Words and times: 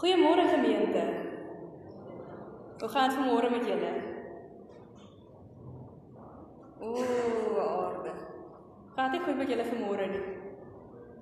Goeiemôre 0.00 0.48
gemeente. 0.48 1.02
Hoe 2.80 2.88
gaan 2.88 3.08
dit 3.08 3.18
vanmôre 3.18 3.50
met 3.52 3.66
julle? 3.68 3.90
Ooh, 6.80 7.58
aarde. 7.64 8.12
Gaan 8.96 9.12
dit 9.12 9.20
goed 9.26 9.36
met 9.36 9.52
julle 9.52 9.66
vanmôre 9.68 10.06
nie? 10.08 10.22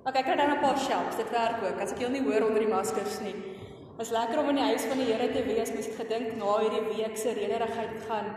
OK, 0.05 0.15
ek 0.15 0.23
kry 0.29 0.37
dan 0.39 0.55
'n 0.55 0.63
paar 0.63 0.79
shelves. 0.79 1.19
Dit 1.19 1.29
werk 1.35 1.59
ook. 1.63 1.81
As 1.81 1.91
ek 1.91 1.99
julle 1.99 2.15
nie 2.15 2.23
hoor 2.23 2.47
onder 2.47 2.63
die 2.63 2.71
maskers 2.71 3.19
nie. 3.19 3.35
Was 3.97 4.15
lekker 4.15 4.39
om 4.39 4.49
in 4.49 4.55
die 4.55 4.69
huis 4.71 4.85
van 4.85 4.97
die 4.97 5.11
Here 5.11 5.27
te 5.27 5.43
wees. 5.43 5.73
Mens 5.73 5.85
het 5.85 5.99
gedink 5.99 6.37
na 6.39 6.57
hierdie 6.63 6.95
week 6.95 7.17
se 7.17 7.33
rederigheid 7.33 7.93
gaan 8.07 8.27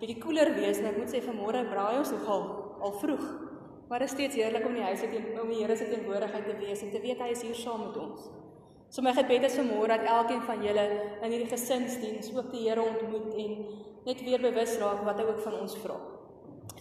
bietjie 0.00 0.20
koeler 0.22 0.54
wees 0.54 0.78
en 0.78 0.86
ek 0.86 0.96
moet 0.96 1.12
sê 1.12 1.20
vanmôre 1.20 1.68
braai 1.68 1.98
ons 1.98 2.10
nogal 2.10 2.42
al 2.80 2.92
vroeg. 2.92 3.26
Maar 3.88 3.98
dit 3.98 4.08
is 4.08 4.14
steeds 4.14 4.36
heerlik 4.36 4.64
om 4.64 4.74
in 4.74 4.80
die 4.80 4.88
huis 4.88 5.00
te 5.00 5.40
om 5.42 5.48
die 5.48 5.60
Here 5.60 5.76
se 5.76 5.88
teenwoordigheid 5.88 6.44
te 6.44 6.56
wees 6.56 6.82
en 6.82 6.90
te 6.90 7.00
weet 7.00 7.20
hy 7.20 7.28
is 7.28 7.42
hier 7.42 7.54
saam 7.54 7.80
met 7.84 7.96
ons. 7.96 8.30
So 8.90 9.02
my 9.06 9.12
gebed 9.14 9.44
is 9.46 9.54
vanmôre 9.54 9.86
dat 9.86 10.02
elkeen 10.02 10.40
van 10.42 10.64
julle 10.66 10.84
in 11.22 11.30
hierdie 11.30 11.50
gesinsdiens 11.50 12.32
ook 12.34 12.48
die 12.50 12.64
Here 12.64 12.82
ontmoet 12.82 13.36
en 13.38 13.52
net 14.02 14.22
weer 14.26 14.42
bewus 14.42 14.72
raak 14.82 15.04
wat 15.06 15.20
hy 15.20 15.26
ook 15.28 15.38
van 15.44 15.60
ons 15.60 15.76
vra. 15.78 15.98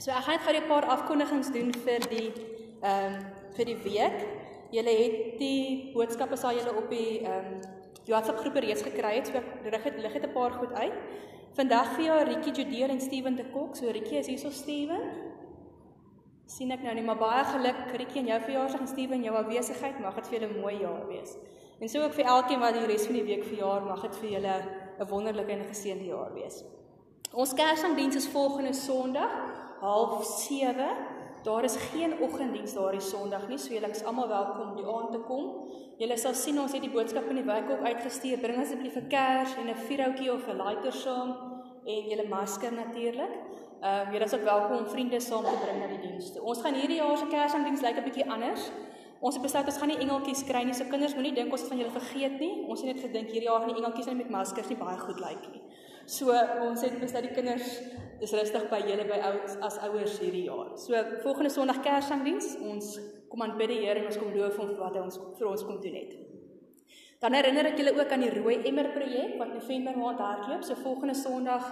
So 0.02 0.10
ek 0.10 0.26
gaan 0.26 0.40
net 0.40 0.48
gou 0.48 0.56
'n 0.58 0.68
paar 0.72 0.88
afkondigings 0.96 1.52
doen 1.54 1.70
vir 1.86 2.08
die 2.10 2.32
ehm 2.82 3.14
um, 3.14 3.20
vir 3.54 3.66
die 3.66 3.78
week. 3.84 4.18
Julle 4.72 4.94
het 5.04 5.38
die 5.38 5.92
boodskappe 5.94 6.38
sal 6.38 6.58
julle 6.58 6.74
op 6.82 6.90
die 6.90 7.22
ehm 7.22 7.54
um, 7.54 7.62
WhatsApp 8.08 8.42
groepe 8.42 8.60
reeds 8.66 8.82
gekry 8.82 9.14
het. 9.20 9.28
So 9.28 9.70
rig 9.70 9.84
het 9.84 10.02
lig 10.02 10.14
het 10.14 10.26
'n 10.26 10.34
paar 10.34 10.52
goed 10.52 10.74
uit. 10.74 10.98
Vandag 11.54 11.94
vir 11.96 12.06
jou 12.06 12.24
Rietjie 12.24 12.54
Judeel 12.54 12.90
en 12.90 13.02
Steven 13.02 13.36
de 13.36 13.46
Kok. 13.54 13.76
So 13.76 13.86
Rietjie 13.92 14.18
is 14.18 14.28
hier 14.28 14.38
so 14.38 14.50
Steven. 14.50 15.02
sien 16.46 16.72
ek 16.72 16.82
nou 16.82 16.94
nie, 16.94 17.04
maar 17.04 17.18
baie 17.18 17.44
geluk 17.44 17.94
Rietjie 17.94 18.22
en 18.22 18.28
jou 18.28 18.40
verjaarsdag 18.42 18.80
en 18.82 18.88
Steven 18.88 19.24
jou 19.24 19.36
afwesigheid 19.36 20.00
mag 20.00 20.16
dit 20.16 20.28
vir 20.28 20.40
julle 20.40 20.62
mooi 20.62 20.80
jaar 20.80 21.08
wees. 21.08 21.38
En 21.80 21.90
so 21.90 22.02
ook 22.04 22.14
vir 22.14 22.26
elkeen 22.26 22.60
wat 22.60 22.76
die 22.76 22.86
res 22.86 23.06
van 23.08 23.16
die 23.16 23.24
week 23.24 23.46
verjaar, 23.48 23.86
mag 23.88 24.02
dit 24.02 24.18
vir 24.20 24.30
julle 24.30 24.56
'n 25.00 25.08
wonderlike 25.08 25.52
en 25.52 25.64
geseënde 25.68 26.06
jaar 26.06 26.34
wees. 26.34 26.64
Ons 27.34 27.54
Kersdiens 27.54 28.16
is 28.16 28.28
volgende 28.28 28.74
Sondag, 28.74 29.32
07:30. 29.82 30.98
Daar 31.44 31.64
is 31.64 31.76
geen 31.76 32.20
oggenddiens 32.22 32.74
daardie 32.74 33.02
Sondag 33.02 33.48
nie, 33.48 33.58
so 33.58 33.74
julle 33.74 33.90
is 33.90 34.04
almal 34.04 34.28
welkom 34.28 34.70
om 34.70 34.76
die 34.76 34.86
aand 34.86 35.12
te 35.12 35.20
kom. 35.20 35.72
Julle 35.98 36.18
sal 36.18 36.34
sien 36.34 36.60
ons 36.60 36.72
het 36.72 36.82
die 36.82 36.92
boodskap 36.92 37.30
in 37.30 37.36
die 37.36 37.46
wijk 37.46 37.70
ook 37.70 37.86
uitgestuur. 37.86 38.40
Bring 38.40 38.60
asseblief 38.60 38.96
'n 38.96 39.08
kers 39.08 39.56
en 39.56 39.70
'n 39.70 39.76
vuurhoutjie 39.76 40.34
of 40.34 40.48
'n 40.48 40.58
lighter 40.58 40.92
saam 40.92 41.36
en 41.86 42.10
julle 42.10 42.28
masker 42.28 42.74
natuurlik. 42.74 43.34
Ehm 43.82 44.08
um, 44.08 44.14
julle 44.14 44.26
is 44.26 44.34
ook 44.34 44.44
welkom 44.44 44.78
om 44.78 44.88
vriende 44.88 45.20
saam 45.20 45.44
te 45.44 45.58
bring 45.64 45.80
na 45.80 45.88
die 45.88 46.10
dienste. 46.10 46.42
Ons 46.42 46.62
gaan 46.62 46.74
hierdie 46.74 46.98
jaar 46.98 47.18
se 47.18 47.26
Kersdiens 47.26 47.82
lyk 47.82 47.98
'n 47.98 48.04
bietjie 48.04 48.32
anders. 48.32 48.72
Ons 49.20 49.36
het 49.36 49.44
besluit 49.44 49.68
ons 49.68 49.78
gaan 49.82 49.92
nie 49.92 50.00
engeltjies 50.00 50.46
kry 50.48 50.62
nie. 50.64 50.74
So 50.78 50.88
kinders 50.88 51.16
moenie 51.18 51.34
dink 51.36 51.52
ons 51.52 51.66
het 51.66 51.72
van 51.74 51.82
julle 51.82 51.92
vergeet 51.92 52.38
nie. 52.40 52.54
Ons 52.72 52.84
het 52.84 52.94
net 52.94 53.02
gedink 53.04 53.34
hierdie 53.34 53.50
jaar 53.50 53.66
gaan 53.66 53.74
die 53.74 53.82
engeltjies 53.82 54.08
net 54.08 54.22
met 54.22 54.32
maskers 54.32 54.70
nie 54.72 54.80
baie 54.80 54.98
goed 55.02 55.20
lyk 55.20 55.50
nie. 55.52 55.64
So 56.10 56.36
ons 56.66 56.86
het 56.86 56.96
besluit 57.02 57.28
die 57.28 57.36
kinders 57.36 57.68
is 58.24 58.34
rustig 58.36 58.66
by 58.72 58.80
julle 58.88 59.06
by 59.10 59.20
ouers 59.28 59.58
as 59.66 59.78
ouers 59.90 60.16
hierdie 60.24 60.46
jaar. 60.48 60.72
So 60.80 61.04
volgende 61.26 61.52
Sondag 61.52 61.84
Kersdiens, 61.84 62.56
ons 62.64 62.96
kom 63.30 63.44
aan 63.44 63.58
bid 63.60 63.74
die 63.74 63.82
Here 63.84 64.00
en 64.00 64.08
ons 64.10 64.20
kom 64.20 64.32
loof 64.34 64.58
hom 64.58 64.72
vir 64.72 64.80
wat 64.80 64.96
hy 64.96 65.04
ons 65.04 65.20
vir 65.38 65.52
ons 65.52 65.66
kom 65.68 65.82
doen 65.84 66.00
het. 66.00 66.16
Dan 67.20 67.36
herinner 67.36 67.68
ek 67.68 67.80
julle 67.82 67.92
ook 68.00 68.14
aan 68.16 68.24
die 68.24 68.32
Rooi 68.32 68.62
Emmer 68.64 68.94
projek 68.96 69.36
wat 69.42 69.52
November 69.52 69.98
maand 70.00 70.24
hardloop. 70.24 70.64
So 70.64 70.80
volgende 70.80 71.18
Sondag 71.20 71.68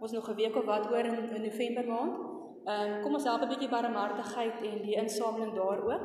ons 0.00 0.14
nog 0.14 0.28
'n 0.30 0.36
week 0.36 0.56
of 0.56 0.64
wat 0.64 0.86
oor 0.90 1.04
in, 1.04 1.18
in 1.34 1.42
November 1.42 1.86
maand. 1.86 2.31
Ehm 2.64 2.92
um, 2.92 3.02
kom 3.02 3.14
ons 3.18 3.24
help 3.24 3.42
'n 3.42 3.48
bietjie 3.48 3.68
barmhartigheid 3.68 4.62
en 4.70 4.82
die 4.82 4.94
insameling 4.94 5.54
daar 5.54 5.80
ook. 5.92 6.04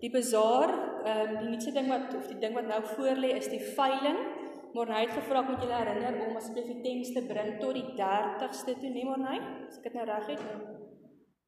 Die 0.00 0.10
bazaar, 0.10 0.70
ehm 1.04 1.20
um, 1.20 1.38
die 1.40 1.48
nuutste 1.48 1.72
ding 1.72 1.88
wat 1.88 2.14
of 2.14 2.26
die 2.26 2.38
ding 2.38 2.54
wat 2.54 2.66
nou 2.66 2.82
voor 2.94 3.16
lê 3.24 3.30
is 3.36 3.48
die 3.48 3.64
veiling. 3.78 4.18
Morney 4.72 5.00
het 5.00 5.12
gevra 5.18 5.40
moet 5.40 5.62
julle 5.62 5.72
herinner 5.74 6.26
om 6.26 6.36
asseblief 6.36 6.66
die 6.66 6.80
tents 6.84 7.12
te 7.12 7.22
bring 7.26 7.60
tot 7.60 7.74
die 7.74 7.88
30ste 8.00 8.74
toe, 8.80 8.90
nee 8.90 9.04
Morney? 9.04 9.38
As 9.68 9.78
ek 9.78 9.82
dit 9.88 9.94
nou 9.94 10.04
reg 10.04 10.26
het. 10.26 10.42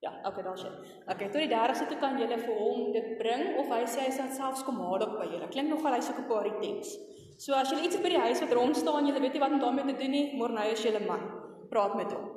Ja, 0.01 0.13
okay, 0.25 0.43
daar's 0.43 0.63
dit. 0.63 0.73
Okay, 1.13 1.29
tot 1.29 1.43
die 1.43 1.51
30ste 1.53 1.89
toe 1.91 1.99
kan 1.99 2.19
julle 2.19 2.39
vir 2.39 2.55
hom 2.63 2.93
dit 2.95 3.09
bring 3.19 3.45
of 3.61 3.71
hy 3.75 3.83
sê 3.85 4.07
hy 4.07 4.11
sal 4.17 4.31
selfs 4.41 4.65
kom 4.67 4.81
haal 4.81 5.05
op 5.07 5.19
by 5.21 5.27
julle. 5.33 5.51
Klink 5.55 5.69
nogal 5.75 5.99
hy 5.99 6.01
soek 6.01 6.19
'n 6.23 6.29
paar 6.31 6.49
tents. 6.63 6.97
So 7.39 7.55
as 7.55 7.71
julle 7.71 7.85
iets 7.87 8.01
by 8.03 8.09
die 8.09 8.25
huis 8.27 8.41
wat 8.41 8.53
rond 8.53 8.77
staan, 8.77 9.07
julle 9.07 9.21
weet 9.21 9.33
nie 9.33 9.45
wat 9.45 9.53
om 9.53 9.61
daarmee 9.61 9.87
te 9.93 9.99
doen 10.03 10.11
nie, 10.11 10.37
Morney 10.39 10.73
is 10.73 10.83
julle 10.83 11.05
man. 11.07 11.23
Praat 11.71 11.95
met 11.95 12.13
hom. 12.13 12.28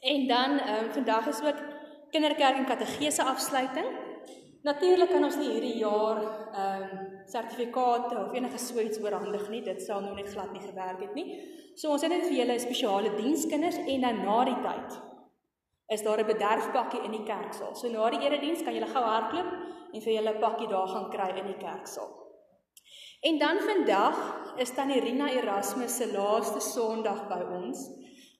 En 0.00 0.26
dan 0.26 0.58
ehm 0.58 0.84
um, 0.84 0.92
vandag 0.92 1.26
is 1.26 1.42
ook 1.42 1.60
kinderkerk 2.10 2.56
en 2.56 2.64
kategese 2.64 3.22
afsluiting. 3.24 3.86
Natuurlik 4.62 5.08
kan 5.08 5.24
ons 5.24 5.36
nie 5.36 5.50
hierdie 5.50 5.76
jaar 5.78 6.22
ehm 6.52 6.82
um, 6.82 7.14
sertifikate 7.26 8.16
of 8.16 8.32
enige 8.32 8.58
so 8.58 8.80
iets 8.80 8.98
oorhandig 8.98 9.48
nie. 9.48 9.62
Dit 9.62 9.82
sal 9.82 10.00
nou 10.00 10.14
net 10.14 10.28
glad 10.28 10.52
nie 10.52 10.60
gewerk 10.60 11.00
het 11.00 11.14
nie. 11.14 11.26
So 11.74 11.90
ons 11.90 12.02
het 12.02 12.10
net 12.10 12.26
vir 12.28 12.36
julle 12.36 12.58
spesiale 12.58 13.14
dienskinders 13.16 13.76
en 13.76 14.00
dan 14.00 14.22
na 14.24 14.44
die 14.44 14.60
tyd 14.62 15.00
is 15.94 16.02
daar 16.02 16.20
'n 16.20 16.26
bederfpakkie 16.26 17.02
in 17.04 17.10
die 17.10 17.24
kerksaal. 17.24 17.74
So 17.74 17.88
na 17.88 18.10
die 18.10 18.20
erediens 18.26 18.62
kan 18.62 18.74
julle 18.74 18.86
gou 18.86 19.04
hardloop 19.04 19.50
en 19.92 20.00
vir 20.00 20.12
julle 20.12 20.34
'n 20.34 20.40
pakkie 20.40 20.68
daar 20.68 20.88
gaan 20.88 21.10
kry 21.10 21.30
in 21.38 21.46
die 21.46 21.62
kerksaal. 21.66 22.10
En 23.20 23.38
dan 23.38 23.58
vandag 23.58 24.16
is 24.56 24.74
tannie 24.74 25.00
Rina 25.00 25.28
Erasmus 25.30 25.96
se 25.96 26.12
laaste 26.12 26.60
Sondag 26.60 27.28
by 27.28 27.42
ons. 27.56 27.88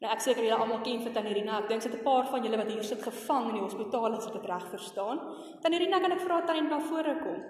Nou 0.04 0.10
ek 0.12 0.20
seker 0.20 0.44
julle 0.44 0.58
almal 0.60 0.82
ken 0.84 1.00
vir 1.00 1.12
Tannie 1.12 1.34
Rina. 1.38 1.58
Ek 1.62 1.68
dink 1.70 1.82
sit 1.82 1.94
'n 1.94 2.04
paar 2.04 2.26
van 2.28 2.42
julle 2.44 2.58
wat 2.60 2.70
hier 2.70 2.84
sit 2.84 3.02
gevang 3.02 3.48
in 3.48 3.54
die 3.56 3.66
hospitaal 3.68 4.16
as 4.16 4.26
ek 4.26 4.34
dit 4.34 4.48
reg 4.50 4.66
verstaan. 4.70 5.18
Tannie 5.62 5.78
Rina, 5.78 6.00
kan 6.00 6.12
ek 6.12 6.20
vra 6.20 6.44
Tannie 6.44 6.68
na 6.68 6.80
vore 6.80 7.14
kom? 7.24 7.40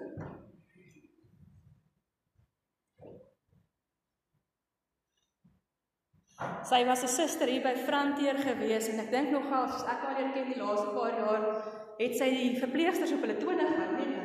Sy 6.69 6.85
was 6.85 7.03
'n 7.03 7.07
suster 7.07 7.47
hier 7.47 7.63
by 7.63 7.75
Frontier 7.75 8.35
gewees 8.37 8.87
en 8.89 8.99
ek 8.99 9.11
dink 9.11 9.31
nogal 9.31 9.63
as 9.65 9.83
ek 9.83 10.01
haar 10.03 10.17
leer 10.19 10.31
ken 10.33 10.51
die 10.51 10.61
laaste 10.61 10.89
paar 10.97 11.15
jaar 11.19 11.43
het 11.97 12.13
sy 12.17 12.29
die 12.29 12.59
verpleegsters 12.61 13.13
op 13.15 13.23
hulle 13.25 13.37
tone 13.41 13.65
gehad, 13.65 13.91
nee. 13.97 14.19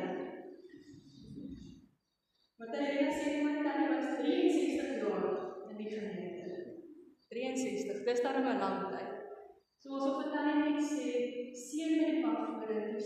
Wat 2.59 2.75
hy 2.77 2.85
sê 3.21 3.31
met 3.45 3.63
Tannie 3.65 3.89
was 3.93 4.07
63 4.19 4.91
jaar 5.01 5.25
in 5.71 5.77
die 5.77 5.89
gemeente. 5.89 6.42
63. 7.33 8.03
Dis 8.07 8.21
dan 8.21 8.35
'n 8.41 8.59
lang 8.63 8.79
tyd. 8.93 9.11
So 9.81 9.89
ons 9.95 10.07
op 10.09 10.21
vertel 10.21 10.45
net 10.63 10.83
sê 10.91 11.07
seën 11.65 11.97
met 11.99 12.09
die 12.11 12.21
pad 12.23 12.53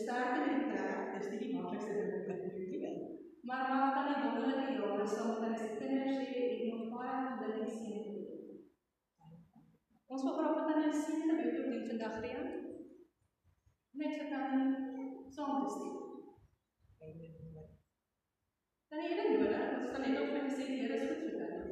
sterkte 0.01 0.39
met 0.45 0.57
die 0.59 0.69
trek, 0.71 1.13
dis 1.19 1.29
nie 1.31 1.39
die 1.43 1.53
maklikste 1.55 1.93
ding 1.93 2.11
om 2.13 2.41
te 2.41 2.51
doen 2.55 2.69
nie. 2.81 2.97
Maar 3.47 3.69
mag 3.71 3.93
dan 3.95 4.07
die 4.09 4.21
wonderlike 4.23 4.75
jare 4.79 5.07
saam 5.07 5.29
met 5.33 5.49
ons 5.49 5.77
kinders 5.79 6.17
hê 6.21 6.41
en 6.53 6.69
nog 6.69 6.83
baie 6.93 7.17
gelukkig 7.39 7.71
sien. 7.77 8.03
Ons 10.07 10.23
wil 10.23 10.35
graag 10.37 10.55
met 10.57 10.75
hulle 10.75 10.93
sien 11.03 11.29
en 11.29 11.39
weet 11.41 11.59
ook 11.59 11.71
dit 11.71 11.87
vandag 11.91 12.19
weer. 12.25 12.43
Net 14.01 14.19
vir 14.19 14.29
dan 14.33 14.53
saam 15.35 15.63
te 15.63 15.73
sien. 15.77 15.95
Dan 18.89 19.03
jy 19.03 19.15
nodig, 19.17 19.73
ons 19.79 19.89
kan 19.91 20.05
net 20.05 20.21
op 20.21 20.35
my 20.35 20.43
sê 20.51 20.69
die 20.69 20.83
Here 20.83 21.01
is 21.01 21.09
goed 21.09 21.25
vir 21.25 21.41
jou. 21.41 21.66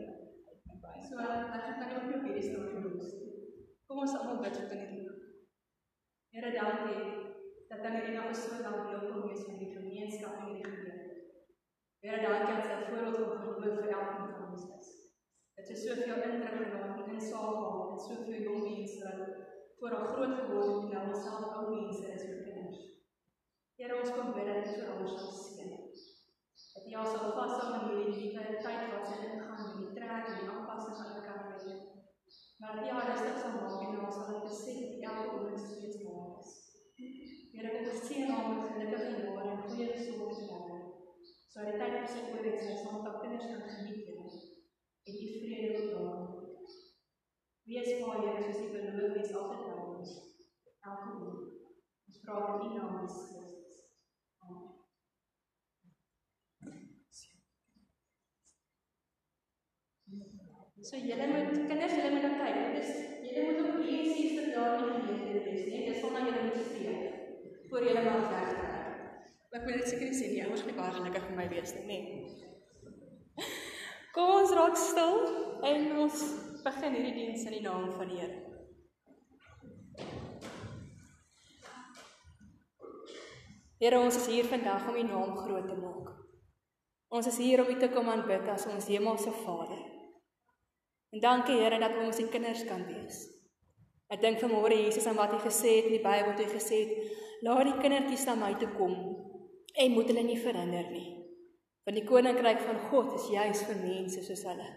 So 1.06 1.22
ek 1.22 1.76
kan 1.80 1.92
ook 1.96 2.06
nie 2.10 2.20
hierdie 2.24 2.42
stil 2.42 2.64
genoem. 2.74 2.96
Kom 3.86 4.00
ons 4.02 4.14
almal 4.18 4.40
bid 4.42 4.56
vir 4.58 4.70
Tannie 4.72 5.04
Here 6.34 6.50
dankie 6.56 7.04
dat 7.70 7.84
Tannie 7.84 8.02
Rina 8.06 8.24
vir 8.26 8.38
so 8.40 8.58
lank 8.64 8.88
deel 8.88 9.04
kon 9.12 9.28
wees 9.28 9.44
van 9.46 9.60
die 9.60 9.70
gemeenskap 9.76 10.40
en 10.40 10.56
die 10.56 10.64
gemeente. 10.64 11.20
Here 12.02 12.24
dankie 12.24 12.56
dat 12.58 12.66
sy 12.72 12.80
voorbeeld 12.88 13.20
van 13.20 13.44
geloof 13.44 13.78
vir 13.84 13.94
elkeen 14.00 14.34
van 14.40 14.50
ons 14.50 14.66
is. 14.80 14.90
Dit 15.60 15.72
is 15.76 15.86
soveel 15.86 16.26
indruk 16.26 16.58
genaam 16.64 16.98
en 17.04 17.14
insaag 17.20 17.62
en 17.92 18.04
soveel 18.08 18.42
jong 18.50 18.66
mense 18.66 19.14
voor 19.78 19.98
al 20.00 20.12
groot 20.16 20.36
geword 20.42 20.90
en 20.90 21.08
nou 21.12 21.22
self 21.22 21.48
ou 21.54 21.66
mense 21.70 22.12
is 22.18 22.28
vir 22.32 22.44
kinders. 22.50 22.84
Here 23.78 24.02
ons 24.02 24.18
kom 24.18 24.34
bid 24.34 24.50
dat 24.50 24.74
vir 24.74 24.94
ons 24.98 25.18
sal 25.20 25.32
seën. 25.38 25.72
Dat 26.76 26.92
jy 26.92 27.00
ons 27.00 27.14
sal 27.14 27.32
vashou 27.38 27.72
in 27.78 27.90
hierdie 27.94 28.20
liewe 28.20 28.62
tyd 28.66 28.94
wat 28.98 29.10
sy 29.14 29.22
ingaan 29.30 29.68
met 29.70 29.84
die 29.86 29.94
trek 30.01 30.34
en 30.34 30.40
die 30.42 30.64
aanpassing 30.86 31.08
van 31.08 31.22
die 31.22 31.30
karriere. 31.30 31.94
Maar 32.58 32.76
die 32.78 32.86
jaar 32.86 33.10
is 33.14 33.22
dit 33.28 33.40
sal 33.42 33.52
maak 33.56 33.82
en 33.86 34.04
ons 34.06 34.16
sal 34.16 34.42
dit 34.42 34.58
sê 34.58 34.74
dat 34.82 35.08
elke 35.10 35.32
oomblik 35.34 35.60
steeds 35.64 36.04
waar 36.04 36.40
is. 36.42 36.52
Here 37.56 37.72
kom 37.74 37.90
ons 37.94 38.06
sien 38.08 38.28
nou 38.30 38.42
met 38.52 38.70
gelukkige 38.70 39.24
jare 39.26 39.50
en 39.52 39.64
goeie 39.64 39.88
gesondheid 39.94 40.50
en 40.56 40.64
lewe. 40.68 40.92
So 41.52 41.66
die 41.68 41.78
tyd 41.82 41.98
is 42.02 42.18
oor 42.22 42.46
dit 42.48 42.62
sy 42.62 42.78
sal 42.84 43.02
op 43.02 43.20
kinders 43.24 43.50
kan 43.52 43.66
geniet 43.74 44.12
en 44.14 44.22
en 45.08 45.20
die 45.22 45.34
vrede 45.42 45.82
wil 45.82 46.08
daar. 46.08 46.24
Wees 47.66 47.92
vir 47.98 48.22
Here 48.22 48.42
soos 48.44 48.62
die 48.62 48.72
beloof 48.74 49.22
is 49.24 49.36
altyd 49.42 49.68
by 49.70 49.86
ons. 49.90 50.16
Elke 50.90 51.14
oomblik. 51.14 51.70
Ons 52.08 52.22
vra 52.26 52.42
in 52.54 52.68
U 52.70 52.74
naam 52.78 53.00
Jesus. 53.02 53.36
So 60.86 60.96
julle 61.02 61.28
moet 61.28 61.68
kinders, 61.68 61.94
julle 61.98 62.10
moet 62.14 62.26
nou 62.28 62.36
kyk. 62.38 62.58
Dit 62.62 62.84
is 62.84 62.90
julle 63.26 63.46
moet 63.46 63.62
op 63.66 63.78
63 63.80 64.52
jaar 64.54 64.84
in 64.84 64.92
die 64.92 65.00
gemeente 65.08 65.40
wees, 65.46 65.64
né? 65.66 65.80
Dis 65.88 66.04
wanneer 66.04 66.28
julle 66.30 66.44
moet 66.46 66.60
streef 66.68 67.70
voor 67.70 67.88
julle 67.88 68.04
mag 68.06 68.28
wegtrek. 68.34 68.84
Ek 69.56 69.64
wil 69.66 69.80
dit 69.82 69.90
seker 69.90 70.12
sê 70.14 70.30
nie, 70.30 70.44
ouers 70.46 70.62
gaan 70.68 70.78
baie 70.78 70.94
gelukkig 71.00 71.26
vir 71.30 71.40
my 71.40 71.48
wees 71.56 71.74
nie, 71.78 71.86
né? 71.90 71.98
Kom 74.14 74.30
ons 74.36 74.54
raak 74.60 74.78
stil 74.78 75.18
en 75.72 75.90
ons 76.04 76.22
begin 76.68 77.00
hierdie 77.00 77.16
diens 77.18 77.48
in 77.50 77.58
die 77.58 77.64
naam 77.66 77.90
van 77.96 78.14
die 78.14 78.22
Here. 78.22 78.38
Here, 83.82 84.06
ons 84.06 84.22
is 84.22 84.30
hier 84.36 84.54
vandag 84.54 84.86
om 84.94 85.02
U 85.02 85.10
naam 85.10 85.34
groot 85.42 85.66
te 85.66 85.82
maak. 85.82 86.14
Ons 87.10 87.34
is 87.34 87.42
hier 87.42 87.66
om 87.66 87.74
U 87.74 87.82
te 87.82 87.90
kom 87.90 88.14
aanbid 88.14 88.54
as 88.54 88.70
ons 88.70 88.94
hemelse 88.94 89.34
Vader. 89.42 89.94
En 91.13 91.19
dankie 91.19 91.60
Here 91.60 91.80
dat 91.80 91.98
ons 92.02 92.19
U 92.19 92.28
kinders 92.28 92.63
kan 92.69 92.86
wees. 92.88 93.25
Ek 94.13 94.22
dink 94.22 94.40
vanmôre 94.42 94.78
Jesus 94.78 95.06
aan 95.10 95.18
wat 95.18 95.34
hy 95.34 95.42
gesê 95.44 95.78
het 95.80 95.90
in 95.90 95.98
die 95.98 96.04
Bybel, 96.04 96.31
het 96.31 96.42
hy 96.46 96.50
gesê, 96.54 96.80
"Laat 97.42 97.66
die 97.66 97.81
kindertjies 97.81 98.25
na 98.25 98.36
my 98.36 98.54
toe 98.54 98.69
kom 98.78 98.94
en 99.75 99.92
moet 99.92 100.07
hulle 100.07 100.24
nie 100.24 100.40
verhinder 100.40 100.92
nie." 100.92 101.25
Want 101.86 101.98
die 101.98 102.07
koninkryk 102.07 102.60
van 102.60 102.80
God 102.90 103.13
is 103.13 103.30
juis 103.30 103.63
vir 103.63 103.75
mense 103.75 104.24
soos 104.24 104.44
hulle. 104.44 104.69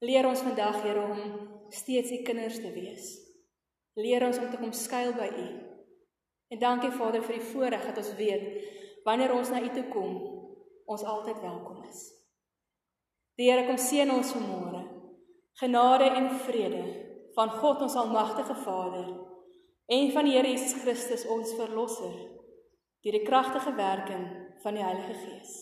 Leer 0.00 0.26
ons 0.26 0.40
vandag, 0.40 0.82
Here, 0.82 1.02
om 1.02 1.20
steeds 1.70 2.10
U 2.10 2.22
kinders 2.22 2.60
te 2.62 2.72
wees. 2.72 3.18
Leer 3.96 4.26
ons 4.26 4.38
om 4.38 4.50
te 4.50 4.56
kom 4.56 4.72
skuil 4.72 5.12
by 5.12 5.26
U. 5.26 5.46
En 6.48 6.58
dankie 6.58 6.90
Vader 6.90 7.22
vir 7.22 7.38
die 7.38 7.48
voorreg 7.50 7.86
dat 7.86 7.96
ons 7.96 8.14
weet 8.16 8.44
wanneer 9.04 9.32
ons 9.34 9.50
na 9.50 9.62
U 9.62 9.68
toe 9.74 9.84
kom, 9.92 10.14
ons 10.86 11.04
altyd 11.04 11.40
welkom 11.42 11.82
is. 11.88 12.06
Die 13.38 13.50
Here 13.50 13.66
kom 13.66 13.78
seën 13.78 14.10
ons 14.10 14.32
vanmôre. 14.34 14.77
Genade 15.58 16.04
en 16.04 16.30
vrede 16.44 16.84
van 17.34 17.50
God 17.50 17.80
ons 17.82 17.94
almagtige 17.94 18.54
Vader 18.54 19.08
en 19.86 20.12
van 20.12 20.28
die 20.28 20.36
Here 20.36 20.50
Jesus 20.50 20.76
Christus 20.82 21.24
ons 21.26 21.54
verlosser 21.58 22.14
deur 23.02 23.16
die 23.16 23.24
kragtige 23.26 23.72
werking 23.74 24.26
van 24.62 24.78
die 24.78 24.84
Heilige 24.84 25.16
Gees. 25.18 25.56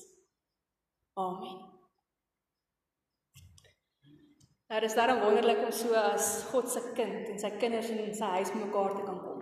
Amen. 1.16 1.56
Nou, 4.66 4.81
dit 4.81 4.90
is 4.90 4.96
daarom 4.98 5.22
wonderlik 5.22 5.64
om 5.64 5.72
so 5.72 5.94
as 5.94 6.43
God 6.50 6.69
se 6.69 6.82
kind 6.96 7.28
en 7.31 7.38
sy 7.38 7.52
kinders 7.60 7.88
in 7.94 8.14
sy 8.19 8.31
huis 8.37 8.52
mekaar 8.56 8.96
te 8.98 9.04
kan 9.06 9.20
kom. 9.22 9.40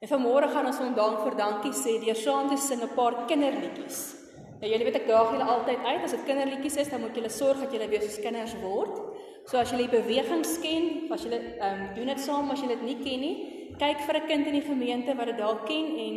En 0.00 0.10
vanmôre 0.10 0.48
gaan 0.50 0.66
ons 0.72 0.80
hom 0.82 0.94
dank 0.96 1.22
vir 1.22 1.38
dankie 1.38 1.74
sê 1.76 1.98
deur 2.02 2.18
saam 2.18 2.48
te 2.50 2.56
sing 2.58 2.82
'n 2.82 2.94
paar 2.96 3.26
kinderliedjies. 3.30 4.23
Nou 4.64 4.70
julle 4.72 4.84
weet 4.86 4.94
ek 4.96 5.08
daag 5.10 5.28
julle 5.28 5.44
altyd 5.52 5.82
uit 5.84 6.04
as 6.06 6.12
dit 6.14 6.22
kinderliedjies 6.24 6.78
is, 6.80 6.88
dan 6.88 7.02
moet 7.02 7.18
julle 7.18 7.28
sorg 7.28 7.58
dat 7.60 7.74
julle 7.76 7.88
weer 7.90 8.00
soos 8.00 8.22
kinders 8.24 8.54
word. 8.62 8.94
So 9.44 9.58
as 9.60 9.74
jy 9.74 9.82
die 9.82 9.90
bewegings 9.92 10.54
ken, 10.62 10.86
as 11.12 11.26
dit 11.28 11.34
ehm 11.58 11.68
um, 11.68 11.82
doen 11.98 12.08
dit 12.14 12.22
saam 12.24 12.48
as 12.48 12.62
jy 12.64 12.70
dit 12.72 12.86
nie 12.86 12.96
ken 13.02 13.20
nie, 13.26 13.34
kyk 13.76 14.00
vir 14.08 14.20
'n 14.22 14.26
kind 14.32 14.48
in 14.48 14.56
die 14.56 14.64
gemeente 14.64 15.18
wat 15.20 15.28
dit 15.28 15.36
dalk 15.36 15.66
ken 15.68 15.86
en 16.06 16.14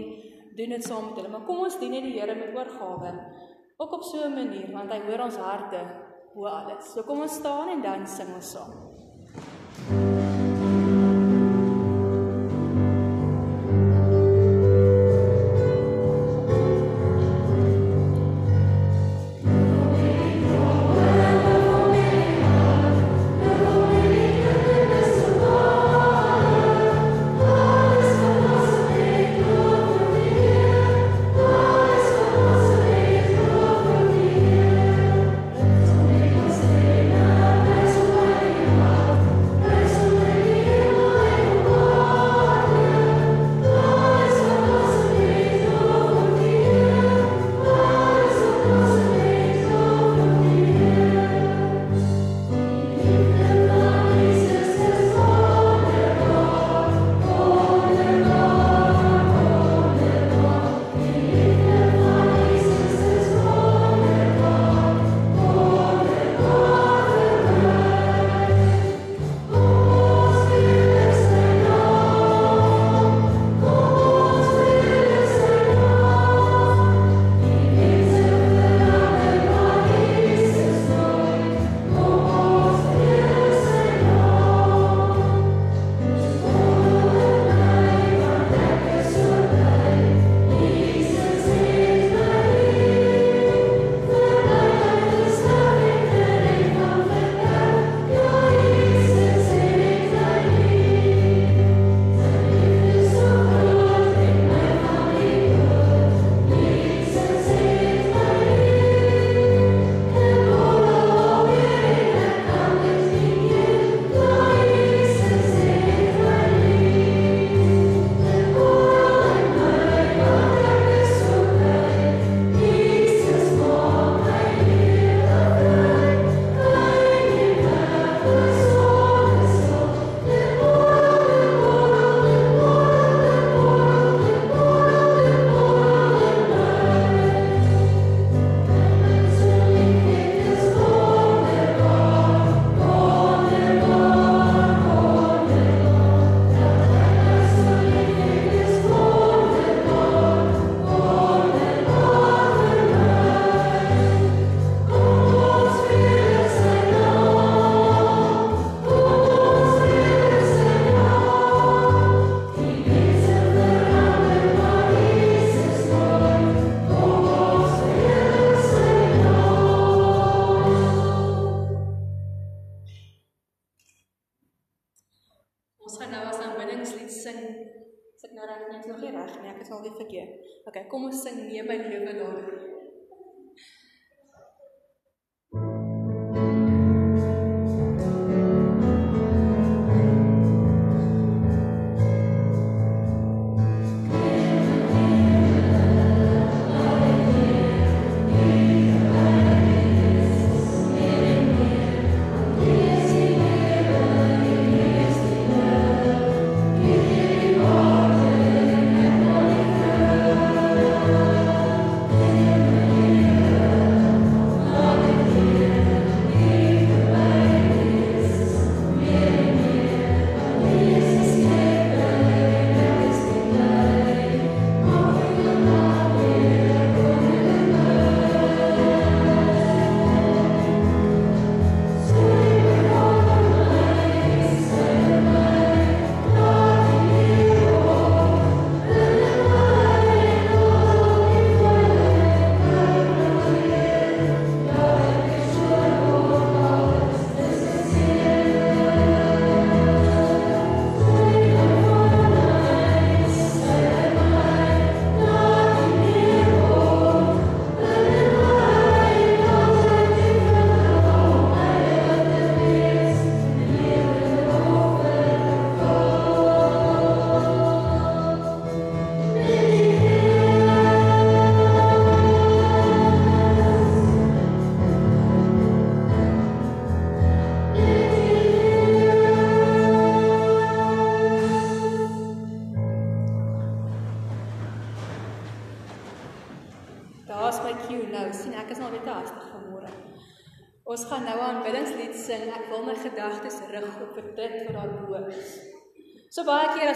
doen 0.56 0.76
dit 0.78 0.84
saam 0.88 1.10
met 1.10 1.20
hulle. 1.20 1.34
Maar 1.36 1.44
kom 1.44 1.60
ons 1.60 1.80
dien 1.80 1.92
net 1.92 2.08
die 2.08 2.16
Here 2.16 2.36
met 2.36 2.56
oorgawe. 2.56 3.12
Ook 3.84 3.92
op 3.92 4.04
so 4.04 4.24
'n 4.24 4.34
manier 4.34 4.72
want 4.72 4.92
hy 4.96 5.02
hoor 5.12 5.28
ons 5.28 5.36
harte 5.36 5.84
bo 6.34 6.46
alles. 6.46 6.94
So 6.94 7.04
kom 7.04 7.20
ons 7.20 7.36
staan 7.36 7.68
en 7.68 7.82
dan 7.82 8.08
sing 8.08 8.34
ons 8.34 8.52
saam. 8.52 8.72
Amen. 9.92 10.17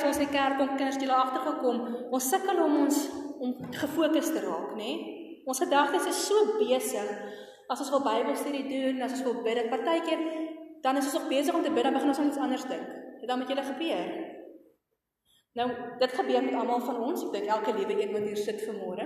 As 0.01 0.15
ons 0.15 0.21
in 0.21 0.27
die 0.27 0.33
kerk 0.33 0.57
kom 0.57 0.75
kinders 0.75 0.97
jy 0.97 1.07
daar 1.09 1.27
agtergekom, 1.27 1.81
ons 2.09 2.29
sukkel 2.33 2.61
om 2.63 2.77
ons 2.83 3.01
om 3.41 3.53
gefokus 3.75 4.33
te 4.33 4.41
raak, 4.43 4.73
nê? 4.77 4.91
Nee? 4.91 5.17
Ons 5.49 5.61
gedagtes 5.63 6.05
is 6.09 6.19
so 6.27 6.57
besig 6.59 7.09
as 7.71 7.79
ons 7.81 7.89
wil 7.93 8.03
Bybelstudie 8.05 8.67
doen, 8.67 9.01
as 9.01 9.15
ons 9.15 9.23
wil 9.25 9.39
bid, 9.45 9.63
partykeer 9.71 10.21
dan 10.81 10.97
is 10.97 11.07
ons 11.09 11.17
nog 11.19 11.27
besig 11.29 11.55
om 11.55 11.63
te 11.63 11.71
bid, 11.71 11.85
dan 11.85 11.93
begin 11.93 12.11
ons 12.11 12.19
aan 12.19 12.29
iets 12.29 12.41
anders 12.41 12.65
dink. 12.69 12.93
Dit 13.21 13.29
dan 13.29 13.39
met 13.39 13.49
julle 13.49 13.63
gebeur. 13.63 14.07
Nou, 15.59 15.67
dit 15.99 16.13
gebeur 16.19 16.43
met 16.43 16.55
almal 16.57 16.81
van 16.81 17.01
ons. 17.05 17.25
Ek 17.27 17.35
dink 17.35 17.51
elke 17.53 17.73
liewe 17.77 17.97
een 17.99 18.13
wat 18.15 18.25
hier 18.25 18.39
sit 18.39 18.63
vanmôre. 18.65 19.05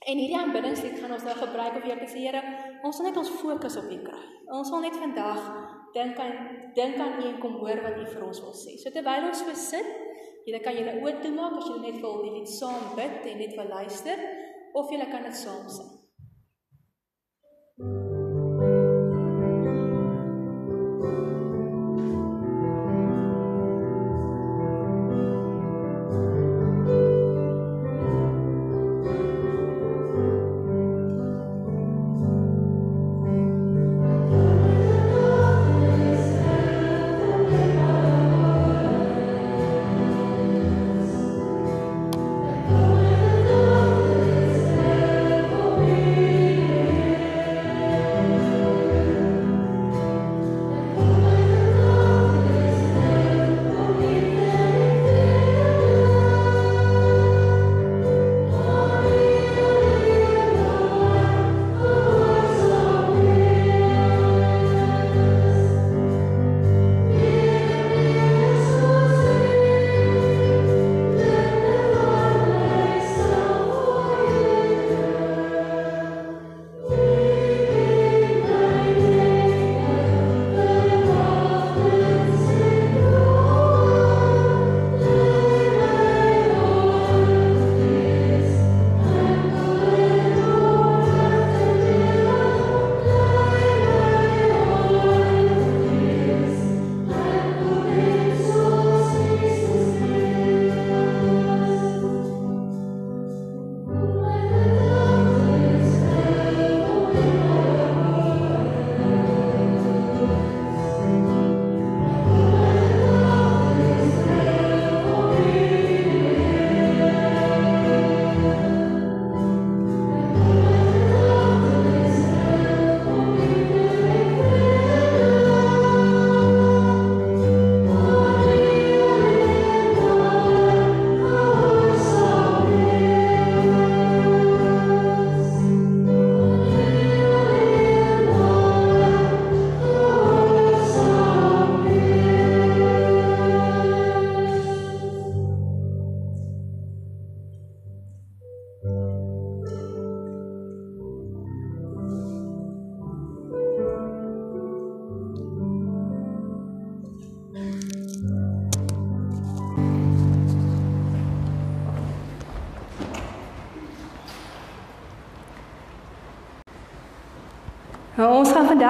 En 0.00 0.20
hierdie 0.20 0.38
aanbiddingslied 0.38 1.00
gaan 1.00 1.16
ons 1.16 1.26
nou 1.26 1.34
gebruik 1.36 1.80
om 1.80 1.82
weer 1.84 1.98
te 1.98 2.06
sê, 2.08 2.22
Here, 2.28 2.40
ons 2.86 3.00
wil 3.00 3.08
net 3.08 3.18
ons 3.20 3.32
fokus 3.40 3.78
op 3.80 3.90
U 3.90 3.98
kry. 4.04 4.20
Ons 4.54 4.70
wil 4.72 4.84
net 4.86 4.96
vandag 4.96 5.40
dink 5.96 6.20
aan 6.22 6.36
dink 6.76 7.02
aan 7.02 7.18
U 7.18 7.26
en 7.26 7.40
kom 7.42 7.58
hoor 7.58 7.82
wat 7.84 7.98
U 7.98 8.06
vir 8.12 8.24
ons 8.28 8.42
wil 8.44 8.54
sê. 8.56 8.76
So 8.78 8.94
terwyl 8.94 9.28
ons 9.32 9.42
so 9.42 9.56
sit, 9.58 9.90
julle 10.50 10.62
kan 10.66 10.74
julle 10.74 10.96
oë 10.98 11.20
toemaak 11.22 11.60
as 11.60 11.68
julle 11.70 11.86
net 11.86 12.02
wil 12.02 12.24
net 12.34 12.50
saam 12.50 12.90
bid 12.98 13.26
en 13.30 13.38
net 13.38 13.56
wil 13.58 13.70
luister 13.70 14.22
of 14.74 14.90
julle 14.90 15.06
kan 15.12 15.22
dit 15.28 15.36
saam 15.38 15.68
sing. 15.70 15.99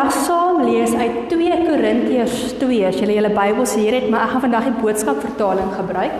Vandag 0.00 0.25
saam 0.25 0.62
lees 0.64 0.92
uit 0.97 1.16
2 1.28 1.57
Korintiërs 1.66 2.54
2. 2.59 2.85
As 2.88 2.97
julle 2.97 3.12
julle 3.19 3.30
Bybels 3.37 3.75
hier 3.76 3.92
het, 3.92 4.07
maar 4.09 4.23
ek 4.25 4.30
gaan 4.33 4.42
vandag 4.47 4.69
die 4.71 4.78
boodskap 4.80 5.19
vertaling 5.21 5.69
gebruik. 5.76 6.14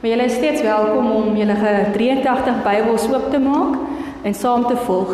Maar 0.00 0.10
julle 0.10 0.24
is 0.26 0.34
steeds 0.34 0.64
welkom 0.66 1.10
om 1.14 1.36
julle 1.38 1.54
83 1.94 2.58
Bybels 2.64 3.04
oop 3.12 3.28
te 3.30 3.38
maak 3.38 3.76
en 4.26 4.34
saam 4.34 4.66
te 4.66 4.74
volg. 4.88 5.12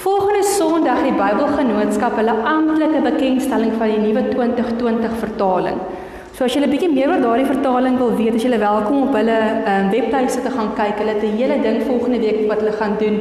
Volgende 0.00 0.40
Sondag 0.48 1.02
die 1.04 1.12
Bybelgenootskap 1.18 2.16
hulle 2.16 2.38
amptelike 2.54 3.02
bekendstelling 3.10 3.76
van 3.82 3.92
die 3.92 4.00
nuwe 4.06 4.24
2020 4.30 5.20
vertaling. 5.26 5.84
So 6.32 6.48
as 6.48 6.56
julle 6.56 6.70
bietjie 6.72 6.88
meer 6.94 7.12
oor 7.12 7.20
daardie 7.20 7.50
vertaling 7.50 8.00
wil 8.00 8.16
weet, 8.16 8.40
is 8.40 8.48
julle 8.48 8.62
welkom 8.62 9.10
op 9.10 9.20
hulle 9.20 9.36
um, 9.74 9.92
webtuise 9.92 10.40
te 10.40 10.54
gaan 10.56 10.72
kyk. 10.80 10.96
Hulle 11.02 11.18
het 11.18 11.28
'n 11.28 11.36
hele 11.36 11.60
ding 11.60 11.84
volgende 11.84 12.24
week 12.24 12.48
wat 12.48 12.64
hulle 12.64 12.78
gaan 12.80 12.96
doen 13.04 13.20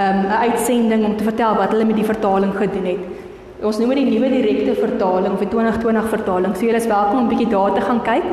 um, 0.00 0.24
'n 0.24 0.40
uitsending 0.48 1.04
om 1.04 1.16
te 1.16 1.28
vertel 1.28 1.60
wat 1.60 1.76
hulle 1.76 1.84
met 1.84 2.00
die 2.00 2.10
vertaling 2.14 2.56
gedoen 2.56 2.92
het. 2.94 3.25
Ons 3.64 3.78
noem 3.80 3.94
dit 3.94 4.02
die 4.04 4.18
nuwe 4.18 4.28
direkte 4.28 4.74
vertaling 4.76 5.32
of 5.32 5.40
die 5.40 5.48
2020 5.48 6.08
vertaling. 6.12 6.52
So 6.56 6.66
julle 6.66 6.76
is 6.76 6.88
welkom 6.90 7.22
om 7.22 7.28
bietjie 7.30 7.48
daar 7.48 7.72
te 7.72 7.80
gaan 7.80 8.02
kyk. 8.04 8.26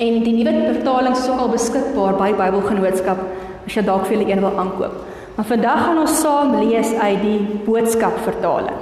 En 0.00 0.22
die 0.24 0.32
nuwe 0.38 0.54
vertaling 0.72 1.16
is 1.16 1.26
ook 1.28 1.42
al 1.42 1.50
beskikbaar 1.52 2.16
by 2.16 2.30
Bybelgenootskap 2.38 3.20
as 3.66 3.76
jy 3.76 3.84
dalk 3.84 4.06
vir 4.06 4.16
julle 4.16 4.30
een 4.30 4.40
wil 4.40 4.56
aankoop. 4.62 4.94
Maar 5.36 5.48
vandag 5.50 5.82
gaan 5.84 6.00
ons 6.00 6.14
saam 6.22 6.54
lees 6.56 6.94
uit 6.96 7.18
die 7.20 7.58
boodskap 7.66 8.16
vertaling. 8.24 8.78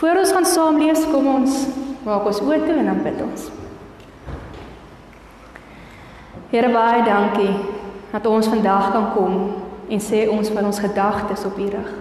Voor 0.00 0.18
ons 0.24 0.32
gaan 0.34 0.48
saam 0.50 0.80
lees, 0.82 1.04
kom 1.12 1.28
ons 1.30 1.60
maak 2.06 2.26
ons 2.26 2.42
oë 2.42 2.58
toe 2.66 2.74
en 2.80 2.90
dan 2.90 2.98
bid 3.06 3.22
ons. 3.22 3.46
Here 6.50 6.72
baie 6.74 7.06
dankie 7.06 7.54
dat 8.10 8.26
ons 8.26 8.50
vandag 8.50 8.90
kan 8.92 9.08
kom 9.14 9.38
en 9.86 10.02
sê 10.02 10.26
ons 10.30 10.50
van 10.58 10.66
ons 10.66 10.82
gedagtes 10.82 11.46
op 11.46 11.54
U 11.54 11.70
rig. 11.70 11.94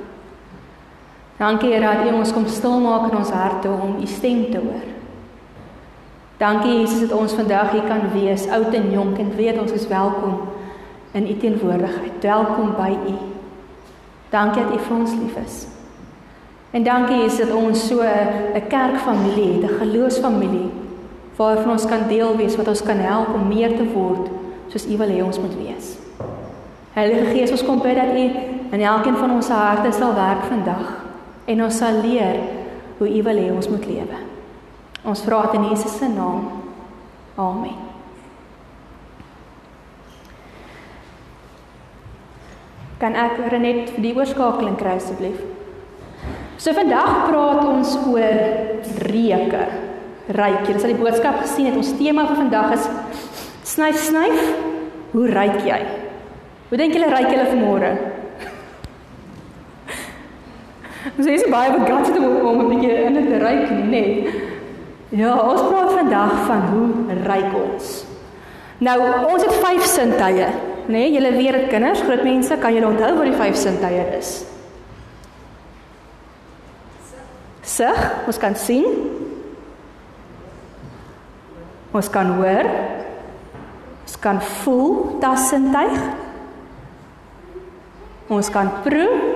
Dankie 1.38 1.74
Here 1.74 1.84
dat 1.84 2.06
U 2.08 2.14
ons 2.16 2.32
kom 2.32 2.46
stil 2.48 2.80
maak 2.80 3.10
in 3.12 3.18
ons 3.18 3.30
harte 3.30 3.68
om 3.68 3.98
U 4.00 4.06
stem 4.08 4.46
te 4.52 4.60
hoor. 4.64 4.86
Dankie 6.40 6.78
Jesus 6.80 7.02
dat 7.10 7.18
ons 7.18 7.36
vandag 7.36 7.72
hier 7.72 7.84
kan 7.84 8.06
wees, 8.14 8.48
oud 8.48 8.74
en 8.74 8.88
jonk 8.92 9.20
en 9.20 9.36
weet 9.36 9.60
ons 9.60 9.72
is 9.72 9.88
welkom 9.88 10.38
in 11.12 11.28
U 11.28 11.36
teenwoordigheid. 11.38 12.24
Welkom 12.24 12.72
by 12.80 12.96
U. 13.12 13.16
Dankie 14.32 14.64
dat 14.64 14.78
U 14.78 14.80
vir 14.88 14.96
ons 14.96 15.12
lief 15.20 15.36
is. 15.44 15.60
En 16.72 16.84
dankie 16.84 17.22
Jesus 17.26 17.48
dat 17.48 17.56
ons 17.56 17.88
so 17.88 18.00
'n 18.00 18.68
kerkfamilie 18.68 19.54
het, 19.54 19.72
'n 19.72 19.78
geloofsfamilie 19.80 20.72
waarvan 21.36 21.72
ons 21.72 21.86
kan 21.86 22.08
deel 22.08 22.36
wees 22.36 22.56
wat 22.56 22.68
ons 22.68 22.84
kan 22.84 22.98
help 22.98 23.34
om 23.34 23.48
meer 23.48 23.76
te 23.76 23.84
word 23.94 24.30
soos 24.68 24.88
U 24.88 24.98
wil 24.98 25.10
hê 25.10 25.24
ons 25.24 25.40
moet 25.40 25.56
wees. 25.56 25.98
Heilige 26.94 27.26
Gees, 27.26 27.52
ons 27.52 27.66
kom 27.66 27.82
bid 27.82 27.96
dat 27.96 28.16
U 28.16 28.30
in 28.72 28.82
elkeen 28.82 29.18
van 29.18 29.32
ons 29.32 29.50
harte 29.50 29.92
sal 29.92 30.14
werk 30.14 30.44
vandag 30.44 31.05
en 31.46 31.66
ons 31.66 31.78
sal 31.78 32.02
leer 32.02 32.40
hoe 33.00 33.10
U 33.10 33.24
wil 33.28 33.42
hê 33.42 33.50
ons 33.54 33.70
moet 33.70 33.86
lewe. 33.90 34.22
Ons 35.06 35.22
vra 35.26 35.42
dit 35.46 35.60
in 35.60 35.68
Jesus 35.70 35.98
se 36.00 36.08
naam. 36.10 36.48
Amen. 37.38 37.76
Kan 42.98 43.18
ek 43.20 43.42
Renet 43.52 43.92
vir 43.94 44.06
die 44.08 44.14
oorskakeling 44.16 44.78
kry 44.80 44.96
asseblief? 44.98 45.42
So 46.58 46.72
vandag 46.74 47.28
praat 47.28 47.66
ons 47.68 47.92
oor 48.08 48.40
reuke. 49.12 49.66
Ryk. 50.26 50.62
Julle 50.66 50.82
sal 50.82 50.94
die 50.96 51.02
boodskap 51.02 51.42
gesien 51.44 51.70
het. 51.70 51.78
Ons 51.78 51.94
tema 52.00 52.26
vir 52.26 52.40
vandag 52.40 52.78
is 52.80 52.88
snyf 53.68 54.00
snyf. 54.08 54.40
Hoe 55.12 55.28
ryk 55.30 55.60
jy? 55.68 55.82
Hoe 56.72 56.80
dink 56.82 56.96
julle 56.96 57.12
ryk 57.12 57.30
julle 57.30 57.50
vanmôre? 57.52 57.92
Ons 61.18 61.28
is 61.30 61.46
baie 61.52 61.72
begat 61.74 62.10
om 62.18 62.46
om 62.50 62.60
'n 62.62 62.70
bietjie 62.70 62.94
in 63.06 63.14
te 63.14 63.38
ryk 63.38 63.70
nie, 63.70 63.84
nee. 63.94 64.42
Ja, 65.14 65.36
ons 65.38 65.62
praat 65.70 65.92
vandag 65.94 66.34
van 66.48 66.62
hoe 66.72 66.88
ryk 67.24 67.54
ons. 67.54 68.06
Nou, 68.78 68.98
ons 69.32 69.44
het 69.44 69.54
vyf 69.54 69.86
sintuie, 69.86 70.48
nê? 70.88 70.92
Nee, 70.92 71.12
julle 71.14 71.32
weet 71.32 71.52
dit 71.52 71.68
kinders, 71.70 72.02
groot 72.02 72.24
mense, 72.24 72.58
kan 72.58 72.74
julle 72.74 72.90
onthou 72.90 73.14
wat 73.18 73.30
die 73.30 73.38
vyf 73.38 73.56
sintuie 73.56 74.04
is? 74.18 74.34
Sig, 77.62 78.02
ons 78.28 78.38
kan 78.38 78.56
sien. 78.56 78.86
Ons 81.92 82.10
kan 82.10 82.34
hoor. 82.36 82.68
Ons 84.04 84.20
kan 84.20 84.42
voel, 84.42 85.18
tassintuig. 85.22 85.96
Ons 88.28 88.50
kan 88.50 88.70
proe 88.84 89.35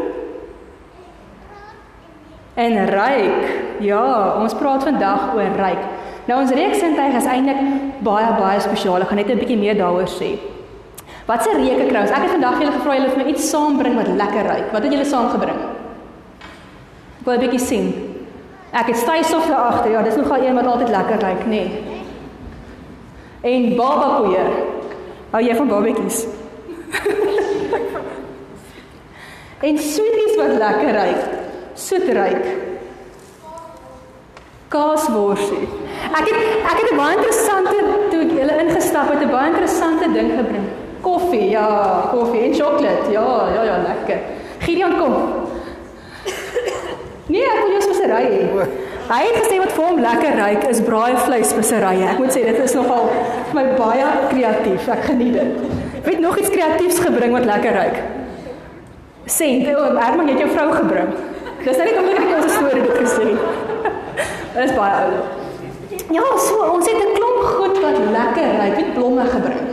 en 2.60 2.76
ryk. 2.92 3.48
Ja, 3.80 4.36
ons 4.42 4.56
praat 4.60 4.84
vandag 4.84 5.34
oor 5.36 5.56
ryk. 5.60 5.84
Nou 6.28 6.42
ons 6.44 6.54
reuksintuig 6.54 7.16
is 7.18 7.28
eintlik 7.30 7.60
baie 8.06 8.32
baie 8.38 8.60
spesiaal. 8.64 9.04
Ek 9.04 9.12
gaan 9.12 9.22
net 9.22 9.32
'n 9.32 9.40
bietjie 9.40 9.58
meer 9.58 9.78
daaroor 9.78 10.08
sê. 10.08 10.38
Wat 11.26 11.44
se 11.44 11.54
reuke 11.54 11.86
kry 11.88 12.02
ons? 12.02 12.12
Ek 12.12 12.26
het 12.26 12.32
vandag 12.32 12.58
vir 12.58 12.66
julle 12.66 12.78
gevra 12.78 12.96
julle 12.96 13.10
vir 13.10 13.24
my 13.24 13.30
iets 13.30 13.50
saambring 13.50 13.96
wat 13.96 14.08
lekker 14.08 14.46
ryk. 14.52 14.74
Wat 14.74 14.84
het 14.84 14.92
julle 14.92 15.06
saamgebring? 15.06 15.60
Ek 17.20 17.26
wil 17.26 17.34
'n 17.34 17.40
bietjie 17.40 17.60
sien. 17.60 17.94
Ek 18.72 18.88
het 18.88 18.98
styfsof 18.98 19.48
daar 19.48 19.66
agter. 19.72 19.92
Ja, 19.92 20.02
dis 20.02 20.16
nogal 20.16 20.44
een 20.44 20.56
wat 20.56 20.66
altyd 20.66 20.90
lekker 20.90 21.20
ryk, 21.20 21.46
nê. 21.46 21.48
Nee. 21.48 21.84
En 23.42 23.76
babakoeie. 23.76 24.46
Hou 25.32 25.44
jy 25.44 25.56
van 25.56 25.68
babetjies? 25.68 26.28
en 29.68 29.78
sweeties 29.78 30.36
wat 30.38 30.58
lekker 30.58 30.92
ryk 30.92 31.39
soetryk. 31.80 32.46
Kaasworsie. 34.70 35.66
Ek 36.14 36.28
het 36.28 36.40
ek 36.72 36.78
het 36.82 36.92
'n 36.92 36.98
baie 36.98 37.16
interessante 37.18 37.78
toe 38.12 38.22
ek 38.22 38.32
hulle 38.42 38.56
ingestap 38.64 39.10
het 39.14 39.24
'n 39.24 39.32
baie 39.32 39.50
interessante 39.52 40.12
ding 40.12 40.32
gebring. 40.38 40.68
Koffie, 41.02 41.50
ja, 41.50 41.68
koffie 42.12 42.42
en 42.42 42.54
sjokolade. 42.54 43.12
Ja, 43.12 43.28
ja, 43.56 43.64
ja, 43.64 43.78
lekker. 43.88 44.20
Gideon 44.60 44.98
kom. 44.98 45.14
Nee, 47.30 47.46
ek 47.46 47.60
wil 47.62 47.72
jou 47.72 47.82
spesery 47.82 48.24
hê. 48.26 48.68
Hy 49.10 49.22
het 49.26 49.36
gesê 49.42 49.58
wat 49.58 49.72
vir 49.72 49.86
hom 49.86 50.00
lekker 50.00 50.36
ryk 50.38 50.64
is 50.70 50.82
braaivleis 50.82 51.50
speserye. 51.50 52.06
Ek 52.06 52.18
moet 52.18 52.34
sê 52.34 52.42
dit 52.46 52.60
is 52.64 52.74
nogal 52.74 53.10
vir 53.52 53.56
my 53.56 53.66
baie 53.78 54.06
kreatief. 54.30 54.88
Ek 54.88 55.04
geniet 55.04 55.34
dit. 55.34 55.48
Weet 56.06 56.20
nog 56.20 56.38
iets 56.38 56.50
kreatiefs 56.50 57.00
gebring 57.00 57.32
wat 57.32 57.46
lekker 57.46 57.74
ryk. 57.74 57.98
Sê, 59.26 59.66
Herman, 59.66 60.28
jy 60.28 60.34
het 60.34 60.40
jou 60.40 60.50
vrou 60.50 60.72
gebring. 60.74 61.14
Dis 61.64 61.78
net 61.78 61.92
net 61.92 62.44
ons 62.44 62.54
storie 62.54 62.82
dit 62.82 62.98
gesê. 63.04 63.28
Dit 64.54 64.64
is 64.64 64.76
baie 64.76 65.04
ou. 65.06 65.12
Ja, 66.10 66.26
so 66.42 66.64
ons 66.74 66.88
het 66.90 66.98
'n 66.98 67.14
klomp 67.18 67.42
goed 67.58 67.76
wat 67.84 67.98
lekker 68.18 68.50
ryk, 68.62 68.78
het 68.78 68.94
blomme 68.94 69.26
gebring. 69.26 69.68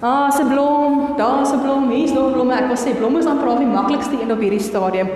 Ah, 0.00 0.30
se 0.30 0.44
blom, 0.44 1.14
daar 1.16 1.42
is 1.42 1.52
'n 1.52 1.60
blom, 1.60 1.90
hier's 1.90 2.12
nog 2.12 2.32
blomme. 2.32 2.54
Ek 2.54 2.66
wil 2.66 2.76
sê 2.76 2.96
blomme 2.96 3.18
is 3.18 3.26
amper 3.26 3.58
die 3.58 3.66
maklikste 3.66 4.16
een 4.22 4.32
op 4.32 4.40
hierdie 4.40 4.60
stadium. 4.60 5.08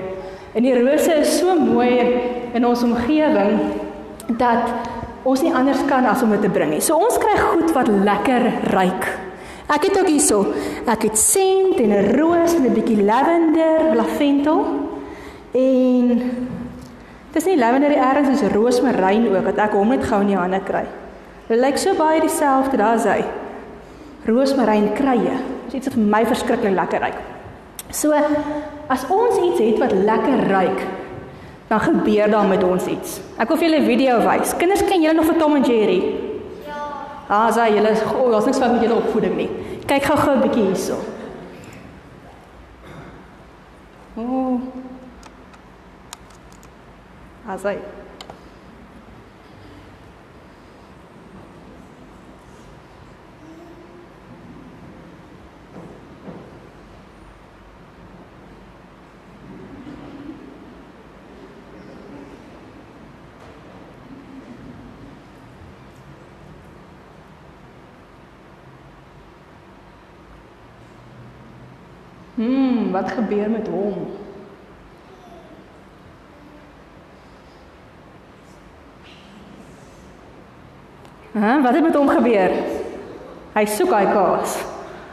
En 0.53 0.63
die 0.63 0.75
rose 0.75 1.15
is 1.15 1.39
so 1.39 1.55
mooi 1.55 2.21
in 2.53 2.67
ons 2.67 2.83
omgewing 2.83 3.59
dat 4.37 4.71
ons 5.23 5.43
nie 5.43 5.55
anders 5.55 5.85
kan 5.89 6.05
as 6.05 6.23
om 6.23 6.31
dit 6.31 6.41
te 6.41 6.49
bring 6.49 6.71
nie. 6.71 6.81
So 6.81 6.97
ons 6.97 7.19
kry 7.19 7.39
goed 7.39 7.73
wat 7.73 7.89
lekker 7.89 8.53
ryk. 8.63 9.09
Ek 9.67 9.83
het 9.83 9.99
ook 9.99 10.09
hierso, 10.09 10.47
ek 10.87 11.03
het 11.03 11.19
sent 11.19 11.81
en 11.81 11.91
'n 11.91 12.21
roos 12.21 12.55
en 12.55 12.65
'n 12.67 12.75
bietjie 12.75 13.03
lavender, 13.03 13.97
lavendel. 13.97 14.84
En 15.55 16.09
dis 17.35 17.45
nie 17.47 17.59
lavender 17.59 17.93
die 17.95 18.03
erns 18.03 18.33
is 18.33 18.49
roosmaryn 18.51 19.29
ook 19.31 19.45
wat 19.47 19.61
ek 19.63 19.77
hom 19.79 19.93
net 19.95 20.03
gou 20.09 20.19
in 20.25 20.33
die 20.33 20.39
hande 20.39 20.59
kry. 20.67 20.83
Dit 21.47 21.61
lyk 21.61 21.79
so 21.79 21.95
baie 21.95 22.19
dieselfde, 22.25 22.79
daar's 22.81 23.07
hy. 23.07 23.21
Roosmaryn 24.27 24.89
krye. 24.99 25.37
Dis 25.69 25.79
iets 25.79 25.91
wat 25.91 25.99
vir 25.99 26.11
my 26.11 26.23
verskriklik 26.27 26.75
lekker 26.75 27.05
ryk. 27.07 27.21
So 27.95 28.19
as 28.91 29.05
ons 29.15 29.39
iets 29.39 29.63
het 29.63 29.79
wat 29.79 29.95
lekker 29.95 30.43
ryk, 30.51 30.83
dan 31.69 31.85
gebeur 31.85 32.33
daar 32.33 32.49
met 32.51 32.65
ons 32.67 32.89
iets. 32.91 33.21
Ek 33.39 33.49
wil 33.49 33.61
vir 33.61 33.69
julle 33.69 33.81
'n 33.83 33.87
video 33.87 34.17
wys. 34.27 34.57
Kinders, 34.59 34.83
ken 34.83 35.03
julle 35.03 35.15
nog 35.15 35.27
vir 35.27 35.39
Tom 35.39 35.55
en 35.57 35.63
Jerry? 35.63 36.01
Ja. 36.67 36.83
Ah, 37.29 37.53
sy, 37.53 37.71
julle 37.77 37.91
is 37.91 38.03
oh, 38.03 38.31
daar's 38.31 38.45
niks 38.45 38.59
fout 38.59 38.73
met 38.73 38.83
julle 38.83 38.99
opvoeding 38.99 39.37
nie. 39.37 39.51
Kyk 39.87 40.03
gou-gou 40.03 40.35
'n 40.35 40.41
bietjie 40.41 40.65
hierso. 40.67 40.99
Ooh. 44.19 44.84
Asai. 47.47 47.79
Hmm, 72.35 72.91
wat 72.91 73.11
gebeur 73.11 73.51
met 73.51 73.69
hom? 73.69 74.14
Hæ, 81.35 81.63
wat 81.63 81.75
het 81.75 81.83
met 81.83 81.97
hom 81.99 82.09
gebeur? 82.09 82.53
Hy 83.55 83.65
soek 83.67 83.91
hy 83.91 84.05
kaas. 84.07 84.55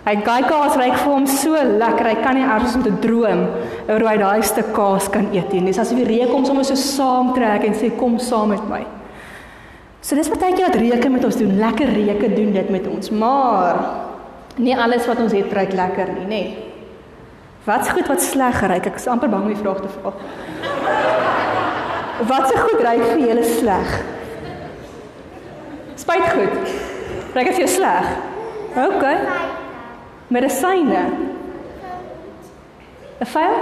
Hy 0.05 0.13
kyk 0.21 0.47
kaas 0.49 0.75
ryk 0.77 0.93
vir 0.99 1.10
hom 1.10 1.25
so 1.29 1.57
lekker. 1.57 2.10
Hy 2.12 2.17
kan 2.21 2.38
nie 2.38 2.45
eers 2.45 2.75
om 2.77 2.84
te 2.86 2.93
droom 3.01 3.41
oor 3.88 4.03
hoe 4.03 4.10
hy 4.10 4.17
daai 4.21 4.45
stuk 4.45 4.69
kaas 4.75 5.10
kan 5.13 5.31
eet 5.34 5.49
nie. 5.53 5.63
Dis 5.65 5.81
asof 5.81 5.97
die 5.97 6.05
reuk 6.05 6.29
hom 6.34 6.45
sommer 6.45 6.65
so 6.65 6.77
saamtrek 6.77 7.65
en 7.65 7.77
sê 7.77 7.89
kom 7.97 8.19
saam 8.21 8.53
met 8.53 8.69
my. 8.69 8.84
So 10.01 10.17
dis 10.17 10.29
keer 10.29 10.62
wat 10.62 10.77
reuke 10.77 11.10
met 11.10 11.25
ons 11.25 11.41
doen. 11.41 11.57
Lekker 11.57 11.89
reuke 11.89 12.29
doen 12.38 12.53
dit 12.53 12.71
met 12.77 12.88
ons. 12.89 13.10
Maar 13.10 13.81
nie 14.62 14.77
alles 14.77 15.10
wat 15.10 15.25
ons 15.25 15.34
het 15.34 15.53
ryk 15.57 15.73
lekker 15.73 16.13
nie, 16.19 16.29
nê. 16.29 16.43
Wat's 17.65 17.89
goed 17.89 18.10
wat 18.10 18.21
sleg 18.21 18.62
ryk? 18.69 18.93
Ek 18.93 19.01
is 19.01 19.10
amper 19.10 19.29
bang 19.29 19.49
om 19.49 19.53
die 19.53 19.62
vraag 19.62 19.81
te 19.81 19.89
vra. 19.97 20.13
Wat's 22.29 22.57
goed 22.62 22.81
ryk 22.81 23.05
vir 23.10 23.29
julle 23.29 23.45
sleg? 23.57 24.01
Spyt 26.02 26.32
goed. 26.34 26.72
Reg 27.36 27.52
as 27.52 27.60
jy 27.62 27.68
sleg. 27.70 28.08
OK. 28.76 29.04
Medisyne. 30.34 31.04
'n 33.22 33.26
Fyl? 33.26 33.58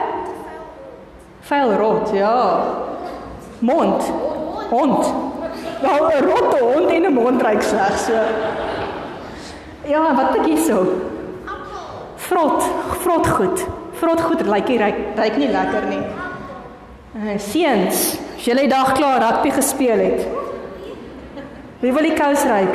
Fyl 1.43 1.73
rot, 1.81 2.13
ja. 2.15 2.63
Mond. 3.59 4.03
Hond. 4.69 5.05
Ja, 5.83 5.95
'n 5.99 6.23
rotte 6.23 6.63
hond 6.63 6.89
en 6.91 7.05
'n 7.05 7.13
mond 7.13 7.41
reik 7.41 7.61
sleg 7.61 7.97
so. 7.97 8.13
Ja, 9.85 10.15
wat 10.15 10.35
ek 10.35 10.45
hierso. 10.45 10.85
Vrot, 12.15 12.63
vrot 13.03 13.27
goed. 13.27 13.67
Vrot 13.99 14.21
goed 14.21 14.41
lyk 14.41 14.67
nie 14.67 14.77
ryk, 14.77 14.97
ryk 15.15 15.37
nie 15.37 15.51
lekker 15.51 15.85
nie. 15.89 16.03
Uh, 17.15 17.37
seuns, 17.37 18.19
as 18.37 18.45
jy 18.45 18.55
die 18.55 18.67
dag 18.67 18.93
klaar 18.93 19.19
rugby 19.19 19.51
gespeel 19.51 19.99
het. 19.99 20.38
Wie 21.79 21.93
wil 21.95 22.03
die 22.03 22.15
kous 22.15 22.41
ryk? 22.43 22.73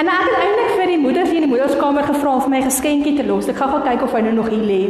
En 0.00 0.08
ek 0.08 0.26
het 0.26 0.34
eintlik 0.36 0.74
vir 0.76 0.90
die 0.90 0.98
moeders 1.00 1.30
in 1.32 1.46
die 1.46 1.48
moederskamer 1.48 2.04
gevra 2.04 2.34
om 2.36 2.42
vir 2.44 2.52
my 2.52 2.60
geskenkie 2.66 3.14
te 3.16 3.24
los. 3.24 3.48
Ek 3.48 3.56
gaan 3.56 3.72
gou 3.72 3.80
kyk 3.86 4.02
of 4.04 4.12
hy 4.12 4.20
nou 4.26 4.34
nog 4.36 4.50
hier 4.52 4.66
lê. 4.68 4.80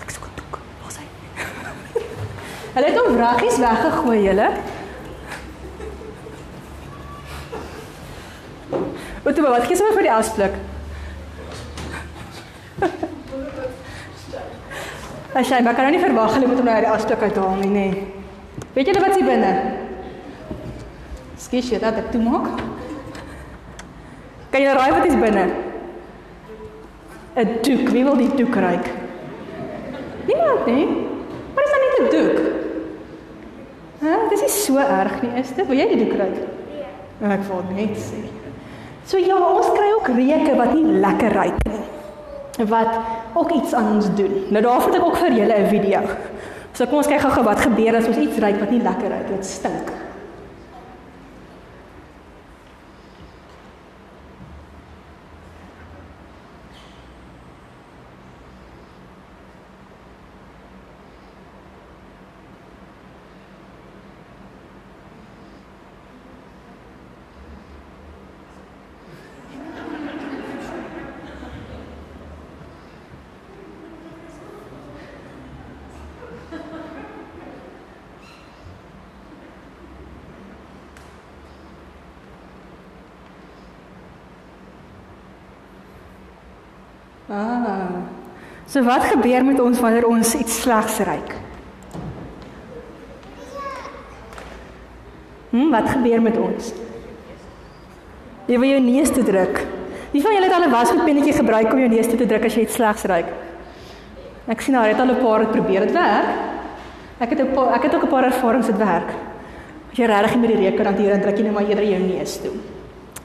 Ek 0.00 0.14
sê 0.14 0.22
kom, 0.24 0.62
los 0.86 0.96
hy. 1.02 1.06
Hulle 2.78 2.86
het 2.88 3.00
hom 3.02 3.20
raggies 3.20 3.60
weggegooi, 3.60 4.18
julle. 4.24 4.48
Wat 9.26 9.36
toe 9.36 9.44
wat 9.44 9.68
gee 9.68 9.76
sommer 9.76 10.00
vir 10.00 10.08
die 10.08 10.16
afspluk? 10.16 10.56
As 15.36 15.50
jy, 15.52 15.58
maar 15.60 15.74
kan 15.76 15.84
nou 15.84 15.92
nie 15.92 16.00
verwag 16.00 16.32
hulle 16.32 16.48
moet 16.48 16.60
hom 16.62 16.64
nou 16.64 16.74
uit 16.78 16.86
die 16.86 16.92
afstuk 16.94 17.20
uithaal 17.20 17.58
nie, 17.60 17.68
nê. 17.68 17.88
Nee. 17.92 18.62
Weet 18.72 18.88
julle 18.88 19.02
wat 19.04 19.16
hier 19.18 19.26
binne? 19.28 19.50
Skies 21.36 21.68
jy 21.74 21.80
dat 21.82 21.98
ek 22.00 22.08
toe 22.14 22.22
maak? 22.24 22.46
Kan 24.54 24.64
jy 24.64 24.76
raai 24.78 24.94
wat 24.94 25.08
is 25.10 25.18
binne? 25.20 25.44
'n 27.36 27.58
doek. 27.60 27.88
Wie 27.92 28.04
wil 28.04 28.16
die 28.16 28.30
doek 28.32 28.54
ruik? 28.54 28.86
Niemand 30.24 30.66
nie. 30.66 30.86
Maar 31.52 31.64
dis 31.64 31.74
nou 31.74 31.82
net 31.84 31.98
'n 32.00 32.08
doek. 32.16 32.38
Hæ, 34.00 34.14
dis 34.30 34.40
nie 34.40 34.48
so 34.48 34.78
erg 34.78 35.22
nie, 35.22 35.32
is 35.40 35.52
dit? 35.52 35.66
Wil 35.66 35.76
jy 35.76 35.88
die 35.88 36.04
doek 36.04 36.16
ruik? 36.16 36.38
Nee. 37.20 37.32
Ek 37.36 37.44
wil 37.48 37.62
net 37.74 37.96
sê. 37.96 38.24
So 39.04 39.18
ja, 39.18 39.36
ons 39.36 39.68
kry 39.76 39.92
ook 39.92 40.08
reuke 40.08 40.56
wat 40.56 40.72
nie 40.74 40.84
lekker 40.84 41.32
ruik 41.32 41.60
nie. 41.68 41.84
Wat 42.56 42.88
ook 43.34 43.50
iets 43.52 43.74
aan 43.74 43.94
ons 43.94 44.14
doen. 44.14 44.46
Nou 44.48 44.62
daarvoor 44.62 44.92
het 44.92 45.00
ek 45.00 45.06
ook 45.06 45.16
vir 45.16 45.32
julle 45.32 45.56
'n 45.58 45.68
video. 45.68 46.00
So 46.72 46.86
kom 46.86 46.96
ons 46.96 47.06
kyk 47.06 47.20
gou-gou 47.20 47.44
wat 47.44 47.60
gebeur 47.60 47.96
as 47.96 48.06
ons 48.06 48.16
iets 48.16 48.38
ruik 48.38 48.58
wat 48.60 48.70
nie 48.70 48.82
lekker 48.82 49.08
ruik, 49.08 49.28
dit 49.28 49.46
stink. 49.46 50.05
So 88.66 88.82
wat 88.82 89.04
gebeur 89.12 89.44
met 89.44 89.60
ons 89.62 89.80
wanneer 89.80 90.06
ons 90.06 90.34
iets 90.34 90.60
slegs 90.62 90.98
ruik? 91.06 91.34
Hm, 95.50 95.70
wat 95.70 95.88
gebeur 95.88 96.22
met 96.22 96.38
ons? 96.38 96.72
Jy 98.46 98.58
wil 98.58 98.72
jou 98.74 98.80
neus 98.82 99.10
toe 99.14 99.22
druk. 99.26 99.60
Wie 100.10 100.22
van 100.22 100.34
julle 100.34 100.48
het 100.48 100.54
al 100.54 100.66
'n 100.66 100.70
wasgoedpennetjie 100.70 101.32
gebruik 101.32 101.72
om 101.72 101.78
jou 101.78 101.88
neus 101.88 102.06
toe 102.06 102.18
te 102.18 102.26
druk 102.26 102.44
as 102.44 102.54
jy 102.54 102.62
iets 102.62 102.74
slegs 102.74 103.02
ruik? 103.02 103.26
Ek 104.46 104.60
sien 104.60 104.74
haar 104.74 104.88
het 104.88 105.00
al 105.00 105.10
'n 105.10 105.22
paar 105.22 105.38
dit 105.38 105.50
probeer. 105.50 105.80
Dit 105.80 105.92
werk. 105.92 106.26
Ek 107.18 107.30
het 107.30 107.40
'n 107.40 107.54
paar 107.54 107.74
ek 107.74 107.82
het 107.82 107.94
ook 107.94 108.02
'n 108.02 108.08
paar 108.08 108.24
ervarings 108.24 108.66
dit 108.66 108.76
werk. 108.76 109.10
As 109.90 109.96
jy 109.96 110.06
regtig 110.06 110.36
met 110.36 110.48
die 110.48 110.56
reuk 110.56 110.76
kan 110.76 110.86
hanteer, 110.86 111.10
dan 111.10 111.20
druk 111.20 111.36
jy 111.36 111.42
net 111.42 111.52
maar 111.52 111.68
eerder 111.68 111.84
jou 111.84 112.00
neus 112.00 112.40
toe. 112.40 112.52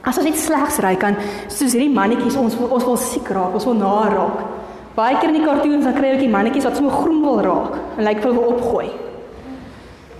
As 0.02 0.18
ons 0.18 0.26
iets 0.26 0.44
slegs 0.44 0.78
ry 0.78 0.96
kan, 0.96 1.16
soos 1.48 1.72
hierdie 1.72 1.94
mannetjies, 1.94 2.36
ons 2.36 2.56
ons 2.56 2.84
wil 2.84 2.96
siek 2.96 3.28
raak, 3.28 3.54
ons 3.54 3.64
wil 3.64 3.74
na 3.74 4.08
raak. 4.08 4.61
Baie 4.94 5.16
keer 5.16 5.30
in 5.30 5.38
die 5.40 5.46
cartoons 5.46 5.86
dan 5.86 5.94
kry 5.96 6.10
jy 6.10 6.16
ook 6.16 6.24
die 6.26 6.32
mannetjies 6.32 6.66
wat 6.68 6.76
sommer 6.76 6.96
groen 7.00 7.22
wil 7.24 7.40
raak 7.44 7.78
en 7.96 8.04
lyk 8.04 8.20
vir 8.24 8.34
wil 8.36 8.52
opgooi. 8.52 8.88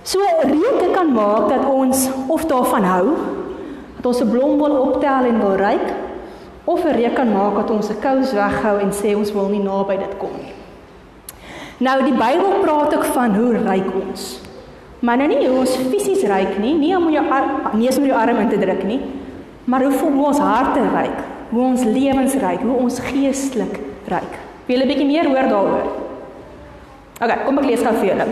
So 0.03 0.19
reuke 0.43 0.89
kan 0.93 1.13
maak 1.13 1.49
dat 1.51 1.65
ons 1.69 2.07
of 2.27 2.45
daarvan 2.49 2.87
hou, 2.89 3.05
dat 3.97 4.05
ons 4.11 4.21
'n 4.21 4.29
blom 4.29 4.57
wil 4.57 4.75
optel 4.87 5.29
en 5.29 5.39
wil 5.39 5.55
ruik, 5.55 5.93
of 6.65 6.85
'n 6.85 6.95
reuk 6.97 7.15
kan 7.15 7.31
maak 7.31 7.55
dat 7.55 7.71
ons 7.71 7.89
'n 7.89 8.01
kous 8.01 8.33
weghou 8.33 8.79
en 8.79 8.91
sê 8.91 9.15
ons 9.15 9.33
wil 9.33 9.47
nie 9.47 9.63
naby 9.63 9.97
dit 9.97 10.17
kom 10.17 10.35
nie. 10.37 10.53
Nou 11.77 12.03
die 12.03 12.13
Bybel 12.13 12.61
praat 12.61 12.95
ook 12.95 13.05
van 13.05 13.35
hoe 13.35 13.57
ryk 13.57 13.89
ons. 14.07 14.41
Maar 14.99 15.17
nou 15.17 15.27
nie 15.27 15.47
hoe 15.47 15.59
ons 15.59 15.75
fisies 15.75 16.23
ryk 16.23 16.57
nie, 16.59 16.73
nie 16.73 16.95
om 16.97 17.09
jou 17.09 17.25
neus 17.73 17.99
met 17.99 18.07
jou 18.09 18.17
arm 18.19 18.37
in 18.37 18.49
te 18.49 18.57
druk 18.57 18.83
nie, 18.83 19.01
Maar 19.63 19.83
hoe 19.83 19.91
voel 19.91 20.23
ons 20.23 20.37
harte 20.37 20.79
ryk? 20.79 21.19
Hoe 21.49 21.63
ons 21.63 21.83
lewens 21.83 22.33
ryk? 22.33 22.61
Hoe 22.61 22.75
ons 22.75 22.99
geestelik 22.99 23.79
ryk? 24.11 24.39
Wil 24.67 24.79
jy 24.79 24.83
'n 24.83 24.87
bietjie 24.87 25.07
meer 25.07 25.27
hoor 25.27 25.47
daaroor? 25.49 25.87
OK, 27.21 27.45
kom 27.45 27.57
ek 27.57 27.65
lees 27.65 27.83
gou 27.83 27.93
vir 27.93 28.09
julle. 28.09 28.27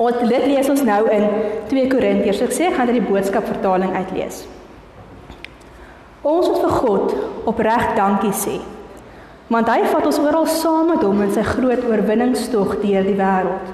Ons 0.00 0.18
dit 0.28 0.46
lees 0.46 0.68
ons 0.68 0.82
nou 0.82 1.02
in 1.12 1.24
2 1.68 1.88
Korintiërs. 1.88 2.40
Ek 2.40 2.52
sê 2.52 2.68
ek 2.70 2.74
gaan 2.74 2.86
dit 2.86 3.00
die 3.00 3.10
boodskap 3.10 3.44
vertaling 3.44 3.92
uitlees. 3.94 4.46
Ons 6.22 6.48
moet 6.48 6.60
vir 6.60 6.70
God 6.70 7.14
opreg 7.44 7.94
dankie 7.96 8.32
sê. 8.32 8.60
Want 9.48 9.68
hy 9.68 9.82
vat 9.84 10.06
ons 10.06 10.18
oral 10.18 10.46
saam 10.46 10.92
met 10.92 11.02
hom 11.02 11.20
in 11.22 11.32
sy 11.32 11.42
groot 11.42 11.84
oorwinningstog 11.84 12.76
deur 12.80 13.04
die 13.04 13.18
wêreld. 13.18 13.70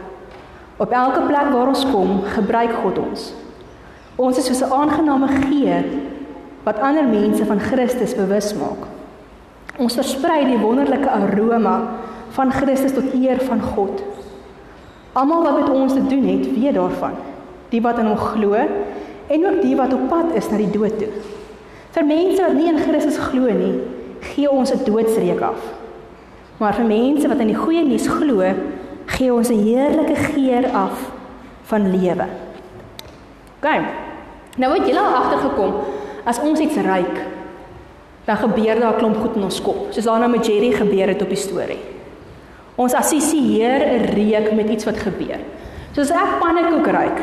Op 0.79 0.93
elke 0.93 1.23
plek 1.29 1.53
waar 1.53 1.69
ons 1.69 1.85
kom, 1.93 2.23
gebruik 2.35 2.73
God 2.83 2.99
ons. 2.99 3.33
Ons 4.17 4.39
is 4.39 4.47
soos 4.47 4.63
'n 4.63 4.73
aangename 4.73 5.29
geur 5.29 5.85
wat 6.65 6.81
ander 6.81 7.05
mense 7.05 7.45
van 7.45 7.61
Christus 7.61 8.15
bewus 8.15 8.55
maak. 8.55 8.96
Ons 9.77 9.97
versprei 9.99 10.45
die 10.49 10.59
wonderlike 10.59 11.11
aroma 11.11 11.77
van 12.37 12.53
Christus 12.53 12.95
tot 12.97 13.13
eer 13.15 13.41
van 13.45 13.61
God. 13.61 14.01
Almal 15.17 15.43
wat 15.43 15.59
met 15.61 15.71
ons 15.71 15.93
te 15.93 16.07
doen 16.07 16.25
het, 16.29 16.47
weet 16.55 16.77
daarvan. 16.77 17.17
Die 17.73 17.83
wat 17.85 17.99
in 18.01 18.09
hom 18.09 18.21
glo 18.21 18.57
en 19.27 19.47
ook 19.47 19.61
die 19.63 19.77
wat 19.77 19.93
op 19.93 20.09
pad 20.09 20.33
is 20.39 20.49
na 20.51 20.61
die 20.61 20.71
dood 20.73 20.97
toe. 21.01 21.11
Vir 21.97 22.09
mense 22.09 22.43
wat 22.43 22.57
nie 22.57 22.69
in 22.71 22.81
Christus 22.81 23.19
glo 23.29 23.53
nie, 23.53 23.75
gee 24.33 24.51
ons 24.51 24.73
'n 24.73 24.85
doodsreek 24.85 25.41
af. 25.41 25.61
Maar 26.59 26.75
vir 26.75 26.85
mense 26.85 27.29
wat 27.29 27.39
in 27.39 27.53
die 27.53 27.57
goeie 27.57 27.85
nuus 27.85 28.09
glo, 28.09 28.43
gee 29.07 29.33
ons 29.33 29.51
'n 29.51 29.63
heerlike 29.65 30.15
geur 30.15 30.71
af 30.73 31.11
van 31.63 31.91
lewe. 31.91 32.27
OK. 33.59 33.69
Nou 34.57 34.73
het 34.73 34.87
julle 34.87 35.01
agtergekom 35.01 35.73
as 36.25 36.41
ons 36.41 36.61
iets 36.61 36.77
ryk, 36.77 37.36
dan 38.27 38.37
gebeur 38.37 38.81
daar 38.81 38.95
'n 38.95 38.99
klomp 38.99 39.17
goed 39.17 39.37
in 39.37 39.43
ons 39.43 39.63
kop. 39.63 39.87
Soos 39.91 40.05
daarna 40.05 40.27
met 40.27 40.47
Jerry 40.47 40.73
gebeur 40.73 41.09
het 41.09 41.23
op 41.23 41.29
die 41.29 41.37
storie. 41.37 41.81
Ons 42.75 42.95
assosieer 42.95 43.81
'n 43.81 44.15
reuk 44.15 44.53
met 44.53 44.69
iets 44.69 44.85
wat 44.85 44.97
gebeur. 44.97 45.39
Soos 45.93 46.11
ek 46.11 46.39
pannekoek 46.41 46.87
ryk 46.87 47.19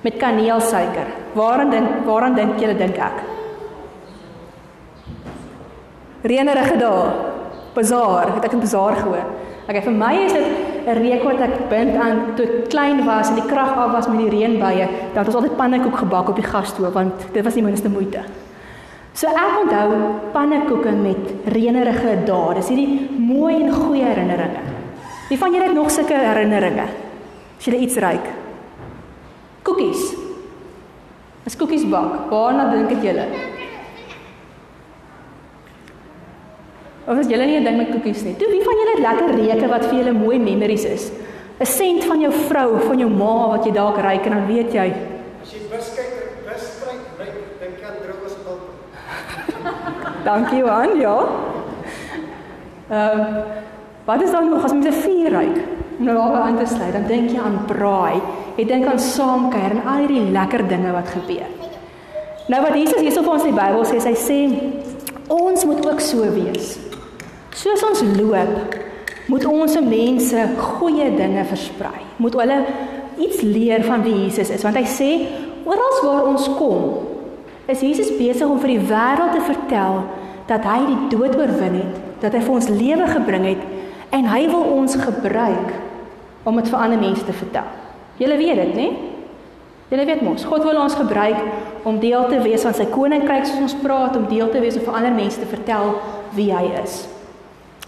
met 0.00 0.16
kaneelsuiker. 0.16 1.06
Waaraan 1.32 1.70
dink 1.70 1.88
waaraan 2.04 2.34
dink 2.34 2.58
julle 2.60 2.76
dink 2.76 2.96
ek? 2.96 3.22
Reënerige 6.22 6.76
dae. 6.76 7.10
Bazaar, 7.74 8.34
het 8.34 8.44
ek 8.44 8.52
'n 8.52 8.60
bazaar 8.60 8.96
gehoor. 8.96 9.24
Okay, 9.68 9.82
vir 9.82 9.92
my 9.92 10.14
is 10.24 10.32
dit 10.32 10.46
'n 10.86 10.98
reuk 10.98 11.22
wat 11.22 11.40
ek 11.40 11.68
bind 11.68 11.96
aan 11.96 12.34
toe 12.34 12.44
ek 12.44 12.68
klein 12.68 13.04
was 13.04 13.28
en 13.28 13.34
die 13.34 13.46
krag 13.46 13.76
af 13.76 13.92
was 13.92 14.08
met 14.08 14.18
die 14.18 14.30
reënbuie, 14.30 14.88
dat 15.14 15.26
ons 15.26 15.34
altyd 15.34 15.56
pannekoek 15.56 15.96
gebak 15.96 16.28
op 16.28 16.36
die 16.36 16.44
gasstoof 16.44 16.92
want 16.92 17.12
dit 17.32 17.44
was 17.44 17.54
die 17.54 17.62
minste 17.62 17.88
moeite. 17.88 18.20
So 19.12 19.28
ek 19.28 19.56
onthou 19.64 19.90
pannekoeke 20.34 20.92
met 20.94 21.50
reënerige 21.50 22.20
dae. 22.26 22.54
Dis 22.60 22.70
hierdie 22.70 23.08
mooi 23.18 23.56
en 23.58 23.72
goeie 23.74 24.04
herinneringe. 24.06 24.62
Wie 25.28 25.38
van 25.38 25.54
julle 25.54 25.68
het 25.68 25.76
nog 25.76 25.90
sulke 25.90 26.14
herinneringe? 26.14 26.86
As 27.58 27.66
jy 27.66 27.80
iets 27.84 27.98
ryk. 28.02 28.26
Koekies. 29.66 30.14
As 31.46 31.56
koekies 31.58 31.84
bak, 31.90 32.30
waarna 32.30 32.70
dink 32.72 32.94
ek 32.94 33.04
julle? 33.04 33.26
Of 37.10 37.18
as 37.18 37.26
julle 37.26 37.46
nie 37.46 37.58
'n 37.58 37.64
ding 37.64 37.76
met 37.76 37.90
koekies 37.90 38.22
nie. 38.22 38.36
Toe 38.36 38.48
wie 38.48 38.62
van 38.62 38.76
julle 38.78 38.94
het 38.94 39.04
lekker 39.08 39.34
reuke 39.34 39.68
wat 39.68 39.84
vir 39.86 39.98
julle 39.98 40.12
mooi 40.12 40.38
memories 40.38 40.84
is? 40.84 41.10
'n 41.60 41.66
Sent 41.66 42.04
van 42.04 42.20
jou 42.20 42.32
vrou, 42.32 42.78
van 42.80 42.98
jou 42.98 43.10
ma 43.10 43.48
wat 43.48 43.64
jy 43.64 43.72
dalk 43.72 43.98
ry 43.98 44.16
en 44.24 44.30
dan 44.30 44.46
weet 44.46 44.72
jy. 44.72 44.88
As 45.42 45.52
jy 45.52 45.60
bus 45.70 45.90
kyk, 45.96 46.12
bus 46.46 46.62
stryk, 46.62 47.02
ry, 47.18 47.26
dink 47.60 47.76
jy 47.80 47.84
aan 47.84 47.98
droog 48.02 48.24
as 48.24 48.36
'n 48.36 48.44
bil. 48.44 48.58
Dankie 50.28 50.58
Johan, 50.58 50.98
ja. 51.00 51.16
Ehm 52.90 53.20
uh, 53.20 53.42
wat 54.04 54.22
is 54.22 54.30
dan 54.30 54.48
nog 54.50 54.64
as 54.64 54.72
mense 54.72 54.92
vuur 54.92 55.30
ry? 55.30 55.48
Om 55.98 56.04
nou 56.04 56.16
daarby 56.16 56.38
aan 56.38 56.56
te 56.58 56.66
sluit, 56.66 56.92
dan 56.92 57.06
dink 57.06 57.30
jy 57.30 57.38
aan 57.38 57.58
braai. 57.66 58.20
Jy 58.56 58.64
dink 58.66 58.86
aan 58.86 58.98
saamkuier 58.98 59.76
en 59.76 59.82
al 59.86 60.00
hierdie 60.02 60.30
lekker 60.34 60.64
dinge 60.68 60.92
wat 60.92 61.12
gebeur. 61.14 61.50
Nou 62.50 62.62
wat 62.64 62.74
Jesus 62.74 62.98
hierso 62.98 63.22
vir 63.22 63.34
ons 63.36 63.44
in 63.46 63.52
die 63.52 63.60
Bybel 63.60 63.84
sê, 63.86 64.00
hy 64.02 64.14
sê 64.18 64.38
ons 65.30 65.66
moet 65.68 65.84
ook 65.86 66.00
so 66.02 66.26
wees. 66.34 66.72
Soos 67.54 67.84
ons 67.86 68.02
loop, 68.16 68.74
moet 69.30 69.46
ons 69.46 69.76
se 69.76 69.82
mense 69.84 70.46
goeie 70.58 71.10
dinge 71.14 71.44
versprei. 71.52 72.00
Moet 72.18 72.38
hulle 72.40 72.58
iets 73.20 73.44
leer 73.46 73.84
van 73.86 74.02
wie 74.02 74.16
Jesus 74.24 74.50
is, 74.50 74.64
want 74.66 74.80
hy 74.80 74.86
sê 74.88 75.10
oral 75.68 76.00
waar 76.02 76.26
ons 76.32 76.48
kom, 76.58 77.09
is 77.70 77.84
Jesus 77.84 78.10
besig 78.18 78.48
om 78.48 78.60
vir 78.62 78.74
die 78.74 78.88
wêreld 78.90 79.36
te 79.36 79.44
vertel 79.46 80.02
dat 80.50 80.66
hy 80.66 80.80
die 80.88 81.02
dood 81.12 81.36
oorwin 81.38 81.78
het, 81.78 82.00
dat 82.22 82.34
hy 82.34 82.42
vir 82.42 82.56
ons 82.56 82.70
lewe 82.72 83.06
gebring 83.12 83.46
het 83.52 83.62
en 84.16 84.26
hy 84.26 84.42
wil 84.50 84.66
ons 84.74 84.96
gebruik 84.98 85.76
om 86.48 86.58
dit 86.58 86.70
vir 86.72 86.80
ander 86.80 87.00
mense 87.00 87.24
te 87.26 87.36
vertel. 87.36 87.68
Julle 88.20 88.36
weet 88.40 88.58
dit, 88.58 88.74
né? 88.76 88.88
Julle 89.90 90.06
weet 90.06 90.22
mos, 90.22 90.44
God 90.46 90.64
wil 90.66 90.78
ons 90.82 90.94
gebruik 90.98 91.86
om 91.88 91.98
deel 92.02 92.26
te 92.30 92.40
wees 92.44 92.64
van 92.66 92.74
sy 92.76 92.86
koninkryk 92.92 93.46
soos 93.48 93.64
ons 93.64 93.78
praat, 93.82 94.18
om 94.18 94.28
deel 94.30 94.50
te 94.52 94.62
wees 94.62 94.76
om 94.78 94.84
vir 94.86 94.98
ander 95.00 95.14
mense 95.14 95.40
te 95.40 95.48
vertel 95.50 95.94
wie 96.36 96.50
hy 96.54 96.66
is. 96.82 97.04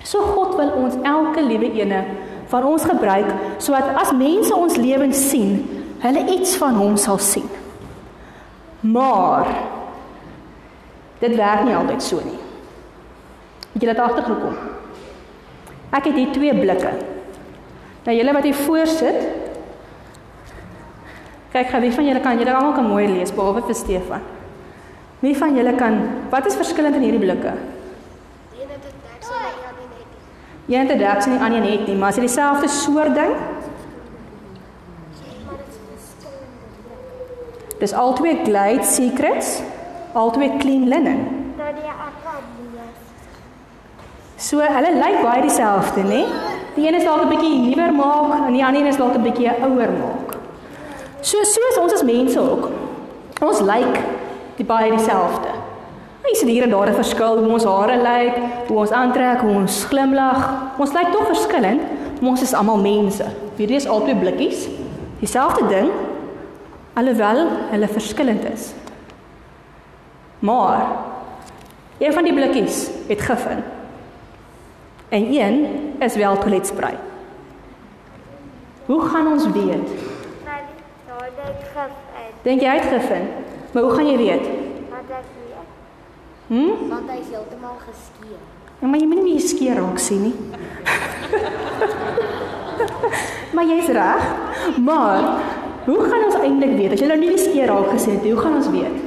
So 0.02 0.22
God 0.34 0.56
wil 0.58 0.72
ons 0.82 0.98
elke 1.06 1.44
liewe 1.46 1.70
ene 1.78 2.02
van 2.50 2.66
ons 2.66 2.86
gebruik 2.86 3.28
sodat 3.62 3.94
as 4.02 4.10
mense 4.16 4.54
ons 4.54 4.78
lewens 4.80 5.20
sien, 5.30 5.60
hulle 6.02 6.24
iets 6.34 6.56
van 6.58 6.74
hom 6.78 6.96
sal 6.98 7.20
sien. 7.22 7.46
Maar 8.82 9.46
dit 11.22 11.36
werk 11.38 11.64
nie 11.66 11.76
altyd 11.78 12.02
so 12.02 12.20
nie. 12.24 12.38
Het 13.72 13.84
julle 13.84 13.94
dit 13.94 14.02
agtergekom? 14.02 14.56
Ek 15.92 16.08
het 16.08 16.18
hier 16.18 16.32
twee 16.34 16.54
blikke. 16.56 16.92
Nou 18.02 18.16
julle 18.16 18.34
wat 18.34 18.48
hier 18.48 18.58
voor 18.64 18.86
sit. 18.90 19.18
Kyk, 21.52 21.68
gou 21.68 21.80
wie 21.84 21.92
van 21.92 22.08
julle 22.08 22.22
kan 22.24 22.38
julle 22.40 22.54
almal 22.56 22.74
kan 22.74 22.88
mooi 22.88 23.06
lees 23.10 23.34
behalwe 23.34 23.62
vir 23.68 23.76
Stefan. 23.76 24.24
Wie 25.22 25.36
van 25.38 25.54
julle 25.54 25.74
kan 25.78 26.00
wat 26.32 26.48
is 26.48 26.58
verskillend 26.58 26.98
in 26.98 27.04
hierdie 27.06 27.22
blikke? 27.22 27.52
Een 28.56 28.70
het 28.72 28.86
'n 28.88 28.96
deksel 29.06 29.36
en 29.38 29.52
die 29.56 29.66
ander 29.68 29.86
net 29.92 30.06
nie. 30.10 30.74
Een 30.74 30.86
het 30.86 30.96
'n 30.96 30.98
deksel 30.98 31.32
en 31.32 31.38
die 31.38 31.46
ander 31.46 31.60
net 31.70 31.86
nie, 31.86 31.96
maar 31.96 32.08
is 32.08 32.14
dit 32.14 32.24
dieselfde 32.24 32.68
soort 32.68 33.14
ding? 33.14 33.34
Dis 37.78 37.92
albei 37.92 38.44
Glide 38.44 38.84
Secrets, 38.84 39.62
albei 40.14 40.58
clean 40.58 40.88
linen. 40.88 41.20
Die 41.56 41.88
akademie. 41.88 42.86
So 44.36 44.58
hulle 44.58 44.90
lyk 44.98 45.22
baie 45.22 45.42
dieselfde, 45.42 46.02
nê? 46.02 46.24
Die 46.74 46.86
een 46.86 46.94
is 46.94 47.04
dalk 47.04 47.22
'n 47.22 47.28
bietjie 47.28 47.58
nuwer 47.58 47.92
maak 47.94 48.46
en 48.46 48.52
die 48.52 48.64
ander 48.64 48.80
een 48.80 48.86
is 48.86 48.96
dalk 48.96 49.14
'n 49.14 49.22
bietjie 49.22 49.50
ouer 49.62 49.92
maak. 50.02 50.36
So 51.20 51.38
soos 51.42 51.78
ons 51.78 51.92
as 51.92 52.02
mense 52.02 52.40
ook. 52.40 52.70
Ons 53.40 53.60
lyk 53.60 54.00
die 54.56 54.64
baie 54.64 54.90
dieselfde. 54.90 55.48
Jy 56.22 56.34
sien 56.34 56.48
hier 56.48 56.62
en 56.62 56.70
daar 56.70 56.88
'n 56.88 56.94
verskil 56.94 57.38
hoe 57.38 57.52
ons 57.52 57.64
hare 57.64 57.96
lyk, 57.96 58.36
hoe 58.68 58.78
ons 58.78 58.90
aantrek, 58.90 59.40
hoe 59.40 59.54
ons 59.54 59.84
glimlag. 59.84 60.50
Ons 60.78 60.92
lyk 60.92 61.12
tog 61.12 61.26
verskillend, 61.26 61.80
maar 62.20 62.30
ons 62.30 62.42
is 62.42 62.54
almal 62.54 62.78
mense. 62.78 63.24
Hierdie 63.56 63.76
is 63.76 63.86
albei 63.86 64.14
blikkies. 64.14 64.68
Dieselfde 65.20 65.66
ding 65.68 65.90
alhoewel 66.94 67.46
hulle 67.70 67.88
verskillend 67.88 68.44
is. 68.52 68.72
Maar 70.42 70.86
een 72.02 72.12
van 72.12 72.26
die 72.26 72.34
blikkies 72.34 72.88
het 73.08 73.20
gif 73.20 73.46
in. 73.46 73.62
En 75.08 75.26
een 75.34 75.56
is 75.98 76.14
wel 76.18 76.38
toiletspray. 76.38 76.96
Hoe 78.86 79.00
gaan 79.08 79.26
ons 79.32 79.44
weet? 79.44 79.86
Die 79.86 80.02
daar 81.06 81.28
dit 81.36 81.62
gif 81.72 81.92
uit. 82.16 82.34
Dink 82.42 82.60
jy 82.60 82.68
hy 82.68 82.78
het 82.80 82.88
gif 82.90 83.10
in? 83.10 83.28
Maar 83.72 83.82
hoe 83.82 83.92
gaan 83.92 84.08
jy 84.10 84.16
weet? 84.16 84.46
Wat 84.90 85.12
ek 85.18 85.28
weet. 85.38 85.68
Hm? 86.46 86.88
Want 86.88 87.10
hy 87.10 87.18
is 87.20 87.30
heeltemal 87.30 87.76
geskeur. 87.86 88.40
Ja, 88.82 88.86
maar 88.88 88.98
jy 88.98 89.06
moet 89.06 89.22
nie 89.22 89.32
meer 89.32 89.46
skeer 89.46 89.78
raak 89.78 89.98
sien 90.02 90.22
nie. 90.26 90.34
maar 93.54 93.64
jy's 93.70 93.86
reg. 93.94 94.26
Maar 94.82 95.22
hoe 95.86 96.00
gaan 96.08 96.24
ons 96.24 96.34
eintlik 96.40 96.74
weet 96.78 96.92
as 96.96 97.00
jy 97.02 97.08
nou 97.10 97.18
nie 97.20 97.30
die 97.36 97.44
skeer 97.44 97.70
raak 97.70 97.88
gesien 97.94 98.18
het? 98.18 98.26
nie, 98.26 98.32
Hoe 98.34 98.42
gaan 98.42 98.58
ons 98.58 98.70
weet? 98.74 98.98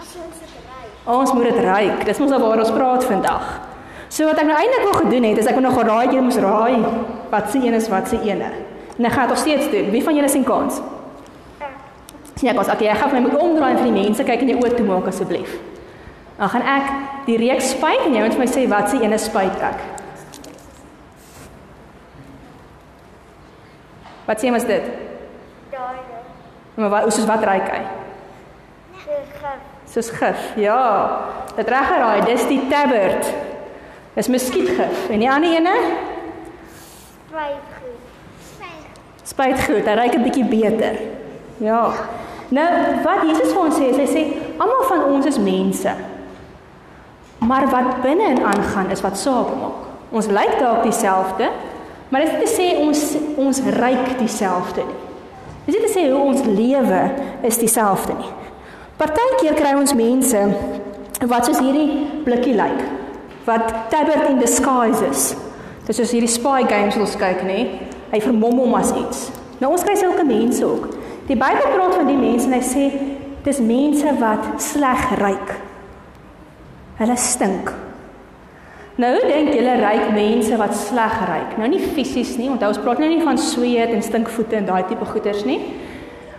As 0.00 0.16
ons 0.24 0.40
dit 0.40 0.56
ry. 0.64 0.88
Ons 1.04 1.32
moet 1.34 1.48
dit 1.50 1.58
ruik. 1.64 2.04
Dis 2.06 2.18
mos 2.22 2.30
waar 2.30 2.58
ons 2.62 2.72
praat 2.72 3.04
vandag. 3.04 3.46
So 4.12 4.28
wat 4.28 4.38
ek 4.38 4.46
nou 4.46 4.56
eintlik 4.58 4.84
wou 4.86 4.94
gedoen 5.00 5.24
het, 5.30 5.38
is 5.40 5.48
ek 5.50 5.56
wou 5.56 5.64
nog 5.64 5.74
geraai 5.78 6.12
jy 6.12 6.20
moes 6.20 6.36
raai 6.36 6.82
wat 7.32 7.48
se 7.50 7.58
een 7.58 7.74
is 7.74 7.88
wat 7.88 8.08
se 8.08 8.20
ene. 8.22 8.50
En 8.98 9.08
ek 9.08 9.12
gaan 9.16 9.26
dit 9.26 9.32
nog 9.34 9.40
steeds 9.40 9.70
doen. 9.72 9.88
Wie 9.90 10.02
van 10.04 10.14
julle 10.18 10.28
sien 10.28 10.44
kans? 10.44 10.82
Sien 12.36 12.50
jy 12.50 12.54
kans? 12.54 12.68
Okay, 12.74 12.90
ek 12.92 13.00
gaan 13.00 13.10
vir 13.10 13.20
my 13.20 13.24
moet 13.28 13.40
omdraai 13.40 13.72
vir 13.80 13.88
die 13.88 13.96
mense 13.96 14.26
kyk 14.28 14.44
in 14.44 14.52
die 14.52 14.58
oë 14.60 14.74
toe 14.76 14.86
maak 14.86 15.08
asseblief. 15.08 15.56
Dan 16.36 16.52
gaan 16.52 16.68
ek 16.76 16.92
die 17.26 17.38
reeks 17.40 17.72
spuit 17.72 18.04
en 18.04 18.14
jy 18.14 18.22
moet 18.26 18.36
vir 18.36 18.44
my 18.44 18.50
sê 18.52 18.66
wat 18.70 18.92
se 18.92 19.00
ene 19.02 19.18
spuit 19.18 19.64
ek. 19.72 19.82
Wat 24.28 24.38
sê 24.40 24.52
mens 24.54 24.68
dit? 24.68 24.86
Daar 25.72 25.98
is 25.98 26.10
Maar 26.76 26.88
wat 26.88 27.12
soos 27.12 27.26
wat 27.26 27.44
ruik 27.44 27.68
hy? 27.68 27.82
gif. 29.02 29.71
Soos 29.92 30.10
gif. 30.10 30.52
Ja. 30.56 31.20
Dit 31.56 31.68
reg 31.68 31.86
geraai, 31.86 32.24
dis 32.24 32.46
die 32.48 32.62
tabbert. 32.68 33.28
Dis 34.14 34.28
muskietgif. 34.28 35.08
En 35.12 35.20
die 35.20 35.30
ander 35.30 35.52
ene? 35.52 35.74
Spyt 39.22 39.60
goed, 39.64 39.86
hy 39.86 39.94
ruik 39.96 40.14
'n 40.16 40.22
bietjie 40.22 40.44
beter. 40.44 40.96
Ja. 41.56 41.92
Nou, 42.48 42.68
wat 43.04 43.22
Jesus 43.24 43.52
vir 43.52 43.60
ons 43.60 43.78
sê, 43.78 43.92
hy 43.96 44.06
sê 44.06 44.22
almal 44.58 44.82
van 44.88 45.04
ons 45.04 45.26
is 45.26 45.38
mense. 45.38 45.92
Maar 47.38 47.68
wat 47.70 48.02
binne 48.02 48.28
in 48.28 48.44
aangaan 48.44 48.90
is 48.90 49.00
wat 49.00 49.18
saak 49.18 49.48
maak. 49.60 49.88
Ons 50.10 50.26
lyk 50.26 50.58
dalk 50.58 50.82
dieselfde, 50.82 51.48
maar 52.08 52.20
dit 52.20 52.28
is 52.28 52.36
nie 52.38 52.46
te 52.46 52.52
sê 52.52 52.66
ons 52.78 53.16
ons 53.36 53.60
ryk 53.60 54.18
dieselfde 54.18 54.84
nie. 54.84 55.00
Dit 55.64 55.74
is 55.74 55.80
nie 55.80 55.86
te 55.86 55.92
sê 55.98 56.10
hoe 56.10 56.22
ons 56.22 56.42
lewe 56.44 57.10
is 57.42 57.58
dieselfde 57.58 58.12
nie. 58.12 58.32
Partykeer 59.00 59.56
kry 59.56 59.72
ons 59.78 59.94
mense 59.96 60.40
wat 61.30 61.46
soos 61.46 61.60
hierdie 61.62 62.22
blikkie 62.26 62.54
lyk, 62.58 62.80
wat 63.46 63.70
tabbert 63.92 64.28
in 64.28 64.40
disguise 64.42 65.04
is. 65.06 65.30
Dis 65.86 65.98
soos 65.98 66.12
hierdie 66.14 66.30
spy 66.30 66.62
games 66.68 66.96
wat 66.98 67.06
ons 67.06 67.18
kyk, 67.18 67.44
nê? 67.46 67.60
Hy 68.12 68.20
vermom 68.22 68.58
hom 68.60 68.74
as 68.78 68.92
iets. 68.94 69.30
Nou 69.62 69.72
ons 69.72 69.84
kry 69.86 69.94
sulke 69.98 70.26
mense 70.26 70.62
ook. 70.66 70.90
Die 71.28 71.38
Bybel 71.38 71.72
praat 71.72 71.96
van 71.96 72.10
die 72.10 72.18
mense 72.18 72.48
en 72.50 72.56
hy 72.58 72.64
sê 72.66 72.88
dis 73.46 73.62
mense 73.64 74.12
wat 74.20 74.50
sleg 74.62 75.06
ryk. 75.22 75.54
Hulle 77.00 77.16
stink. 77.18 77.72
Nou 79.00 79.14
dink 79.24 79.54
julle 79.56 79.78
ryk 79.80 80.10
mense 80.12 80.58
wat 80.60 80.74
sleg 80.76 81.14
ryk? 81.30 81.56
Nou 81.58 81.70
nie 81.72 81.80
fisies 81.96 82.34
nie, 82.36 82.50
onthou 82.52 82.74
ons 82.74 82.82
praat 82.82 83.00
nou 83.00 83.08
nie 83.08 83.22
van 83.24 83.40
sweet 83.40 83.94
en 83.94 84.04
stinkvoete 84.04 84.60
en 84.60 84.68
daai 84.68 84.84
tipe 84.90 85.08
goeters 85.08 85.46
nie. 85.48 85.62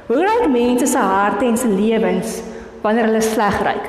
Hoe 0.08 0.20
ryk 0.20 0.50
mense 0.52 0.86
se 0.86 0.98
harte 0.98 1.46
en 1.46 1.58
se 1.58 1.68
lewens 1.68 2.42
wanneer 2.82 3.06
hulle 3.06 3.22
sleg 3.22 3.60
ryk? 3.64 3.86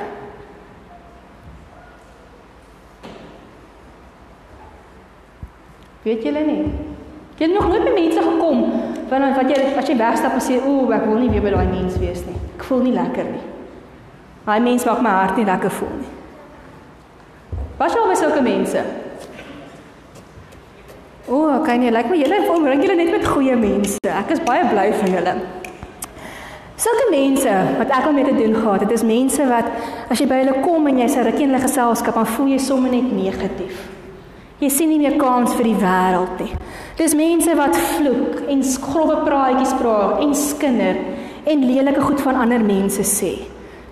Weet 6.05 6.23
julle 6.23 6.45
nie? 6.45 6.61
Jy 7.35 7.49
het 7.49 7.53
nog 7.53 7.67
nooit 7.67 7.83
by 7.83 7.91
mense 7.97 8.21
gekom 8.21 8.61
van 9.09 9.25
wat 9.35 9.49
jy 9.51 9.57
as 9.75 9.89
jy 9.89 9.97
wegstap 9.99 10.37
en 10.37 10.43
sê 10.43 10.59
ooh 10.61 10.93
ek 10.95 11.03
wil 11.09 11.19
nie 11.19 11.31
weer 11.33 11.43
by 11.43 11.51
daai 11.51 11.67
mens 11.73 11.97
wees 11.99 12.23
nie. 12.29 12.37
Ek 12.55 12.63
voel 12.69 12.85
nie 12.85 12.93
lekker 12.95 13.27
nie. 13.27 13.43
Daai 14.45 14.61
mens 14.63 14.85
maak 14.87 15.01
my 15.03 15.17
hart 15.17 15.41
nie 15.41 15.47
lekker 15.49 15.73
voel 15.81 15.97
nie. 15.99 16.13
Was 17.81 17.91
jy 17.91 17.99
al 17.99 18.13
by 18.13 18.15
sulke 18.21 18.45
mense? 18.45 18.85
O, 21.25 21.41
oh, 21.41 21.59
kan 21.65 21.83
jy 21.83 21.91
lyk 21.91 22.07
my 22.07 22.21
julle 22.21 22.39
omring 22.53 22.85
julle 22.85 22.95
net 23.01 23.11
met 23.11 23.27
goeie 23.27 23.59
mense. 23.59 23.99
Ek 24.07 24.31
is 24.31 24.43
baie 24.47 24.63
bly 24.71 24.91
vir 25.01 25.15
julle. 25.17 25.37
Sulke 26.75 27.07
mense 27.07 27.51
wat 27.77 27.91
ek 27.95 28.05
al 28.05 28.15
mee 28.15 28.25
te 28.27 28.35
doen 28.35 28.55
gehad 28.55 28.81
het, 28.83 28.91
is 28.91 29.03
mense 29.07 29.45
wat 29.47 29.67
as 30.11 30.19
jy 30.19 30.25
by 30.27 30.41
hulle 30.41 30.55
kom 30.63 30.87
en 30.87 30.97
jy's 30.99 31.15
'n 31.15 31.23
rukkie 31.23 31.45
in 31.47 31.53
hulle 31.53 31.63
geselskap, 31.63 32.15
dan 32.15 32.25
voel 32.25 32.47
jy 32.51 32.57
sommer 32.59 32.91
net 32.91 33.11
negatief. 33.11 33.95
Jy 34.59 34.69
sien 34.69 34.89
nie 34.89 34.99
meer 34.99 35.17
kans 35.17 35.53
vir 35.53 35.63
die 35.63 35.79
wêreld 35.79 36.39
nie. 36.39 36.51
Dis 36.97 37.15
mense 37.15 37.55
wat 37.55 37.75
vloek 37.75 38.49
en 38.49 38.61
grouwe 38.63 39.17
praatjies 39.23 39.73
praat 39.79 40.21
en 40.21 40.35
skinder 40.35 40.95
en 41.45 41.65
lelike 41.65 42.01
goed 42.01 42.21
van 42.21 42.35
ander 42.35 42.59
mense 42.59 43.03
sê. 43.03 43.39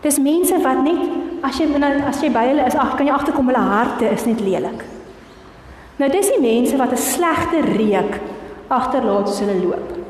Dis 0.01 0.19
mense 0.19 0.57
wat 0.63 0.83
net 0.83 0.99
as 1.43 1.59
jy 1.59 1.67
as 2.07 2.21
jy 2.21 2.29
by 2.29 2.47
hulle 2.47 2.65
is, 2.67 2.75
ag 2.75 2.97
kan 2.97 3.07
jy 3.07 3.13
agterkom 3.13 3.47
hulle 3.47 3.59
harte 3.59 4.11
is 4.11 4.25
net 4.25 4.39
lelik. 4.41 4.83
Nou 5.99 6.09
dis 6.09 6.31
die 6.31 6.41
mense 6.41 6.77
wat 6.77 6.91
'n 6.91 6.97
slegte 6.97 7.61
reuk 7.61 8.19
agterlaat 8.69 9.27
as 9.27 9.39
hulle 9.39 9.65
loop. 9.65 10.02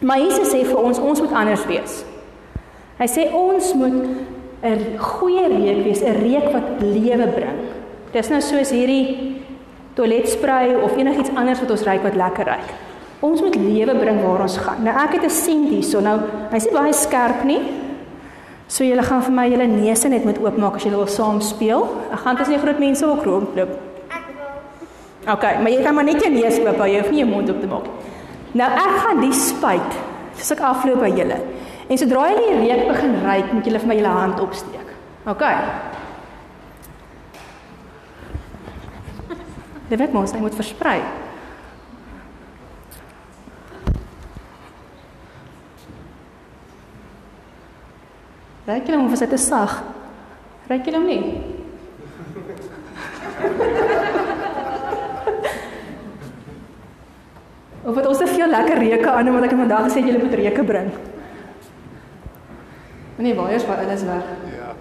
Maar 0.00 0.18
Jesus 0.20 0.52
sê 0.52 0.64
vir 0.64 0.76
ons 0.76 0.98
ons 0.98 1.20
moet 1.20 1.32
anders 1.32 1.64
wees. 1.66 2.04
Hy 2.98 3.06
sê 3.08 3.28
ons 3.32 3.74
moet 3.74 4.02
'n 4.62 4.98
goeie 4.98 5.46
reuk 5.48 5.84
wees, 5.84 6.02
'n 6.02 6.20
reuk 6.22 6.52
wat 6.52 6.80
lewe 6.80 7.26
bring. 7.26 7.58
Dis 8.12 8.28
nou 8.28 8.40
soos 8.40 8.70
hierdie 8.70 9.42
toiletspray 9.94 10.74
of 10.74 10.96
enigiets 10.96 11.30
anders 11.34 11.60
wat 11.60 11.70
ons 11.70 11.82
ruik 11.82 12.02
wat 12.02 12.14
lekker 12.14 12.46
ruik. 12.46 12.70
Ons 13.20 13.40
moet 13.40 13.56
lewe 13.56 13.94
bring 13.94 14.20
waar 14.22 14.40
ons 14.40 14.56
gaan. 14.56 14.82
Nou 14.82 14.94
ek 15.04 15.12
het 15.12 15.24
'n 15.24 15.30
sent 15.30 15.68
hierso. 15.68 16.00
Nou, 16.00 16.20
hy's 16.50 16.64
nie 16.64 16.72
baie 16.72 16.92
skerp 16.92 17.44
nie. 17.44 17.60
So 18.68 18.84
julle 18.84 19.02
gaan 19.02 19.22
vir 19.22 19.32
my 19.32 19.48
julle 19.48 19.66
neuse 19.66 20.08
net 20.08 20.24
moet 20.24 20.38
oopmaak 20.38 20.74
as 20.74 20.84
julle 20.84 20.96
wil 20.96 21.06
saam 21.06 21.40
speel. 21.40 21.86
Ek 22.12 22.18
gaan 22.18 22.36
tussen 22.36 22.54
die 22.54 22.62
groot 22.62 22.78
mense 22.78 23.06
ook 23.06 23.24
rondloop. 23.24 23.68
Ek 24.10 24.24
wil. 24.34 25.32
OK, 25.32 25.42
maar 25.42 25.70
jy 25.70 25.82
kan 25.82 25.94
maar 25.94 26.04
net 26.04 26.22
jou 26.22 26.32
neus 26.32 26.58
oop 26.58 26.76
hou, 26.76 26.88
jy 26.88 26.98
hoef 26.98 27.10
nie 27.10 27.22
jou 27.22 27.28
mond 27.28 27.50
oop 27.50 27.60
te 27.60 27.66
maak. 27.66 27.86
Nou 28.56 28.68
ek 28.72 28.94
gaan 29.02 29.18
die 29.20 29.34
spuit 29.36 29.96
soos 30.36 30.54
ek 30.54 30.62
afloop 30.64 31.02
by 31.04 31.10
julle. 31.12 31.36
En 31.86 32.00
sodra 32.00 32.26
jy 32.30 32.36
die 32.40 32.54
reuk 32.64 32.88
begin 32.88 33.14
ruik, 33.22 33.52
moet 33.52 33.68
julle 33.68 33.82
vir 33.82 33.90
my 33.90 33.96
julle 33.98 34.14
hand 34.16 34.40
opsteek. 34.42 34.88
OK. 35.28 35.44
Dit 39.86 40.00
weet 40.00 40.14
mos, 40.16 40.32
hy 40.34 40.40
moet 40.42 40.56
versprei. 40.58 40.98
Ryk 48.66 48.88
julle 48.88 48.98
hom 48.98 49.06
of 49.06 49.14
is 49.14 49.22
dit 49.22 49.30
te 49.30 49.38
sag? 49.38 49.78
Ryk 50.72 50.88
julle 50.88 50.98
hom 50.98 51.06
nie? 51.06 51.22
Of 57.86 57.94
het 57.94 58.06
ons 58.06 58.18
te 58.18 58.26
veel 58.26 58.50
lekker 58.50 58.78
reuke 58.78 59.10
aan 59.10 59.28
omdat 59.28 59.44
ek 59.46 59.54
in 59.54 59.62
vandag 59.62 59.84
gesê 59.86 60.00
het 60.02 60.08
julle 60.10 60.24
moet 60.24 60.34
reuke 60.34 60.64
bring? 60.66 60.88
Nee, 63.16 63.34
waaiers 63.34 63.66
waar 63.66 63.84
alles 63.84 64.02
weg. 64.02 64.32
Ja. 64.56 64.72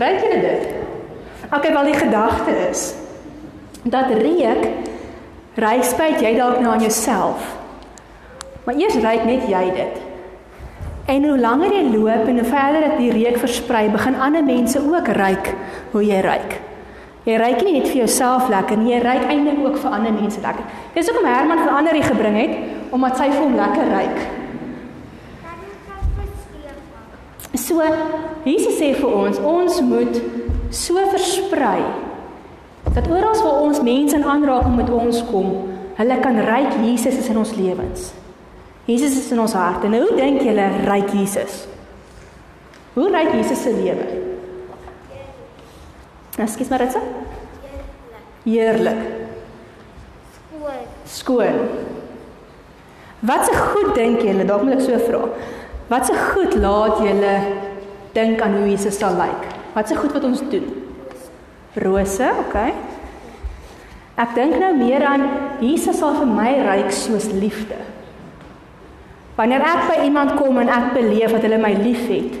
Ryk 0.00 0.22
julle 0.24 0.40
dit? 0.40 0.68
Okay, 1.50 1.72
wel 1.72 1.90
die 1.90 1.98
gedagte 1.98 2.56
is 2.70 2.94
Dat 3.82 4.10
reuk 4.12 4.66
reik 5.60 5.84
spyt 5.84 6.20
jy 6.20 6.34
dalk 6.36 6.60
nou 6.60 6.72
aan 6.72 6.84
jouself. 6.84 7.44
Maar 8.64 8.76
eers 8.80 8.96
reik 9.00 9.24
net 9.24 9.48
jy 9.48 9.62
dit. 9.76 10.00
En 11.10 11.24
hoe 11.26 11.38
langer 11.38 11.72
jy 11.74 11.84
loop 11.90 12.28
en 12.28 12.40
hoe 12.40 12.48
verder 12.48 12.84
dit 12.88 12.98
die 12.98 13.12
reuk 13.12 13.38
versprei, 13.40 13.88
begin 13.90 14.16
ander 14.20 14.44
mense 14.44 14.80
ook 14.80 15.08
ruik 15.16 15.54
hoe 15.92 16.04
jy 16.04 16.20
ruik. 16.24 16.60
Jy 17.28 17.36
ruik 17.36 17.62
nie 17.66 17.74
net 17.76 17.88
vir 17.90 17.98
jouself 18.00 18.48
lekker 18.48 18.78
nie, 18.80 18.94
jy 18.94 19.00
ruik 19.04 19.26
eintlik 19.28 19.58
ook 19.60 19.80
vir 19.82 19.96
ander 19.96 20.14
mense 20.16 20.40
lekker. 20.40 20.68
Dis 20.94 21.08
hoekom 21.10 21.26
Herman 21.28 21.60
vir 21.60 21.74
ander 21.76 21.98
hier 21.98 22.08
gebring 22.08 22.38
het 22.40 22.54
omdat 22.90 23.18
sy 23.20 23.26
vir 23.30 23.42
hom 23.44 23.58
lekker 23.58 23.90
ruik. 23.92 24.22
So 27.60 27.84
Jesus 28.46 28.78
sê 28.80 28.94
vir 28.96 29.10
ons, 29.10 29.38
ons 29.38 29.82
moet 29.84 30.16
so 30.74 31.02
versprei 31.12 31.82
dat 32.94 33.10
oral 33.10 33.36
waar 33.44 33.60
ons 33.66 33.82
mense 33.84 34.16
in 34.16 34.24
aanraking 34.24 34.78
met 34.78 34.90
ons 34.90 35.20
kom, 35.28 35.52
hulle 36.00 36.16
kan 36.24 36.40
ruik 36.48 36.80
Jesus 36.80 37.20
is 37.20 37.28
in 37.28 37.38
ons 37.38 37.52
lewens. 37.58 38.10
Jesus 38.88 39.18
is 39.18 39.28
in 39.30 39.44
ons 39.44 39.54
harte. 39.54 39.92
Nou 39.92 40.00
hoe 40.06 40.16
dink 40.16 40.40
julle 40.42 40.66
ruik 40.88 41.12
Jesus? 41.14 41.66
Hoe 42.96 43.10
ruik 43.12 43.36
Jesus 43.36 43.62
se 43.62 43.76
lewe? 43.76 44.29
Ekskuus 46.40 46.68
maar 46.72 46.84
dit 46.84 46.92
se? 46.92 47.00
Heerlik. 48.44 49.00
Skoon. 50.34 50.84
Skoon. 51.04 51.58
Wat 53.20 53.44
se 53.44 53.56
goed 53.56 53.94
dink 53.94 54.22
julle? 54.24 54.46
Dalk 54.48 54.64
moet 54.64 54.78
ek 54.78 54.86
so 54.86 55.00
vra. 55.04 55.26
Wat 55.90 56.06
se 56.08 56.16
goed 56.30 56.54
laat 56.62 57.02
julle 57.04 57.34
dink 58.16 58.40
aan 58.40 58.56
hoe 58.56 58.70
Jesus 58.70 58.96
sal 58.98 59.18
lyk? 59.20 59.48
Wat 59.74 59.88
se 59.88 59.98
goed 59.98 60.14
wat 60.16 60.24
ons 60.24 60.40
doen? 60.48 60.70
Rose, 61.82 62.30
okay. 62.46 62.72
Ek 64.20 64.32
dink 64.36 64.56
nou 64.60 64.72
meer 64.78 65.04
aan 65.06 65.26
Jesus 65.62 66.00
sal 66.00 66.16
vir 66.18 66.28
my 66.28 66.50
ryk 66.64 66.90
soos 66.94 67.28
liefde. 67.32 67.76
Wanneer 69.36 69.64
ek 69.64 69.84
by 69.88 69.98
iemand 70.04 70.34
kom 70.40 70.58
en 70.60 70.72
ek 70.72 70.90
beleef 70.96 71.36
dat 71.36 71.44
hulle 71.46 71.60
my 71.60 71.72
liefhet, 71.78 72.34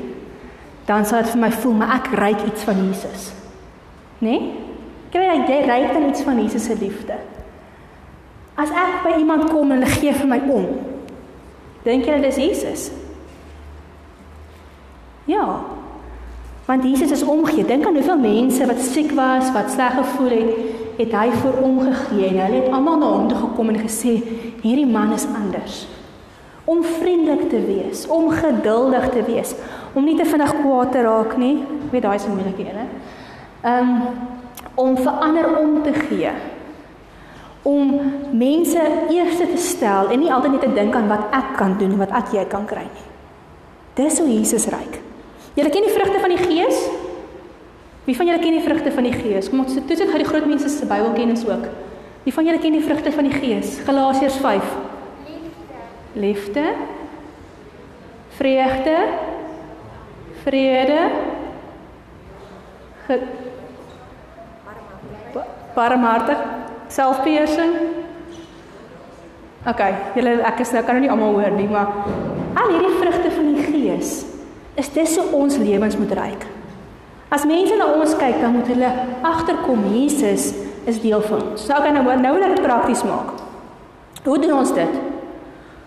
dan 0.88 1.06
sal 1.08 1.22
dit 1.22 1.32
vir 1.36 1.44
my 1.44 1.52
voel 1.62 1.76
maar 1.78 1.94
ek 2.00 2.10
ryk 2.20 2.42
iets 2.50 2.66
van 2.68 2.82
Jesus. 2.88 3.30
Né? 4.20 4.30
Nee? 4.30 4.40
Kry 5.10 5.26
jy 5.26 5.36
jy 5.48 5.60
ryk 5.66 5.92
dan 5.92 6.08
iets 6.08 6.22
van 6.22 6.38
Jesus 6.38 6.64
se 6.68 6.76
liefde? 6.78 7.16
As 8.54 8.70
ek 8.70 9.00
by 9.02 9.16
iemand 9.18 9.48
kom 9.50 9.72
en 9.72 9.80
hulle 9.80 9.98
gee 9.98 10.12
vir 10.14 10.28
my 10.28 10.38
om, 10.52 10.66
dink 11.82 12.06
jy 12.06 12.18
dit 12.20 12.28
is 12.28 12.38
Jesus? 12.38 12.90
Ja. 15.30 15.46
Want 16.68 16.84
Jesus 16.86 17.10
is 17.10 17.24
omgee. 17.26 17.64
Dink 17.66 17.86
aan 17.86 17.96
hoeveel 17.98 18.20
mense 18.20 18.66
wat 18.66 18.82
siek 18.84 19.14
was, 19.18 19.50
wat 19.56 19.72
sleg 19.72 19.96
gevoel 19.98 20.34
het, 20.36 20.52
het 21.00 21.14
hy 21.16 21.30
vir 21.40 21.58
omgegee 21.64 22.28
en 22.28 22.40
hulle 22.44 22.60
het 22.60 22.74
almal 22.76 23.00
na 23.00 23.10
hom 23.14 23.28
toe 23.30 23.38
gekom 23.40 23.72
en 23.72 23.80
gesê, 23.80 24.18
hierdie 24.60 24.86
man 24.86 25.14
is 25.16 25.26
anders. 25.26 25.86
Om 26.70 26.84
vriendelik 26.84 27.48
te 27.50 27.62
wees, 27.64 28.04
om 28.06 28.28
geduldig 28.30 29.08
te 29.14 29.24
wees, 29.26 29.54
om 29.96 30.04
nie 30.06 30.18
te 30.18 30.28
vinnig 30.28 30.52
kwaad 30.60 30.92
te 30.94 31.02
raak 31.06 31.34
nie. 31.40 31.56
Ek 31.86 31.96
weet 31.96 32.04
daai 32.06 32.18
is 32.20 32.26
'n 32.28 32.36
moeilike 32.36 32.62
een, 32.62 32.78
hè. 32.84 32.86
Um 33.64 33.90
om 34.74 34.96
vir 34.96 35.12
ander 35.20 35.46
om 35.58 35.82
te 35.84 35.92
gee. 35.92 36.30
Om 37.62 37.90
mense 38.32 38.80
eers 39.12 39.36
te 39.36 39.58
stel 39.60 40.08
en 40.14 40.22
nie 40.22 40.32
altyd 40.32 40.54
net 40.54 40.64
te 40.64 40.72
dink 40.72 40.94
aan 40.96 41.10
wat 41.10 41.34
ek 41.36 41.50
kan 41.58 41.76
doen 41.78 41.92
en 41.92 42.00
wat 42.00 42.14
ek 42.22 42.32
jy 42.38 42.44
kan 42.48 42.64
kry 42.68 42.86
nie. 42.86 43.06
Dis 43.98 44.20
hoe 44.22 44.28
Jesus 44.30 44.68
ryk. 44.72 45.00
Julle 45.58 45.72
ken 45.74 45.84
die 45.84 45.92
vrugte 45.92 46.22
van 46.22 46.32
die 46.32 46.40
Gees? 46.40 46.78
Wie 48.06 48.16
van 48.16 48.30
julle 48.30 48.40
ken 48.40 48.56
die 48.56 48.64
vrugte 48.64 48.94
van 48.94 49.04
die 49.04 49.12
Gees? 49.12 49.50
Kom 49.50 49.66
ons 49.66 49.76
toets 49.76 50.00
dit 50.00 50.08
gou 50.08 50.22
die 50.22 50.28
groot 50.30 50.46
mense 50.48 50.70
se 50.72 50.88
Bybelkennis 50.88 51.44
ook. 51.44 51.68
Wie 52.24 52.32
van 52.32 52.48
julle 52.48 52.62
ken 52.62 52.78
die 52.78 52.86
vrugte 52.86 53.12
van 53.12 53.28
die 53.28 53.36
Gees? 53.36 53.76
Galasiërs 53.84 54.40
5. 54.40 54.72
Liefde. 56.14 56.64
Liefde. 56.64 56.98
Vreugde. 58.40 58.96
Vrede. 60.42 61.10
Ge 63.06 63.20
Barmhartig. 65.80 66.36
Selfbeheersing. 66.92 67.72
OK, 69.70 69.80
julle 70.16 70.40
ek 70.48 70.62
is 70.64 70.72
nou 70.74 70.82
kan 70.84 70.96
nou 70.96 71.04
nie 71.04 71.12
almal 71.12 71.36
hoor 71.36 71.52
nie, 71.54 71.68
maar 71.68 71.92
al 72.56 72.72
hierdie 72.72 72.96
vrugte 72.96 73.30
van 73.32 73.50
die 73.52 73.64
Gees 73.68 74.10
is 74.80 74.88
dis 74.94 75.18
hoe 75.20 75.26
ons 75.36 75.58
lewens 75.60 75.96
moet 76.00 76.12
ryk. 76.16 76.46
As 77.30 77.44
mense 77.46 77.76
na 77.78 77.86
ons 77.94 78.16
kyk, 78.18 78.40
dan 78.42 78.56
moet 78.56 78.68
hulle 78.72 78.90
agterkom 79.26 79.84
Jesus 79.92 80.50
is 80.88 80.98
deel 81.04 81.22
van 81.28 81.44
ons. 81.52 81.68
Nou 81.70 81.80
kan 81.84 81.96
nou 81.96 82.16
nou 82.24 82.34
dit 82.40 82.64
prakties 82.64 83.04
maak. 83.06 83.36
Hoe 84.24 84.38
doen 84.40 84.56
ons 84.56 84.74
dit? 84.74 84.98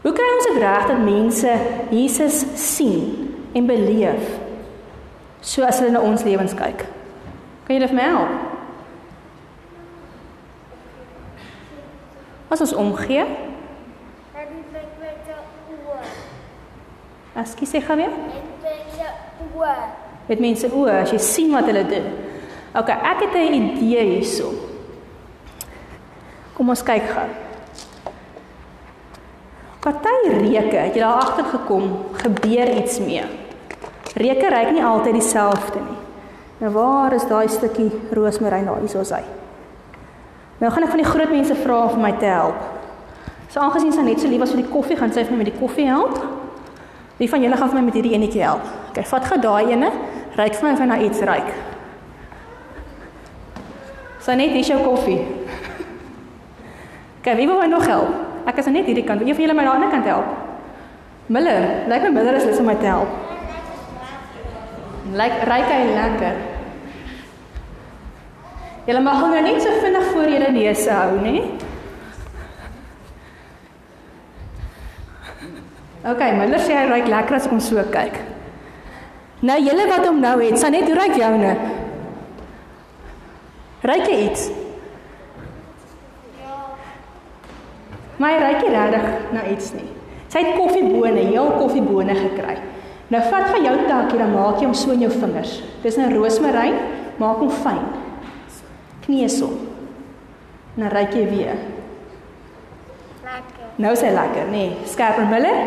Hoe 0.05 0.13
kry 0.15 0.29
ons 0.37 0.49
dit 0.51 0.61
reg 0.63 0.87
dat 0.89 1.03
mense 1.03 1.57
Jesus 1.91 2.43
sien 2.59 3.29
en 3.53 3.69
beleef 3.69 4.39
so 5.43 5.65
as 5.67 5.81
hulle 5.81 5.97
na 5.97 6.01
ons 6.05 6.25
lewens 6.25 6.55
kyk? 6.57 6.85
Kan 7.67 7.77
julle 7.77 7.91
vir 7.91 7.99
my 7.99 8.09
help? 8.13 8.52
As 12.53 12.61
ons 12.61 12.73
omgee, 12.77 13.25
Dan 14.33 14.49
met 14.99 15.25
jou 15.25 15.39
oë. 15.73 16.03
ekskuus 17.41 17.71
sê 17.73 17.79
gou 17.81 17.95
weer. 17.97 18.11
Met 18.61 18.99
jou 18.99 19.47
oë. 19.57 19.75
Met 20.27 20.39
mense 20.39 20.69
oë 20.69 20.99
as 21.01 21.11
jy 21.15 21.17
sien 21.17 21.51
wat 21.51 21.65
hulle 21.65 21.81
doen. 21.89 22.05
OK, 22.77 22.89
ek 22.89 23.19
het 23.25 23.33
'n 23.33 23.53
idee 23.53 24.03
hierso. 24.11 24.53
Kom 26.53 26.69
ons 26.69 26.83
kyk 26.83 27.09
gou. 27.09 27.27
Party 29.79 30.29
reuke, 30.29 30.75
het 30.77 30.93
jy 30.95 30.99
daar 31.01 31.13
agter 31.25 31.45
gekom, 31.45 32.05
gebeur 32.13 32.69
iets 32.77 32.99
mee. 32.99 33.23
Reuke 34.15 34.49
ruik 34.49 34.71
nie 34.71 34.83
altyd 34.83 35.13
dieselfde 35.13 35.79
nie. 35.79 35.97
Nou 36.59 36.71
waar 36.71 37.13
is 37.13 37.25
daai 37.27 37.47
stukkie 37.47 37.91
roosmaryn 38.11 38.65
daar? 38.65 38.79
Hierso 38.79 38.99
is 38.99 39.09
hy. 39.09 39.23
Nou 40.63 40.71
gaan 40.71 40.85
ek 40.85 40.93
van 40.93 41.01
die 41.01 41.09
groot 41.09 41.31
mense 41.33 41.55
vra 41.59 41.77
om 41.91 41.99
my 41.99 42.13
te 42.15 42.29
help. 42.31 42.59
So 43.51 43.59
aangesien 43.59 43.91
sy 43.91 44.03
net 44.07 44.21
so 44.23 44.29
lief 44.31 44.39
was 44.39 44.53
vir 44.55 44.61
die 44.61 44.69
koffie, 44.71 44.95
gaan 44.95 45.11
sy 45.11 45.25
vir 45.27 45.35
my 45.35 45.41
met 45.41 45.49
die 45.51 45.59
koffie 45.59 45.89
help. 45.89 46.15
Wie 47.17 47.27
van 47.27 47.43
julle 47.43 47.57
gaan 47.59 47.71
vir 47.73 47.79
my 47.81 47.83
met 47.89 47.97
hierdie 47.99 48.13
enetjie 48.15 48.45
help? 48.45 48.69
OK, 48.93 49.01
vat 49.09 49.27
gou 49.27 49.37
daai 49.43 49.73
ene. 49.75 49.89
Ryk 50.37 50.55
vir 50.55 50.67
my 50.69 50.71
of 50.71 50.79
hy 50.79 50.87
na 50.87 50.99
iets 51.03 51.19
ryk. 51.27 51.51
Sy 54.23 54.37
net 54.39 54.55
dis 54.55 54.71
jou 54.71 54.79
koffie. 54.85 55.19
OK, 57.19 57.27
wie 57.27 57.49
wil 57.51 57.59
my 57.59 57.67
nog 57.67 57.83
help? 57.91 58.15
Ek 58.47 58.63
is 58.63 58.71
net 58.71 58.87
hierdie 58.87 59.03
kant. 59.03 59.27
Wie 59.27 59.35
van 59.35 59.43
julle 59.43 59.59
my 59.59 59.67
aan 59.67 59.67
die 59.67 59.75
ander 59.75 59.93
kant 59.97 60.09
help? 60.13 60.31
Miller, 61.27 61.67
lyk 61.91 62.07
my 62.07 62.15
Miller 62.21 62.39
is 62.39 62.47
lus 62.47 62.63
om 62.63 62.71
my 62.71 62.79
te 62.79 62.87
help. 62.87 63.11
Lyk 65.11 65.39
ryk 65.51 65.69
hy 65.75 65.85
lekker. 65.91 66.43
Julle 68.83 68.99
mag 68.99 69.21
hom 69.21 69.31
nou 69.31 69.43
net 69.45 69.61
so 69.63 69.71
vinnig 69.79 70.09
voor 70.11 70.27
julle 70.27 70.49
neuse 70.51 70.91
hou, 70.91 71.19
nê? 71.23 71.37
OK, 76.03 76.23
Miller 76.35 76.59
sê 76.59 76.75
hy 76.75 76.89
ruik 76.89 77.07
lekker 77.07 77.37
as 77.37 77.47
ek 77.47 77.53
hom 77.55 77.61
so 77.63 77.85
kyk. 77.93 78.17
Nou 79.47 79.55
julle 79.63 79.87
wat 79.87 80.03
hom 80.07 80.19
nou 80.23 80.35
het, 80.41 80.59
Sanet, 80.59 80.89
hoe 80.89 80.99
ruik 80.99 81.15
joune? 81.15 81.53
Ruik 83.87 84.05
jy 84.11 84.19
iets? 84.25 84.49
Maar 88.19 88.35
hy 88.35 88.43
ruik 88.43 88.61
nie 88.63 88.75
regtig 88.75 89.33
na 89.35 89.47
iets 89.55 89.73
nie. 89.79 89.89
Sy 90.27 90.43
het 90.43 90.55
koffiebone, 90.59 91.27
heel 91.31 91.55
koffiebone 91.55 92.19
gekry. 92.19 92.59
Nou 93.13 93.23
vat 93.31 93.47
van 93.47 93.63
jou 93.63 93.73
takkie 93.87 94.19
dan 94.19 94.35
maak 94.35 94.59
jy 94.59 94.67
hom 94.67 94.75
so 94.75 94.91
in 94.91 95.07
jou 95.07 95.11
vingers. 95.15 95.61
Dis 95.83 95.99
nou 95.99 96.11
roosmaryn, 96.11 96.75
maak 97.19 97.39
hom 97.43 97.51
fyn. 97.63 97.83
Kneus 99.05 99.39
hom. 99.41 99.57
En 100.75 100.81
dan 100.85 100.91
ruik 100.91 101.13
jy 101.13 101.29
weer. 101.29 101.57
Lekker. 103.23 103.67
Nou 103.75 103.93
is 103.93 104.01
hy 104.01 104.11
lekker, 104.13 104.45
nê? 104.51 104.51
Nee. 104.51 104.77
Skerper 104.89 105.25
Miller. 105.29 105.59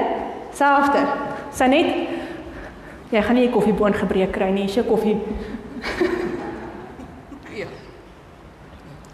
Selfde. 0.56 1.02
Sy 1.56 1.68
net 1.70 1.86
jy 3.10 3.22
gaan 3.22 3.36
nie 3.36 3.46
'n 3.46 3.52
koffieboon 3.52 3.94
gebreek 3.94 4.32
kry 4.32 4.50
nie, 4.50 4.64
as 4.64 4.74
jy 4.74 4.82
koffie. 4.82 5.18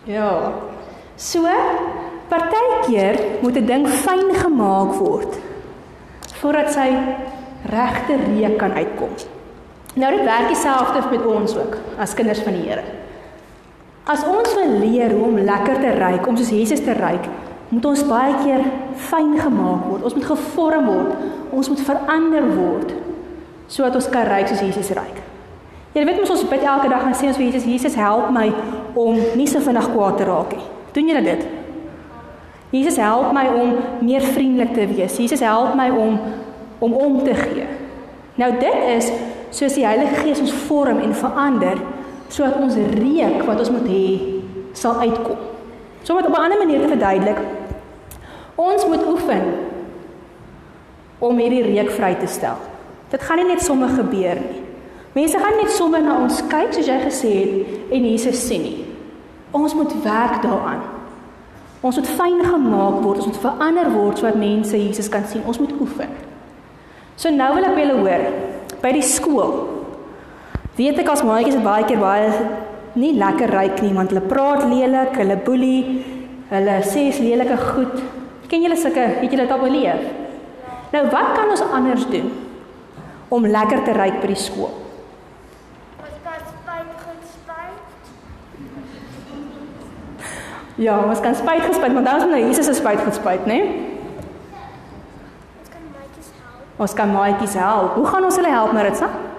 ja. 0.04 0.52
So, 1.16 1.46
partykeer 2.28 3.20
moet 3.42 3.56
'n 3.56 3.66
ding 3.66 3.88
fyn 3.88 4.34
gemaak 4.34 4.94
word 4.94 5.38
voordat 6.40 6.72
sy 6.72 6.88
regte 7.70 8.16
reuk 8.16 8.56
kan 8.58 8.72
uitkom. 8.72 9.10
Nou 9.94 10.16
dit 10.16 10.24
werk 10.24 10.48
dieselfde 10.48 11.02
met 11.10 11.26
ons 11.26 11.56
ook 11.56 11.76
as 11.98 12.14
kinders 12.14 12.42
van 12.42 12.52
die 12.52 12.68
Here. 12.68 13.01
As 14.05 14.24
ons 14.26 14.55
wil 14.59 14.78
leer 14.82 15.14
hoe 15.14 15.28
om 15.28 15.38
lekker 15.38 15.78
te 15.80 15.94
ruik, 15.94 16.26
om 16.26 16.36
soos 16.36 16.50
Jesus 16.50 16.82
te 16.82 16.94
ruik, 16.98 17.28
moet 17.72 17.84
ons 17.88 18.03
baie 18.09 18.34
keer 18.42 18.64
fyn 19.09 19.36
gemaak 19.38 19.86
word. 19.88 20.03
Ons 20.05 20.16
moet 20.18 20.26
gevorm 20.26 20.88
word. 20.90 21.12
Ons 21.55 21.70
moet 21.72 21.84
verander 21.86 22.48
word 22.57 22.94
sodat 23.72 23.94
ons 23.96 24.09
kan 24.12 24.26
ruik 24.28 24.50
soos 24.50 24.61
Jesus 24.61 24.90
ruik. 24.92 25.22
Jy 25.94 26.03
weet 26.05 26.18
mos 26.20 26.32
ons 26.34 26.44
bid 26.50 26.64
elke 26.66 26.90
dag 26.92 27.07
en 27.09 27.14
sê 27.16 27.30
ons 27.30 27.38
vir 27.40 27.46
Jesus, 27.46 27.64
Jesus 27.64 27.96
help 27.96 28.28
my 28.34 28.50
om 29.00 29.16
nie 29.38 29.46
so 29.48 29.62
vinnig 29.64 29.86
kwaad 29.94 30.18
te 30.20 30.26
raak 30.28 30.53
nie. 30.57 30.66
Doen 30.92 31.09
julle 31.09 31.22
dit? 31.24 31.46
Jesus 32.72 32.98
help 33.00 33.32
my 33.36 33.46
om 33.53 33.72
meer 34.05 34.24
vriendelik 34.24 34.74
te 34.76 34.84
wees. 34.90 35.16
Jesus 35.20 35.40
help 35.44 35.76
my 35.78 35.88
om 35.92 36.18
om 36.82 36.94
om 36.98 37.18
te 37.24 37.34
gee. 37.38 37.64
Nou 38.40 38.50
dit 38.59 38.78
is 38.96 39.09
soos 39.53 39.76
die 39.76 39.86
Heilige 39.86 40.20
Gees 40.24 40.40
ons 40.42 40.55
vorm 40.66 41.00
en 41.05 41.12
verander 41.16 41.80
sodat 42.32 42.56
ons 42.56 42.78
reuk 42.96 43.42
wat 43.44 43.60
ons 43.60 43.72
moet 43.74 43.88
hê 43.88 44.06
sal 44.72 45.00
uitkom. 45.04 45.40
So 46.02 46.16
dit 46.16 46.26
op 46.26 46.36
'n 46.36 46.44
ander 46.44 46.58
manier 46.58 46.80
te 46.80 46.88
verduidelik, 46.88 47.38
ons 48.54 48.86
moet 48.86 49.06
oefen 49.06 49.42
om 51.18 51.38
hierdie 51.38 51.62
reuk 51.62 51.90
vry 51.90 52.14
te 52.14 52.26
stel. 52.26 52.56
Dit 53.10 53.22
gaan 53.22 53.36
nie 53.36 53.46
net 53.46 53.62
sommer 53.62 53.88
gebeur 53.88 54.34
nie. 54.34 54.62
Mense 55.12 55.38
gaan 55.38 55.56
net 55.60 55.70
sommer 55.70 56.02
na 56.02 56.22
ons 56.22 56.40
kyk 56.48 56.72
soos 56.72 56.86
jy 56.86 56.98
gesê 57.04 57.32
het 57.40 57.66
en 57.92 58.10
Jesus 58.10 58.46
sien 58.46 58.62
nie. 58.62 58.84
Ons 59.50 59.74
moet 59.74 59.92
werk 60.02 60.42
daaraan. 60.42 60.80
Ons 61.82 61.96
moet 61.96 62.08
fyn 62.08 62.44
gemaak 62.44 63.02
word, 63.02 63.16
ons 63.16 63.26
moet 63.26 63.42
verander 63.42 63.90
word 63.92 64.18
sodat 64.18 64.38
mense 64.40 64.76
Jesus 64.78 65.08
kan 65.08 65.24
sien. 65.28 65.42
Ons 65.46 65.58
moet 65.58 65.72
oefen. 65.80 66.08
So 67.16 67.30
nou 67.30 67.54
wil 67.54 67.64
ek 67.64 67.78
julle 67.78 67.98
hoor 68.00 68.24
by 68.80 68.92
die 68.92 69.02
skool. 69.02 69.81
Weet 70.76 71.02
ek 71.02 71.10
as 71.12 71.20
maatjies 71.20 71.58
baie 71.60 71.84
keer 71.84 72.00
baie 72.00 72.28
nie 72.96 73.12
lekker 73.20 73.50
ryk 73.52 73.80
nie 73.84 73.92
want 73.96 74.12
hulle 74.12 74.24
praat 74.24 74.64
lelik, 74.68 75.16
hulle 75.20 75.36
boelie, 75.44 76.04
hulle 76.48 76.76
sê 76.88 77.10
lelike 77.20 77.56
goed. 77.60 77.96
Ken 78.48 78.64
julle 78.64 78.76
sulke, 78.80 79.04
het 79.20 79.32
julle 79.32 79.44
dit 79.44 79.52
al 79.52 79.60
beleef? 79.60 80.06
Nou 80.92 81.02
wat 81.12 81.34
kan 81.36 81.52
ons 81.52 81.64
anders 81.72 82.06
doen 82.12 82.30
om 83.32 83.48
lekker 83.48 83.84
te 83.84 83.96
ryk 83.96 84.20
by 84.20 84.28
die 84.32 84.40
skool? 84.40 84.72
Ons 86.00 86.16
kan 86.24 86.40
spyt 86.44 87.04
goed 87.04 87.22
spyt. 87.32 87.80
Ja, 90.80 90.98
ons 91.00 91.20
kan 91.24 91.36
spyt 91.36 91.64
gespuit, 91.68 91.92
maar 91.96 92.06
dan 92.08 92.20
is 92.20 92.28
nou 92.32 92.40
Jesus 92.44 92.68
se 92.68 92.76
spyt 92.80 93.04
gespuit, 93.08 93.44
né? 93.48 93.60
Nee? 93.60 93.64
Ons 95.60 95.68
kan 95.68 95.84
maatjies 95.92 96.32
help. 96.40 96.80
Ons 96.80 96.96
kan 96.96 97.12
maatjies 97.12 97.60
help. 97.60 98.00
Hoe 98.00 98.08
gaan 98.08 98.28
ons 98.28 98.40
hulle 98.40 98.56
help, 98.56 98.72
Maritsa? 98.76 99.08
Um, 99.12 99.31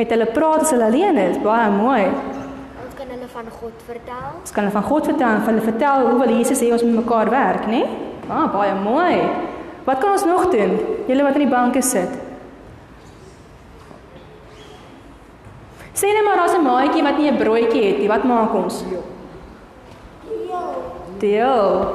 Met 0.00 0.08
hulle 0.14 0.30
praat 0.32 0.62
as 0.64 0.70
hulle 0.72 0.86
alleen 0.88 1.18
is. 1.20 1.36
Baie 1.44 1.68
mooi. 1.70 2.04
ons 2.84 2.94
kan 2.96 3.08
hulle 3.12 3.26
van 3.28 3.48
God 3.60 3.82
vertel. 3.84 4.28
Ons 4.40 4.52
kan 4.56 4.64
hulle 4.64 4.72
van 4.72 4.86
God 4.88 5.08
vertel 5.10 5.28
en 5.28 5.42
van 5.44 5.52
hulle 5.52 5.66
vertel 5.66 6.06
hoe 6.06 6.16
wil 6.22 6.32
Jesus 6.38 6.62
hê 6.64 6.70
ons 6.72 6.84
met 6.86 6.94
mekaar 7.02 7.28
werk, 7.30 7.66
né? 7.68 7.82
Nee? 7.84 8.08
Ah, 8.30 8.46
baie 8.52 8.72
mooi. 8.80 9.20
Wat 9.84 10.00
kan 10.00 10.16
ons 10.16 10.24
nog 10.24 10.48
doen? 10.54 10.78
Julle 11.10 11.26
wat 11.26 11.36
in 11.36 11.44
die 11.44 11.52
banke 11.52 11.82
sit. 11.84 12.16
Sê 15.92 16.08
net 16.16 16.24
maar 16.24 16.40
daar's 16.40 16.56
'n 16.56 16.64
maatjie 16.64 17.02
wat 17.02 17.18
nie 17.18 17.30
'n 17.30 17.36
broodjie 17.36 17.84
het 17.84 17.98
nie. 17.98 18.08
Wat 18.08 18.24
maak 18.24 18.54
ons? 18.54 18.84
Deel. 21.18 21.94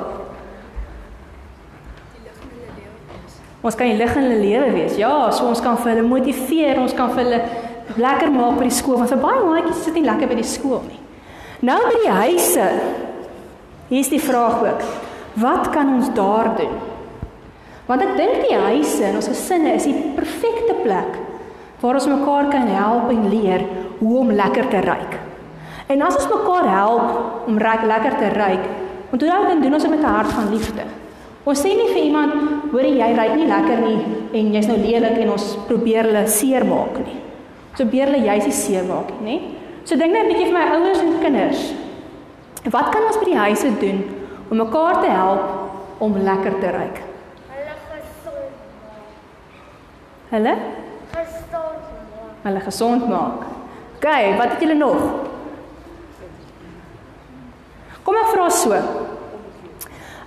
Ons 3.62 3.76
kan 3.76 3.88
die 3.88 3.98
lig 3.98 4.16
in 4.16 4.24
hulle 4.24 4.40
lewe 4.40 4.72
wees. 4.72 4.96
Ja, 4.96 5.32
so 5.32 5.48
ons 5.50 5.62
kan 5.62 5.78
vir 5.78 5.96
hulle 5.96 6.08
motiveer, 6.08 6.80
ons 6.80 6.94
kan 6.94 7.10
vir 7.10 7.24
hulle 7.24 7.65
lekker 7.98 8.32
maak 8.34 8.58
by 8.60 8.68
die 8.68 8.78
skool 8.78 8.98
want 9.02 9.12
vir 9.14 9.22
baie 9.22 9.44
maatjies 9.46 9.84
sit 9.86 9.98
nie 9.98 10.06
lekker 10.06 10.32
by 10.32 10.38
die 10.40 10.48
skool 10.48 10.82
nie. 10.88 11.02
Nou 11.66 11.80
by 11.86 12.00
die 12.02 12.16
huise. 12.20 12.68
Hier's 13.90 14.10
die 14.10 14.22
vraag 14.22 14.64
ook. 14.66 14.84
Wat 15.42 15.70
kan 15.74 15.94
ons 15.98 16.10
daar 16.18 16.56
doen? 16.58 16.74
Want 17.86 18.02
ek 18.02 18.16
dink 18.18 18.48
die 18.48 18.58
huise 18.58 19.04
en 19.06 19.20
ons 19.20 19.30
gesinne 19.30 19.76
is 19.78 19.86
die 19.86 20.14
perfekte 20.18 20.78
plek 20.82 21.22
waar 21.82 22.00
ons 22.00 22.10
mekaar 22.10 22.50
kan 22.50 22.70
help 22.72 23.12
en 23.14 23.28
leer 23.30 23.66
hoe 24.00 24.18
om 24.24 24.32
lekker 24.34 24.70
te 24.72 24.82
ruik. 24.82 25.20
En 25.94 26.02
as 26.02 26.18
ons 26.18 26.32
mekaar 26.32 26.66
help 26.72 27.50
om 27.52 27.60
reg 27.62 27.84
lekker 27.86 28.16
te 28.18 28.30
ruik, 28.34 28.64
onthou 29.14 29.30
dan 29.30 29.62
doen 29.62 29.78
ons 29.78 29.84
dit 29.86 29.92
met 29.92 30.02
'n 30.02 30.16
hart 30.18 30.32
van 30.34 30.50
liefde. 30.50 30.86
Ons 31.46 31.62
sê 31.62 31.76
nie 31.78 31.94
vir 31.94 32.04
iemand, 32.04 32.34
hoor 32.72 32.82
jy 32.82 33.14
ruik 33.16 33.36
nie 33.36 33.48
lekker 33.48 33.78
nie 33.78 34.00
en 34.34 34.54
jy's 34.54 34.68
nou 34.68 34.78
lelik 34.78 35.18
en 35.18 35.30
ons 35.30 35.58
probeer 35.68 36.04
hulle 36.04 36.28
seermaak 36.28 36.98
nie. 37.06 37.25
So 37.76 37.84
probeer 37.84 38.08
hulle 38.08 38.24
juis 38.24 38.46
nie 38.48 38.56
seermaak 38.56 39.10
nie, 39.22 39.38
nê? 39.40 39.86
So 39.86 39.96
dink 39.96 40.14
net 40.14 40.26
'n 40.26 40.30
bietjie 40.32 40.46
vir 40.46 40.54
my 40.54 40.66
ouers 40.76 41.00
en 41.00 41.20
kinders. 41.22 41.74
Wat 42.72 42.92
kan 42.92 43.04
ons 43.04 43.18
by 43.18 43.26
die 43.26 43.38
huise 43.38 43.70
doen 43.80 44.00
om 44.50 44.58
mekaar 44.58 45.02
te 45.02 45.08
help 45.08 46.00
om 46.00 46.16
lekker 46.18 46.60
te 46.62 46.72
ruik? 46.72 46.98
Hulle 47.50 47.76
gesond. 47.92 48.52
Hulle 50.32 50.56
Gesond. 51.12 51.80
hulle 52.44 52.60
gesond 52.60 53.08
maak. 53.10 53.40
OK, 53.96 54.08
wat 54.38 54.50
het 54.50 54.62
julle 54.62 54.76
nog? 54.76 55.02
Kom 58.04 58.16
ek 58.16 58.32
vra 58.34 58.50
so. 58.50 58.72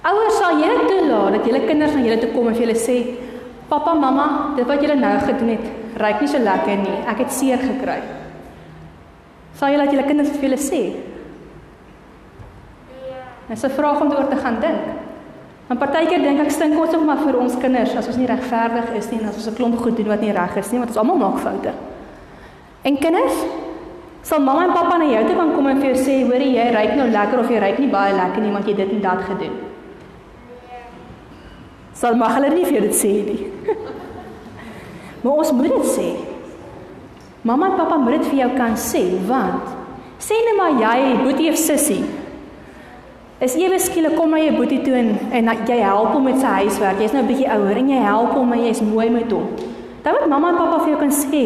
Ouers, 0.02 0.38
sal 0.38 0.58
julle 0.58 0.86
toelaat 0.86 1.32
dat 1.32 1.46
julle 1.46 1.66
kinders 1.66 1.94
na 1.94 2.00
julle 2.00 2.18
toe 2.18 2.30
kom 2.32 2.48
en 2.48 2.54
vir 2.54 2.66
julle 2.66 2.78
sê, 2.78 2.96
"Pappa, 3.68 3.94
mamma, 3.94 4.54
dit 4.56 4.66
wat 4.66 4.80
julle 4.80 4.94
nou 4.96 5.18
gedoen 5.18 5.48
het, 5.48 5.66
ruik 5.98 6.20
nie 6.20 6.28
so 6.28 6.38
lekker 6.38 6.76
nie. 6.76 6.96
Ek 7.06 7.18
het 7.18 7.32
seer 7.32 7.58
gekry." 7.58 8.00
Sal 9.58 9.74
julle 9.74 9.84
dat 9.84 9.92
julle 9.92 10.06
kinders 10.06 10.30
vir 10.30 10.48
julle 10.48 10.60
sê? 10.62 10.82
Ja. 13.08 13.22
Dis 13.48 13.64
'n 13.64 13.70
vraag 13.70 14.00
om 14.00 14.12
oor 14.12 14.28
te 14.28 14.36
gaan 14.36 14.60
dink. 14.60 14.82
Want 15.68 15.80
partykeer 15.80 16.22
dink 16.22 16.40
ek 16.40 16.50
stink 16.50 16.78
ons 16.80 16.94
ook 16.94 17.04
maar 17.04 17.18
vir 17.18 17.36
ons 17.36 17.56
kinders 17.60 17.96
as 17.96 18.06
ons 18.06 18.16
nie 18.16 18.26
regverdig 18.26 18.94
is 18.96 19.10
nie 19.10 19.20
en 19.20 19.28
as 19.28 19.36
ons 19.36 19.48
'n 19.48 19.54
klomp 19.54 19.76
goed 19.78 19.96
doen 19.96 20.08
wat 20.08 20.20
nie 20.20 20.32
reg 20.32 20.56
is 20.56 20.70
nie, 20.72 20.78
want 20.78 20.90
ons 20.90 20.98
almal 20.98 21.16
maak 21.16 21.38
foute. 21.38 21.72
En 22.84 22.96
kinders, 22.96 23.44
sal 24.22 24.40
mamma 24.40 24.64
en 24.64 24.72
pappa 24.72 24.98
na 24.98 25.04
jou 25.04 25.26
toe 25.26 25.36
kan 25.36 25.54
kom 25.54 25.66
en 25.66 25.80
vir 25.80 25.94
jou 25.94 26.04
sê, 26.04 26.24
"Hoerie, 26.24 26.52
jy 26.52 26.72
ruik 26.72 26.96
nou 26.96 27.08
lekker 27.08 27.38
of 27.38 27.50
jy 27.50 27.58
ruik 27.58 27.78
nie 27.78 27.90
baie 27.90 28.14
lekker 28.14 28.40
nie, 28.40 28.52
want 28.52 28.66
jy 28.66 28.74
dit 28.74 28.90
en 28.90 29.00
dat 29.00 29.20
gedoen." 29.20 29.56
Sal 31.92 32.14
mag 32.14 32.34
hulle 32.34 32.50
nie 32.54 32.64
vir 32.64 32.80
dit 32.80 32.94
sê 32.94 33.24
nie. 33.26 33.52
maar 35.22 35.32
ons 35.42 35.52
moet 35.52 35.68
dit 35.68 35.90
sê. 35.92 36.08
Mamma 37.42 37.70
en 37.70 37.76
pappa 37.78 37.96
moet 37.96 38.18
dit 38.18 38.30
vir 38.30 38.38
jou 38.42 38.50
kan 38.56 38.74
sê, 38.76 39.02
want 39.26 39.74
sê 40.18 40.38
net 40.44 40.56
maar 40.58 40.74
jy, 40.80 41.14
boetie 41.22 41.50
of 41.52 41.58
sussie, 41.60 42.02
is 43.40 43.54
ewe 43.54 43.78
skielik 43.78 44.16
kom 44.18 44.32
na 44.34 44.40
jou 44.42 44.56
boetie 44.56 44.80
toe 44.82 44.96
en 44.98 45.12
en 45.30 45.50
jy 45.66 45.78
help 45.78 46.16
hom 46.16 46.24
met 46.26 46.40
sy 46.42 46.54
huiswerk. 46.64 47.00
Jy's 47.00 47.12
nou 47.12 47.22
'n 47.22 47.28
bietjie 47.28 47.50
ouer 47.54 47.76
en 47.76 47.88
jy 47.88 48.00
help 48.02 48.32
hom 48.34 48.52
en 48.52 48.64
jy's 48.64 48.82
mooi 48.82 49.08
met 49.10 49.30
hom. 49.30 49.46
Dan 50.02 50.14
moet 50.14 50.28
mamma 50.28 50.48
en 50.48 50.56
pappa 50.56 50.78
vir 50.78 50.88
jou 50.88 50.98
kan 50.98 51.10
sê, 51.10 51.44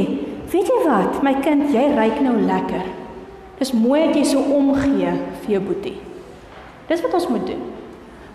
"Weet 0.53 0.69
jy 0.69 0.89
wat, 0.89 1.23
my 1.23 1.35
kind, 1.35 1.71
jy 1.71 1.95
ruik 1.97 2.21
nou 2.21 2.37
lekker." 2.41 2.83
Dis 3.59 3.73
mooi 3.73 4.07
dat 4.07 4.17
jy 4.17 4.25
so 4.25 4.39
omgee 4.39 5.13
vir 5.43 5.51
jou 5.51 5.61
boetie. 5.61 5.97
Dis 6.89 7.03
wat 7.03 7.15
ons 7.15 7.29
moet 7.29 7.47
doen. 7.47 7.72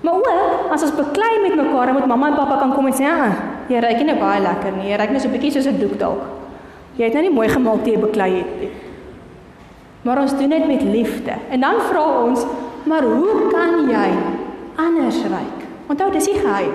Maar 0.02 0.14
ook 0.14 0.28
as 0.72 0.84
ons 0.84 0.96
beklei 0.96 1.40
met 1.42 1.56
mekaar, 1.56 1.94
moet 1.94 2.06
mamma 2.06 2.28
en 2.28 2.36
pappa 2.36 2.58
kan 2.58 2.74
kom 2.74 2.86
en 2.86 2.94
sê, 2.94 3.06
"Ah, 3.06 3.34
jy 3.68 3.80
ruik 3.80 3.98
nie 3.98 4.06
nou 4.06 4.20
baie 4.20 4.42
lekker 4.42 4.72
nie. 4.72 4.90
Jy 4.90 4.98
ruik 4.98 5.12
net 5.12 5.22
so 5.22 5.28
'n 5.28 5.32
bietjie 5.32 5.52
soos 5.52 5.68
'n 5.68 5.80
doek 5.80 5.98
dalk. 6.00 6.24
Jy 6.98 7.04
het 7.04 7.14
nou 7.14 7.24
nie 7.24 7.34
mooi 7.34 7.50
gemaak 7.50 7.84
toe 7.84 7.94
jy 7.94 8.00
beklei 8.00 8.38
het 8.38 8.60
nie." 8.60 8.72
Maar 10.02 10.22
ons 10.22 10.38
doen 10.38 10.50
dit 10.50 10.68
met 10.68 10.82
liefde. 10.82 11.34
En 11.50 11.60
dan 11.60 11.82
vra 11.82 12.24
ons, 12.24 12.46
maar 12.84 13.04
hoe 13.04 13.52
kan 13.52 13.90
jy 13.90 14.10
anders 14.76 15.22
ryk? 15.24 15.58
Onthou, 15.88 16.12
dis 16.12 16.26
die 16.26 16.40
geheim. 16.40 16.72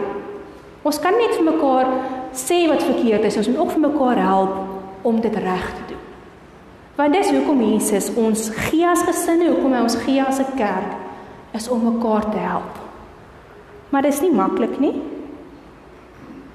Ons 0.83 0.99
kan 0.99 1.14
net 1.16 1.35
vir 1.39 1.45
mekaar 1.45 1.87
sê 2.35 2.66
wat 2.68 2.83
verkeerd 2.83 3.25
is, 3.25 3.37
ons 3.37 3.49
moet 3.49 3.59
ook 3.59 3.70
vir 3.70 3.85
mekaar 3.85 4.16
help 4.16 4.55
om 5.03 5.20
dit 5.20 5.37
reg 5.37 5.66
te 5.77 5.85
doen. 5.89 6.03
Want 6.97 7.14
dis 7.16 7.31
hoekom 7.31 7.62
Jesus 7.62 8.11
ons 8.18 8.49
gee 8.68 8.87
as 8.89 9.05
gesinne, 9.07 9.49
hoekom 9.53 9.73
hy 9.73 9.83
ons 9.87 9.97
gee 10.05 10.23
as 10.23 10.41
'n 10.41 10.57
kerk, 10.57 10.93
is 11.53 11.68
om 11.68 11.95
mekaar 11.95 12.31
te 12.31 12.39
help. 12.39 12.82
Maar 13.93 14.07
dis 14.09 14.22
nie 14.24 14.32
maklik 14.32 14.78
nie. 14.80 14.95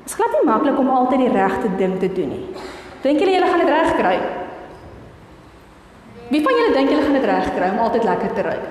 Dit 0.01 0.09
is 0.09 0.17
glad 0.17 0.33
nie 0.33 0.47
maklik 0.47 0.79
om 0.81 0.89
altyd 0.89 1.27
die 1.27 1.33
regte 1.35 1.69
ding 1.77 1.99
te 2.01 2.09
doen 2.09 2.31
nie. 2.33 2.45
Dink 3.03 3.21
julle 3.21 3.35
julle 3.35 3.49
gaan 3.51 3.61
dit 3.61 3.69
reg 3.69 3.91
kry? 3.99 4.15
Wie 6.31 6.41
van 6.43 6.57
julle 6.59 6.73
dink 6.73 6.89
julle 6.91 7.05
gaan 7.05 7.19
dit 7.19 7.29
reg 7.29 7.51
kry 7.53 7.69
om 7.75 7.83
altyd 7.85 8.09
lekker 8.09 8.33
te 8.33 8.47
ruik? 8.47 8.65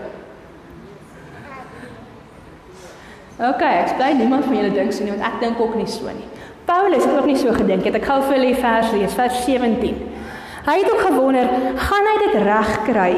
OK, 3.37 3.63
ek 3.63 3.95
bly 4.01 4.11
niemand 4.17 4.49
van 4.49 4.59
julle 4.59 4.73
dink 4.75 4.95
so 4.97 5.05
nie, 5.05 5.13
want 5.13 5.27
ek 5.29 5.41
dink 5.45 5.61
ook 5.61 5.75
nie 5.79 5.89
so 5.93 6.11
nie. 6.11 6.27
Paulus 6.67 7.05
het 7.05 7.15
ook 7.15 7.29
nie 7.31 7.39
so 7.39 7.53
gedink 7.55 7.87
het. 7.87 8.01
Ek 8.01 8.07
gou 8.09 8.19
vir 8.25 8.41
julle 8.41 8.51
die 8.51 8.63
vers 8.63 8.95
lees, 8.97 9.15
vers 9.15 9.43
17. 9.47 9.99
Hy 10.67 10.79
het 10.81 10.89
ook 10.91 11.05
gewonder, 11.07 11.51
gaan 11.79 12.09
hy 12.11 12.15
dit 12.25 12.39
reg 12.43 12.73
kry 12.89 13.11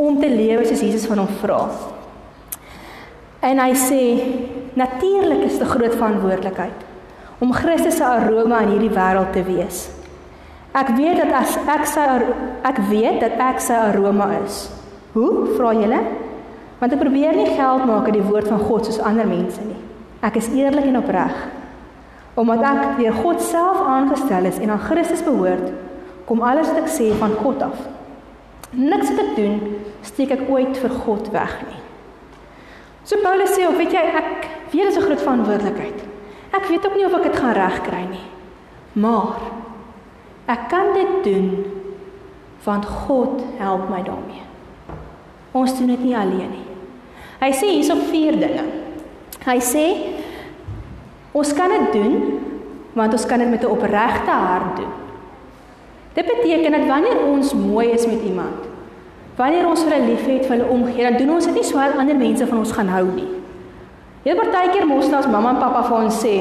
om 0.00 0.16
te 0.22 0.30
lewe 0.32 0.64
soos 0.64 0.80
Jesus 0.80 1.04
van 1.10 1.20
hom 1.20 1.34
vra? 1.42 1.66
En 3.42 3.58
hy 3.58 3.72
sê, 3.74 4.02
natuurlik 4.78 5.48
is 5.48 5.58
dit 5.58 5.66
'n 5.66 5.74
groot 5.74 5.94
verantwoordelikheid 5.94 6.78
om 7.38 7.52
Christus 7.52 7.96
se 7.96 8.04
aroma 8.04 8.60
in 8.60 8.68
hierdie 8.68 8.94
wêreld 8.94 9.32
te 9.32 9.42
wees. 9.42 9.90
Ek 10.72 10.88
weet 10.96 11.16
dat 11.16 11.32
as 11.32 11.56
ek 11.66 11.86
sy 11.86 12.04
ek 12.62 12.78
weet 12.88 13.20
dat 13.20 13.34
ek 13.38 13.60
sy 13.60 13.74
aroma 13.74 14.30
is. 14.44 14.70
Hoe? 15.12 15.46
Vra 15.56 15.72
julle? 15.74 16.00
Want 16.78 16.92
ek 16.92 17.02
probeer 17.02 17.34
nie 17.36 17.50
geld 17.56 17.84
maak 17.84 18.06
uit 18.06 18.14
die 18.14 18.30
woord 18.30 18.48
van 18.48 18.62
God 18.62 18.86
soos 18.86 19.02
ander 19.02 19.26
mense 19.26 19.60
nie. 19.60 19.80
Ek 20.22 20.36
is 20.36 20.48
eerlik 20.54 20.84
en 20.84 21.02
opreg. 21.02 21.34
Omdat 22.34 22.62
ek 22.62 22.96
deur 23.02 23.12
God 23.12 23.42
self 23.42 23.82
aangestel 23.82 24.44
is 24.44 24.58
en 24.58 24.70
aan 24.70 24.86
Christus 24.86 25.22
behoort, 25.26 25.72
kom 26.24 26.40
alles 26.40 26.70
wat 26.70 26.84
ek 26.86 26.90
sê 26.94 27.10
van 27.18 27.34
God 27.42 27.62
af. 27.62 27.78
Niks 28.70 29.10
wat 29.10 29.24
ek 29.26 29.36
doen, 29.36 29.60
steek 30.00 30.30
ek 30.30 30.48
ooit 30.48 30.78
vir 30.78 31.00
God 31.02 31.32
weg 31.34 31.58
nie. 31.66 31.81
So 33.04 33.16
Paulus 33.22 33.50
sê, 33.50 33.66
"Of 33.66 33.76
weet 33.76 33.92
jy, 33.92 33.98
ek 33.98 34.48
weet 34.70 34.86
dis 34.86 34.96
'n 34.96 35.00
groot 35.00 35.20
verantwoordelikheid. 35.20 35.98
Ek 36.52 36.66
weet 36.68 36.86
ook 36.86 36.94
nie 36.94 37.04
of 37.04 37.14
ek 37.14 37.22
dit 37.22 37.36
gaan 37.36 37.54
regkry 37.54 38.06
nie. 38.10 38.26
Maar 38.92 39.36
ek 40.46 40.68
kan 40.68 40.92
dit 40.94 41.24
doen 41.24 41.64
want 42.64 42.84
God 42.84 43.42
help 43.58 43.88
my 43.88 44.02
daarmee." 44.02 44.42
Ons 45.52 45.78
doen 45.78 45.86
dit 45.86 46.04
nie 46.04 46.16
alleen 46.16 46.50
nie. 46.50 46.66
Hy 47.40 47.50
sê 47.50 47.66
hierso 47.66 47.94
vier 47.94 48.38
dinge. 48.38 48.64
Hy 49.44 49.58
sê 49.58 49.86
ons 51.32 51.52
kan 51.52 51.70
dit 51.70 51.92
doen 51.92 52.40
want 52.94 53.12
ons 53.12 53.26
kan 53.26 53.38
dit 53.38 53.50
met 53.50 53.62
'n 53.62 53.66
opregte 53.66 54.30
hart 54.30 54.76
doen. 54.76 54.92
Dit 56.12 56.26
beteken 56.26 56.72
dat 56.72 56.86
wanneer 56.86 57.24
ons 57.24 57.54
mooi 57.54 57.88
is 57.88 58.06
met 58.06 58.22
iemand, 58.22 58.68
wanneer 59.42 59.66
ons 59.66 59.82
vir 59.82 59.96
hulle 59.96 60.10
liefhet, 60.12 60.44
vir 60.46 60.54
hulle 60.56 60.68
omgee, 60.70 61.02
dan 61.02 61.18
doen 61.18 61.36
ons 61.36 61.48
dit 61.48 61.56
nie 61.58 61.66
sodat 61.66 61.98
ander 61.98 62.18
mense 62.18 62.46
van 62.46 62.60
ons 62.62 62.74
gaan 62.76 62.90
hou 62.94 63.06
nie. 63.10 63.28
Heel 64.22 64.38
partykeer 64.38 64.86
mos 64.86 65.10
as 65.18 65.26
mamma 65.26 65.56
en 65.56 65.58
pappa 65.58 65.82
vir 65.88 65.96
ons 65.98 66.20
sê, 66.22 66.34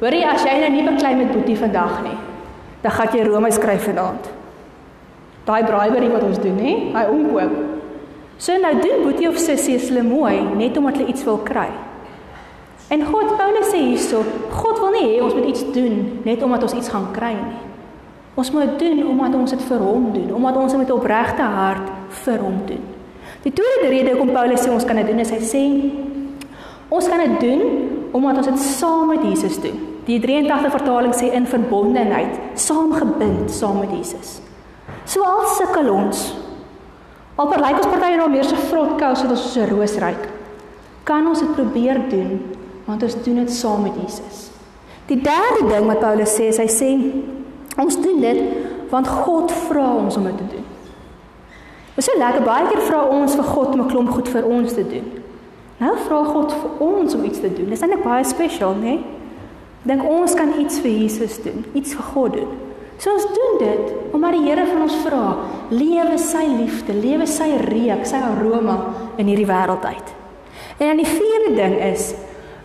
"Hoorie, 0.00 0.24
as 0.26 0.44
jy 0.44 0.58
nou 0.60 0.70
nie 0.70 0.82
beklei 0.82 1.14
met 1.14 1.32
Boetie 1.32 1.56
vandag 1.56 2.02
nie, 2.02 2.18
dan 2.82 2.92
gaan 2.92 3.08
jy 3.12 3.24
Rome 3.24 3.50
skryf 3.50 3.84
vanaand." 3.84 4.30
Daai 5.44 5.64
bribery 5.64 6.10
wat 6.10 6.22
ons 6.22 6.38
doen, 6.38 6.58
hè, 6.58 6.74
hy 6.94 7.04
omkoop. 7.10 7.52
So 8.38 8.52
nou 8.56 8.72
doen 8.80 9.02
Boetie 9.02 9.28
of 9.28 9.38
Sissie 9.38 9.74
is 9.74 9.88
hulle 9.88 10.02
mooi 10.02 10.40
net 10.56 10.76
omdat 10.76 10.96
hulle 10.96 11.08
iets 11.08 11.24
wil 11.24 11.38
kry. 11.38 11.68
En 12.90 13.04
God 13.04 13.36
Paulus 13.36 13.70
sê 13.70 13.76
hierso, 13.76 14.24
God 14.50 14.78
wil 14.78 14.90
nie 14.90 15.06
hê 15.06 15.22
ons 15.22 15.34
moet 15.34 15.46
iets 15.46 15.72
doen 15.72 16.20
net 16.24 16.42
omdat 16.42 16.62
ons 16.62 16.74
iets 16.74 16.88
gaan 16.88 17.08
kry 17.12 17.34
nie. 17.34 17.62
Ons 18.34 18.50
moet 18.50 18.78
doen 18.78 19.06
omdat 19.08 19.34
ons 19.34 19.50
dit 19.50 19.62
vir 19.62 19.78
hom 19.78 20.12
doen, 20.12 20.34
omdat 20.34 20.56
ons 20.56 20.76
met 20.76 20.90
opregte 20.90 21.42
hart 21.42 21.97
vir 22.24 22.42
hom 22.42 22.62
doen. 22.68 22.82
Die 23.44 23.52
tweede 23.54 23.90
rede 23.92 24.14
hoekom 24.14 24.32
Paulus 24.34 24.64
sê 24.64 24.72
ons 24.72 24.86
kan 24.86 24.98
dit 25.00 25.06
doen 25.08 25.22
is 25.22 25.30
hy 25.32 25.38
sê 25.44 25.62
ons 26.88 27.08
kan 27.08 27.22
dit 27.22 27.38
doen 27.42 27.62
omdat 28.16 28.40
ons 28.40 28.50
dit 28.50 28.64
saam 28.64 29.12
met 29.12 29.24
Jesus 29.26 29.58
doen. 29.62 29.76
Die 30.08 30.16
83 30.20 30.72
vertaling 30.72 31.12
sê 31.12 31.28
in 31.36 31.46
verbondenheid, 31.46 32.38
saamgebind 32.56 33.50
saam 33.52 33.82
met 33.82 33.92
Jesus. 33.92 34.38
So 35.04 35.24
al 35.28 35.44
sukkel 35.58 35.90
ons. 35.92 36.30
Al 37.38 37.50
parlyk 37.52 37.82
ons 37.82 37.90
party 37.92 38.14
nou 38.16 38.30
meer 38.32 38.48
so 38.48 38.56
vrot 38.70 38.96
kous 39.00 39.20
soos 39.22 39.34
ons 39.36 39.48
so 39.52 39.66
roos 39.68 39.98
ryk. 40.00 40.24
Kan 41.08 41.28
ons 41.28 41.44
dit 41.44 41.52
probeer 41.56 42.06
doen 42.10 42.38
want 42.88 43.04
ons 43.04 43.18
doen 43.24 43.42
dit 43.42 43.52
saam 43.52 43.84
met 43.84 43.96
Jesus. 44.00 44.46
Die 45.08 45.20
derde 45.20 45.68
ding 45.68 45.84
wat 45.88 46.00
Paulus 46.00 46.32
sê 46.36 46.48
is 46.48 46.60
hy 46.60 46.68
sê 46.72 46.88
Ons 47.78 47.98
doen 48.02 48.18
dit 48.20 48.40
want 48.90 49.06
God 49.06 49.52
vra 49.68 49.86
ons 50.00 50.16
om 50.18 50.26
dit 50.26 50.38
te 50.40 50.46
doen. 50.56 50.67
Dit 51.98 52.06
is 52.06 52.12
so 52.12 52.18
lekker 52.18 52.44
baie 52.46 52.66
keer 52.70 52.84
vra 52.86 52.98
ons 53.10 53.32
vir 53.34 53.46
God 53.50 53.72
om 53.74 53.80
'n 53.82 53.88
klomp 53.90 54.10
goed 54.14 54.28
vir 54.30 54.44
ons 54.46 54.72
te 54.72 54.84
doen. 54.86 55.06
Nou 55.82 55.96
vra 56.06 56.18
God 56.24 56.52
vir 56.52 56.70
ons 56.78 57.14
om 57.14 57.24
iets 57.24 57.40
te 57.40 57.52
doen. 57.52 57.68
Dis 57.68 57.80
eintlik 57.82 58.04
baie 58.04 58.24
spesiaal, 58.24 58.74
né? 58.74 58.84
Nee? 58.84 59.04
Dink 59.82 60.04
ons 60.04 60.34
kan 60.34 60.52
iets 60.60 60.78
vir 60.78 60.90
Jesus 60.90 61.42
doen, 61.42 61.64
iets 61.74 61.94
vir 61.94 62.04
God 62.14 62.32
doen. 62.32 62.48
So 62.98 63.10
ons 63.10 63.26
doen 63.26 63.58
dit 63.58 63.92
omdat 64.12 64.32
die 64.32 64.44
Here 64.46 64.66
van 64.66 64.82
ons 64.82 64.94
vra, 64.94 65.36
lewe 65.70 66.18
sy 66.18 66.44
liefde, 66.46 66.92
lewe 66.92 67.26
sy 67.26 67.50
reuk, 67.66 68.06
sy 68.06 68.16
aroma 68.16 68.78
in 69.16 69.26
hierdie 69.26 69.46
wêreld 69.46 69.84
uit. 69.84 70.14
En 70.78 70.86
dan 70.86 70.96
die 70.96 71.06
vierde 71.06 71.54
ding 71.54 71.74
is 71.82 72.14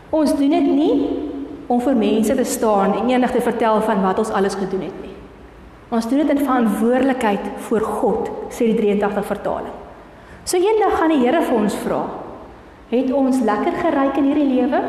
ons 0.10 0.36
doen 0.38 0.50
dit 0.50 0.68
nie 0.68 1.10
om 1.68 1.82
vir 1.82 1.96
mense 1.96 2.36
te 2.36 2.44
staan 2.44 2.94
en 2.94 3.10
eendag 3.10 3.32
te 3.32 3.42
vertel 3.42 3.82
van 3.82 4.02
wat 4.02 4.20
ons 4.20 4.32
alles 4.32 4.54
gedoen 4.54 4.82
het 4.82 5.02
nie. 5.02 5.13
Ons 5.90 6.08
doen 6.10 6.24
dit 6.24 6.30
in 6.30 6.46
verantwoordelikheid 6.46 7.48
voor 7.68 7.82
God, 7.82 8.30
sê 8.54 8.70
die 8.72 8.78
83 8.78 9.26
vertaling. 9.28 9.74
So 10.44 10.60
eendag 10.60 10.98
gaan 11.00 11.14
die 11.14 11.22
Here 11.24 11.42
vir 11.44 11.56
ons 11.58 11.76
vra: 11.84 12.02
Het 12.90 13.12
ons 13.16 13.42
lekker 13.44 13.78
geryk 13.80 14.18
in 14.20 14.30
hierdie 14.32 14.50
lewe? 14.50 14.82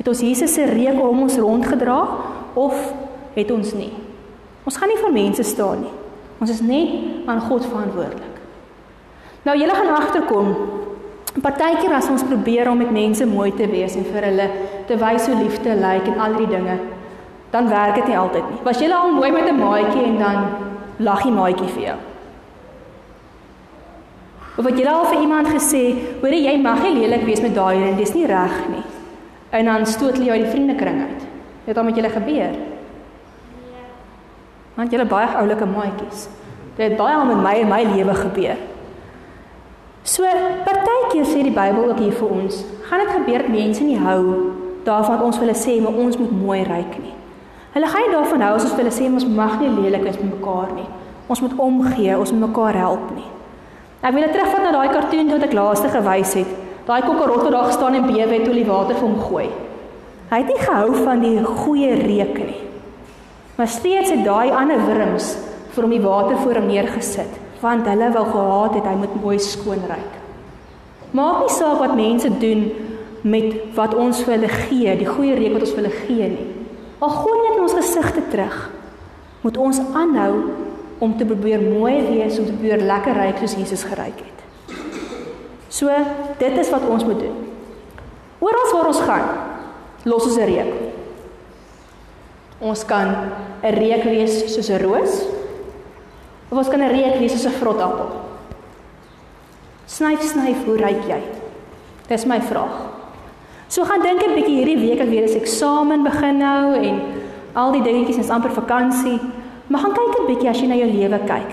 Het 0.00 0.08
ons 0.08 0.20
Jesus 0.24 0.54
se 0.54 0.64
reuk 0.64 1.00
om 1.04 1.24
ons 1.26 1.38
rondgedra 1.38 2.00
of 2.54 2.76
het 3.34 3.50
ons 3.50 3.72
nie? 3.76 3.92
Ons 4.64 4.76
gaan 4.80 4.88
nie 4.92 5.00
vir 5.00 5.12
mense 5.12 5.44
staan 5.44 5.84
nie. 5.84 5.96
Ons 6.40 6.54
is 6.54 6.62
net 6.64 7.28
aan 7.28 7.40
God 7.48 7.66
verantwoordelik. 7.68 8.38
Nou 9.44 9.56
julle 9.56 9.74
gaan 9.76 9.92
agterkom 9.96 10.54
Partykeer 11.38 11.92
as 11.94 12.08
ons 12.10 12.24
probeer 12.26 12.66
om 12.66 12.80
met 12.82 12.90
mense 12.90 13.26
mooi 13.28 13.52
te 13.54 13.68
wees 13.70 13.94
en 13.94 14.06
vir 14.08 14.24
hulle 14.26 14.46
te 14.88 14.96
wys 14.98 15.28
hoe 15.30 15.36
liefde 15.38 15.76
lyk 15.78 16.08
en 16.10 16.18
al 16.24 16.34
die 16.40 16.48
dinge, 16.50 16.74
dan 17.50 17.68
werk 17.68 17.94
dit 17.94 18.06
nie 18.06 18.18
altyd 18.18 18.46
nie. 18.50 18.60
Was 18.64 18.78
jy 18.80 18.90
al 18.92 19.12
mooi 19.12 19.30
met 19.30 19.48
'n 19.48 19.58
maatjie 19.58 20.04
en 20.04 20.18
dan 20.18 20.36
lag 20.96 21.22
die 21.22 21.32
maatjie 21.32 21.68
vir 21.68 21.82
jou? 21.82 21.98
Of 24.56 24.64
het 24.64 24.78
jy 24.78 24.86
al 24.86 25.04
vir 25.04 25.20
iemand 25.20 25.48
gesê, 25.48 25.94
"Hoor 26.20 26.32
jy 26.32 26.58
mag 26.60 26.82
nie 26.82 26.94
lelik 26.94 27.24
wees 27.24 27.40
met 27.40 27.54
daai 27.54 27.88
en 27.88 27.96
dis 27.96 28.14
nie 28.14 28.26
reg 28.26 28.68
nie." 28.68 28.84
En 29.50 29.64
dan 29.64 29.86
stoot 29.86 30.12
hulle 30.12 30.24
jou 30.24 30.36
uit 30.36 30.44
die 30.44 30.50
vriendekring 30.50 31.00
uit. 31.00 31.22
Het 31.64 31.74
dit 31.74 31.84
met 31.84 31.96
julle 31.96 32.08
gebeur? 32.08 32.50
Nee. 32.50 33.86
Want 34.74 34.90
julle 34.90 35.04
baie 35.04 35.26
oulike 35.26 35.66
maatjies. 35.66 36.28
Dit 36.76 36.88
het 36.88 36.96
baie 36.96 37.16
al 37.16 37.24
met 37.24 37.42
my 37.42 37.54
in 37.60 37.68
my 37.68 37.82
lewe 37.82 38.14
gebeur. 38.14 38.56
So 40.02 40.24
partykeer 40.64 41.24
sê 41.24 41.42
die 41.42 41.52
Bybel 41.52 41.90
ook 41.90 41.98
hier 41.98 42.12
vir 42.12 42.28
ons, 42.28 42.64
gaan 42.82 42.98
dit 42.98 43.08
gebeur 43.08 43.38
dat 43.38 43.48
mense 43.48 43.82
nie 43.82 43.98
hou 43.98 44.52
daarvan 44.84 45.22
ons 45.22 45.38
wil 45.38 45.54
sê 45.54 45.80
maar 45.82 45.92
ons 45.92 46.16
moet 46.18 46.30
mooi 46.42 46.62
ryk 46.62 46.98
nie. 46.98 47.19
Hulle 47.70 47.86
gaan 47.86 48.02
nie 48.02 48.14
daarvan 48.14 48.42
hou 48.42 48.54
as 48.56 48.64
ons 48.66 48.74
wil 48.78 48.88
sê 48.90 49.06
ons 49.06 49.26
mag 49.30 49.60
nie 49.60 49.68
lelik 49.70 50.02
wees 50.02 50.18
met 50.18 50.32
mekaar 50.32 50.72
nie. 50.74 50.88
Ons 51.30 51.42
moet 51.44 51.52
omgee, 51.62 52.16
ons 52.18 52.32
moet 52.34 52.48
mekaar 52.48 52.74
help 52.74 53.12
nie. 53.14 53.28
Ek 54.02 54.14
wil 54.16 54.24
net 54.24 54.32
terugvat 54.34 54.64
na 54.64 54.72
daai 54.74 54.90
kartoon 54.90 55.30
wat 55.30 55.46
ek 55.46 55.54
laaste 55.54 55.90
gewys 55.92 56.32
het. 56.40 56.56
Daai 56.88 57.02
kokkerot 57.04 57.44
wat 57.44 57.54
daar 57.54 57.68
gestaan 57.68 57.98
en 57.98 58.08
bewe 58.08 58.32
het 58.32 58.46
toe 58.48 58.56
die 58.56 58.66
water 58.66 58.98
vir 58.98 59.06
hom 59.06 59.20
gooi. 59.22 59.46
Hy 60.30 60.40
het 60.42 60.50
nie 60.50 60.58
gehou 60.64 60.90
van 61.04 61.22
die 61.22 61.36
goeie 61.46 61.94
reuk 62.00 62.36
nie. 62.42 62.60
Maar 63.58 63.70
steeds 63.70 64.10
het 64.14 64.24
daai 64.26 64.50
ander 64.50 64.82
wurms 64.88 65.34
vir 65.74 65.86
hom 65.86 65.94
die 65.94 66.02
water 66.02 66.42
voor 66.42 66.58
hom 66.58 66.70
neergesit 66.72 67.38
want 67.60 67.84
hulle 67.84 68.06
wou 68.14 68.24
gehad 68.24 68.76
het 68.78 68.86
hy 68.88 68.94
moet 68.96 69.16
mooi 69.20 69.38
skoon 69.44 69.82
ryk. 69.84 70.14
Maak 71.12 71.42
nie 71.42 71.52
saak 71.52 71.82
wat 71.82 71.92
mense 71.98 72.30
doen 72.40 72.70
met 73.22 73.74
wat 73.76 73.94
ons 73.94 74.22
vir 74.24 74.38
hulle 74.38 74.48
gee, 74.48 74.94
die 74.96 75.08
goeie 75.08 75.36
reuk 75.36 75.58
wat 75.58 75.66
ons 75.66 75.74
vir 75.76 75.84
hulle 75.84 75.98
gee 76.06 76.30
nie. 76.32 76.49
Al 77.00 77.08
gooi 77.08 77.38
net 77.40 77.56
in 77.56 77.64
ons 77.64 77.76
gesigte 77.78 78.22
terug, 78.30 78.56
moet 79.40 79.56
ons 79.56 79.80
aanhou 79.96 80.34
om 81.00 81.16
te 81.16 81.24
probeer 81.24 81.62
mooi 81.64 81.96
wees, 82.10 82.38
om 82.38 82.44
te 82.44 82.52
probeer 82.52 82.84
lekker 82.84 83.16
ryk 83.16 83.40
soos 83.40 83.56
Jesus 83.56 83.84
geryk 83.88 84.20
het. 84.20 84.76
So, 85.68 85.88
dit 86.38 86.58
is 86.60 86.70
wat 86.70 86.84
ons 86.88 87.04
moet 87.08 87.20
doen. 87.20 87.36
Oral 88.40 88.72
waar 88.72 88.90
ons 88.92 89.00
gaan, 89.00 89.28
los 90.04 90.26
ons 90.28 90.36
'n 90.36 90.48
reuk. 90.48 90.72
Ons 92.60 92.84
kan 92.84 93.08
'n 93.62 93.74
reuk 93.74 94.04
wees 94.04 94.54
soos 94.54 94.68
'n 94.68 94.82
roos, 94.82 95.24
Of 96.50 96.58
ons 96.58 96.68
kan 96.68 96.82
'n 96.82 96.90
reuk 96.90 97.18
wees 97.18 97.32
soos 97.32 97.46
'n 97.46 97.58
vrotappel. 97.62 98.10
Snyf 99.86 100.22
snyf, 100.22 100.64
hoe 100.64 100.76
ryk 100.76 101.06
jy? 101.06 101.22
Dis 102.08 102.24
my 102.24 102.40
vraag. 102.40 102.89
So 103.70 103.84
gaan 103.86 104.02
dink 104.02 104.18
'n 104.22 104.34
bietjie 104.34 104.56
hierdie 104.58 104.80
week 104.82 105.00
as 105.00 105.08
weer 105.08 105.24
as 105.24 105.34
eksamen 105.38 106.02
begin 106.02 106.38
nou 106.38 106.74
en 106.74 107.00
al 107.54 107.72
die 107.72 107.82
dingetjies 107.82 108.18
is 108.18 108.30
amper 108.30 108.50
vakansie. 108.50 109.20
Maar 109.66 109.80
gaan 109.80 109.94
kyk 109.94 110.18
'n 110.18 110.26
bietjie 110.26 110.50
as 110.50 110.60
jy 110.60 110.66
na 110.66 110.74
jou 110.74 110.90
lewe 110.90 111.18
kyk. 111.18 111.50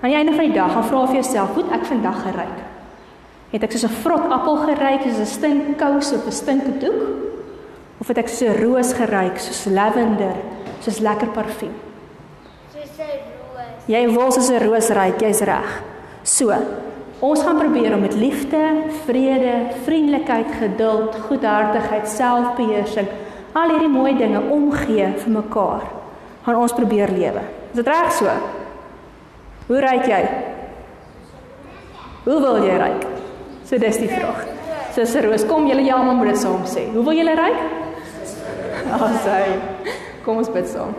Aan 0.00 0.10
die 0.10 0.16
einde 0.16 0.32
van 0.32 0.44
die 0.44 0.54
dag 0.54 0.72
gaan 0.72 0.84
vra 0.84 1.06
vir 1.06 1.14
jouself, 1.14 1.54
hoe 1.54 1.64
het 1.64 1.72
ek 1.72 1.84
vandag 1.84 2.22
geryk? 2.22 2.58
Het 3.50 3.62
ek 3.62 3.72
soos 3.72 3.84
'n 3.84 3.94
vrotappel 4.02 4.56
geryk, 4.56 5.02
soos 5.02 5.18
'n 5.18 5.26
stinkkous 5.26 6.12
of 6.12 6.26
'n 6.26 6.32
stinkedoek? 6.32 7.02
Of 8.00 8.08
het 8.08 8.18
ek 8.18 8.28
soos 8.28 8.48
'n 8.48 8.62
roos 8.62 8.92
geryk, 8.92 9.38
soos 9.38 9.66
lavender, 9.66 10.36
soos 10.80 10.98
lekker 11.00 11.28
parfuum? 11.28 11.74
Jy 13.86 14.12
wil 14.12 14.32
soos 14.32 14.48
'n 14.50 14.58
roos 14.58 14.88
ryk, 14.88 15.20
jy's 15.20 15.40
reg. 15.40 15.82
So, 16.22 16.54
ons 17.20 17.42
gaan 17.42 17.58
probeer 17.58 17.94
om 17.94 18.00
met 18.00 18.14
liefde, 18.14 18.60
vrede, 19.04 19.54
vriendelikheid, 19.84 20.52
geduld, 20.60 21.16
goedhartigheid, 21.28 22.08
selfbeheersing, 22.08 23.08
al 23.58 23.72
hierdie 23.74 23.90
mooi 23.90 24.14
dinge 24.16 24.42
omgee 24.52 25.08
vir 25.18 25.32
mekaar. 25.34 25.88
Gaan 26.46 26.60
ons 26.60 26.76
probeer 26.76 27.10
lewe. 27.12 27.42
Is 27.72 27.80
dit 27.80 27.90
reg 27.90 28.12
so? 28.12 28.36
Hoe 29.68 29.80
ryk 29.84 30.06
jy? 30.08 30.22
Hoe 32.24 32.38
wil 32.40 32.62
jy 32.64 32.78
ryk? 32.80 33.04
So 33.68 33.78
dis 33.78 33.98
die 34.00 34.08
vraag. 34.08 34.46
'n 34.98 35.22
roos, 35.22 35.44
kom 35.46 35.68
julle 35.68 35.92
almal 35.94 36.14
moet 36.14 36.32
dit 36.32 36.38
saam 36.38 36.64
sê. 36.66 36.88
Hoe 36.92 37.04
wil 37.04 37.14
julle 37.14 37.34
ryk? 37.34 37.60
Oh, 38.92 39.10
sê. 39.24 39.38
Kom 40.24 40.36
ons 40.36 40.50
bid 40.50 40.66
saam. 40.66 40.94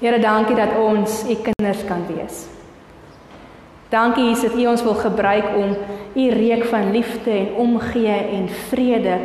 Here, 0.00 0.18
dankie 0.18 0.56
dat 0.56 0.76
ons 0.78 1.22
u 1.28 1.34
kinders 1.34 1.84
kan 1.86 2.06
wees. 2.06 2.46
Dankie 3.92 4.24
Jesus 4.24 4.50
dat 4.50 4.58
u 4.58 4.66
ons 4.66 4.82
wil 4.82 4.94
gebruik 4.94 5.44
om 5.56 5.76
u 6.16 6.28
reuk 6.30 6.64
van 6.64 6.90
liefde 6.90 7.30
en 7.30 7.54
omgee 7.54 8.28
en 8.32 8.48
vrede 8.48 9.18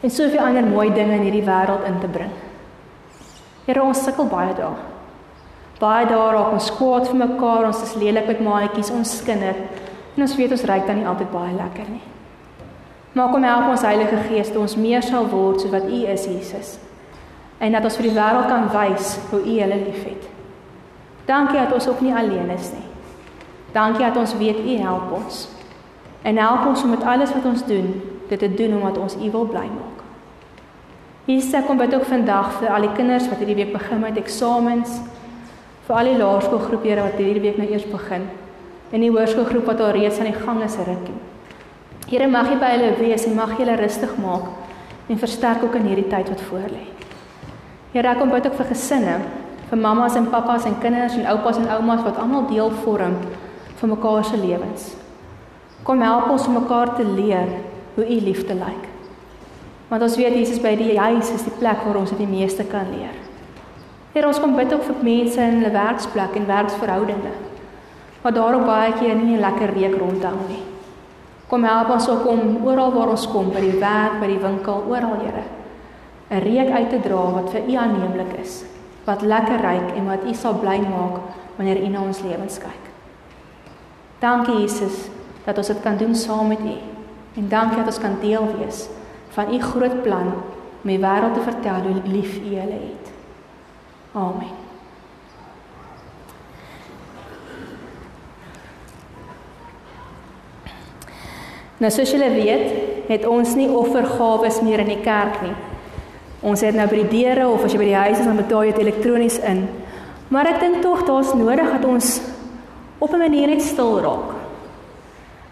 en 0.00 0.10
soveel 0.10 0.40
ander 0.40 0.64
mooi 0.64 0.92
dinge 0.92 1.14
in 1.14 1.24
hierdie 1.24 1.44
wêreld 1.46 1.86
in 1.88 1.96
te 2.00 2.06
bring. 2.06 2.30
Here, 3.64 3.82
ons 3.82 4.02
sukkel 4.04 4.28
baie 4.28 4.52
dae. 4.54 4.74
Baie 5.80 6.04
dae 6.06 6.26
raak 6.34 6.52
ons 6.52 6.68
kwaad 6.76 7.08
vir 7.08 7.16
mekaar, 7.22 7.66
ons 7.70 7.80
is 7.82 7.94
lelik 7.96 8.28
met 8.28 8.42
maatjies, 8.44 8.90
ons 8.92 9.14
skinder 9.22 9.56
en 10.16 10.26
ons 10.26 10.36
weet 10.36 10.52
ons 10.52 10.66
ry 10.68 10.78
dan 10.86 11.00
nie 11.00 11.08
altyd 11.08 11.32
baie 11.32 11.54
lekker 11.56 11.88
nie. 11.88 12.04
Maar 13.16 13.32
kom 13.32 13.46
help 13.46 13.70
ons 13.72 13.86
Heilige 13.86 14.20
Gees 14.28 14.52
dat 14.52 14.60
ons 14.62 14.76
meer 14.76 15.02
sal 15.02 15.30
word 15.32 15.62
soos 15.62 15.72
wat 15.72 15.88
U 15.88 16.02
is, 16.12 16.26
Jesus. 16.28 16.76
En 17.58 17.72
dat 17.72 17.88
ons 17.88 17.96
vir 17.96 18.10
die 18.10 18.16
wêreld 18.18 18.52
kan 18.52 18.68
wys 18.74 19.16
hoe 19.30 19.40
U 19.40 19.56
hulle 19.62 19.80
liefhet. 19.86 20.28
Dankie 21.26 21.56
dat 21.56 21.72
ons 21.72 21.88
ook 21.88 22.04
nie 22.04 22.14
alleen 22.14 22.52
is 22.52 22.70
nie. 22.76 22.87
Dankie 23.72 24.04
dat 24.04 24.16
ons 24.16 24.36
weet 24.36 24.58
U 24.64 24.76
help 24.80 25.12
ons. 25.12 25.48
En 26.22 26.36
help 26.36 26.66
ons 26.66 26.82
om 26.82 26.90
met 26.90 27.04
alles 27.04 27.32
wat 27.32 27.44
ons 27.44 27.64
doen, 27.66 27.92
dit 28.28 28.38
te 28.38 28.54
doen 28.54 28.76
omdat 28.76 28.98
ons 28.98 29.16
U 29.16 29.30
wil 29.30 29.46
bly 29.46 29.66
maak. 29.68 30.02
Jesus, 31.28 31.52
ek 31.52 31.66
kom 31.68 31.76
bid 31.76 31.92
ook 31.94 32.06
vandag 32.08 32.54
vir 32.56 32.70
al 32.72 32.86
die 32.86 32.94
kinders 32.96 33.28
wat 33.28 33.42
hierdie 33.42 33.58
week 33.58 33.72
begin 33.74 34.00
met 34.00 34.16
eksamens, 34.16 34.94
vir 35.84 35.96
al 35.96 36.08
die 36.08 36.16
laerskoolgroepe 36.16 36.94
wat 36.96 37.18
hierdie 37.20 37.42
week 37.44 37.58
nou 37.60 37.68
eers 37.68 37.84
begin 37.88 38.24
en 38.88 39.02
die 39.04 39.10
hoërskoolgroep 39.12 39.66
wat 39.68 39.82
al 39.84 39.92
reeds 39.92 40.16
aan 40.22 40.30
die 40.30 40.38
gang 40.38 40.62
is 40.64 40.78
rukkie. 40.80 41.16
Here 42.08 42.28
mag 42.32 42.48
U 42.48 42.56
by 42.56 42.70
hulle 42.72 42.94
wees 42.96 43.26
en 43.28 43.36
mag 43.36 43.52
U 43.52 43.58
hulle 43.60 43.76
rustig 43.76 44.14
maak 44.16 44.46
en 45.12 45.20
versterk 45.20 45.66
ook 45.66 45.76
in 45.76 45.90
hierdie 45.90 46.06
tyd 46.08 46.30
wat 46.32 46.40
voor 46.48 46.64
lê. 46.72 46.86
Here, 47.92 48.08
ek 48.08 48.22
kom 48.22 48.32
bid 48.32 48.48
ook 48.48 48.56
vir 48.56 48.70
gesinne, 48.72 49.18
vir 49.68 49.80
mammas 49.80 50.16
en 50.16 50.30
pappas 50.32 50.64
en 50.64 50.80
kinders 50.80 51.16
en 51.20 51.28
oupas 51.34 51.60
en 51.60 51.68
oumas 51.76 52.00
wat 52.08 52.20
almal 52.24 52.48
deel 52.48 52.72
vorm 52.80 53.20
van 53.78 53.88
mekaar 53.88 54.24
se 54.24 54.36
lewens. 54.36 54.94
Kom 55.82 56.00
help 56.02 56.30
ons 56.30 56.46
om 56.46 56.58
mekaar 56.58 56.94
te 56.96 57.04
leer 57.04 57.48
hoe 57.94 58.04
U 58.04 58.20
liefde 58.20 58.54
lyk. 58.54 58.88
Want 59.88 60.02
ons 60.02 60.16
weet 60.20 60.34
Jesus 60.36 60.60
by 60.60 60.74
die 60.76 60.98
huis 60.98 61.30
is 61.32 61.46
die 61.46 61.54
plek 61.58 61.84
waar 61.86 61.96
ons 62.02 62.10
dit 62.12 62.20
die 62.20 62.30
meeste 62.30 62.66
kan 62.68 62.90
leer. 62.92 63.14
Here, 64.12 64.26
ons 64.26 64.40
kom 64.42 64.56
bid 64.56 64.72
ook 64.74 64.82
vir 64.82 65.04
mense 65.06 65.40
in 65.40 65.60
hulle 65.60 65.70
werksplek 65.72 66.34
en 66.36 66.48
werksverhoudinge. 66.48 67.32
Wat 68.24 68.34
daarop 68.34 68.66
baie 68.66 68.92
keer 68.98 69.14
nie 69.14 69.36
'n 69.36 69.40
lekker 69.40 69.72
reuk 69.74 69.96
rondhang 70.00 70.40
nie. 70.48 70.64
Kom 71.48 71.64
help 71.64 71.90
ons 71.90 72.08
ook 72.08 72.26
om 72.26 72.66
oral 72.66 72.92
waar 72.92 73.08
ons 73.08 73.26
kom, 73.26 73.50
by 73.52 73.60
die 73.60 73.78
werk, 73.80 74.20
by 74.20 74.26
die 74.26 74.42
winkel, 74.42 74.84
oral, 74.88 75.16
Here, 75.20 75.44
'n 76.30 76.42
reuk 76.42 76.70
uit 76.70 76.90
te 76.90 77.00
dra 77.00 77.30
wat 77.32 77.50
vir 77.50 77.62
U 77.68 77.74
aanneemlik 77.74 78.32
is, 78.42 78.64
wat 79.04 79.22
lekker 79.22 79.60
ruik 79.60 79.96
en 79.96 80.06
wat 80.06 80.24
U 80.24 80.34
sal 80.34 80.54
bly 80.54 80.78
maak 80.78 81.20
wanneer 81.56 81.82
U 81.82 81.88
na 81.88 82.02
ons 82.02 82.20
lewens 82.20 82.58
kyk. 82.58 82.87
Dankie 84.18 84.60
Jesus 84.60 85.06
dat 85.44 85.58
ons 85.58 85.66
dit 85.66 85.82
kan 85.82 85.96
doen 85.96 86.14
saam 86.14 86.48
met 86.48 86.60
U. 86.60 86.76
En 87.38 87.48
dankie 87.48 87.76
dat 87.76 87.86
ons 87.86 88.00
kan 88.02 88.16
deel 88.20 88.48
wees 88.58 88.86
van 89.36 89.54
U 89.54 89.60
groot 89.60 90.02
plan 90.02 90.32
om 90.82 90.90
die 90.90 90.98
wêreld 90.98 91.34
te 91.34 91.44
vertel 91.44 91.86
hoe 91.86 92.00
lief 92.04 92.38
U 92.38 92.54
hulle 92.54 92.80
het. 92.80 93.12
Amen. 94.12 94.56
Nou 101.78 101.90
soos 101.94 102.10
julle 102.10 102.30
weet, 102.34 102.72
het 103.06 103.26
ons 103.26 103.54
nie 103.54 103.68
offergawes 103.70 104.58
meer 104.66 104.82
in 104.82 104.90
die 104.90 105.02
kerk 105.04 105.38
nie. 105.44 105.54
Ons 106.42 106.64
het 106.66 106.74
nou 106.74 106.88
by 106.90 107.04
die 107.04 107.12
deure 107.12 107.46
of 107.52 107.62
as 107.66 107.74
jy 107.74 107.78
by 107.78 107.86
die 107.86 108.00
huis 108.00 108.18
is 108.18 108.26
dan 108.26 108.40
betaal 108.40 108.66
jy 108.66 108.72
dit 108.74 108.82
elektronies 108.82 109.38
in. 109.46 109.62
Maar 110.34 110.50
ek 110.54 110.60
dink 110.64 110.82
tog 110.82 111.04
daar's 111.06 111.30
nodig 111.38 111.70
dat 111.76 111.86
ons 111.86 112.18
op 112.98 113.12
'n 113.12 113.18
manier 113.18 113.48
net 113.48 113.62
stil 113.62 114.00
raak. 114.00 114.34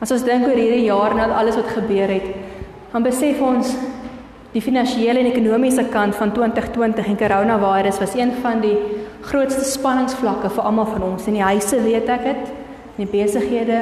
As 0.01 0.11
ons 0.11 0.25
dink 0.25 0.47
oor 0.47 0.57
hierdie 0.57 0.85
jaar 0.85 1.11
en 1.11 1.21
al 1.21 1.31
alles 1.31 1.57
wat 1.57 1.69
gebeur 1.69 2.09
het, 2.09 2.27
dan 2.93 3.03
besef 3.03 3.41
ons 3.41 3.77
die 4.53 4.63
finansiële 4.63 5.19
en 5.19 5.33
ekonomiese 5.33 5.85
kant 5.85 6.15
van 6.15 6.33
2020 6.33 7.07
en 7.07 7.17
coronavirus 7.17 7.99
was 7.99 8.15
een 8.15 8.33
van 8.43 8.61
die 8.61 8.79
grootste 9.21 9.65
spanningsvlakke 9.65 10.51
vir 10.51 10.65
almal 10.65 10.87
van 10.87 11.03
ons. 11.03 11.27
In 11.27 11.33
die 11.33 11.43
huise 11.43 11.83
weet 11.83 12.09
ek 12.09 12.23
dit, 12.23 12.53
in 12.97 13.07
die 13.07 13.21
besighede, 13.21 13.81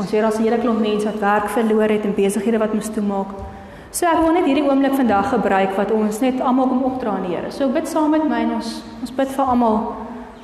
Ons 0.00 0.10
weet 0.10 0.22
daar's 0.22 0.38
'n 0.38 0.42
hele 0.42 0.58
klomp 0.58 0.80
mense 0.80 1.04
wat 1.04 1.18
werk 1.20 1.48
verloor 1.48 1.88
het 1.88 2.04
en 2.04 2.14
besighede 2.14 2.58
wat 2.58 2.72
moes 2.72 2.88
toemaak. 2.88 3.26
So 3.90 4.06
ek 4.06 4.18
wil 4.22 4.32
net 4.32 4.44
hierdie 4.44 4.68
oomblik 4.68 4.94
vandag 4.94 5.28
gebruik 5.28 5.76
wat 5.76 5.90
ons 5.90 6.20
net 6.20 6.40
almal 6.40 6.68
kom 6.68 6.82
opdra 6.82 7.10
aan 7.10 7.22
die 7.26 7.36
Here. 7.36 7.50
So 7.50 7.68
bid 7.68 7.88
saam 7.88 8.10
met 8.10 8.28
my 8.28 8.40
en 8.40 8.52
ons 8.52 8.82
ons 9.00 9.12
bid 9.12 9.28
vir 9.28 9.44
almal 9.44 9.94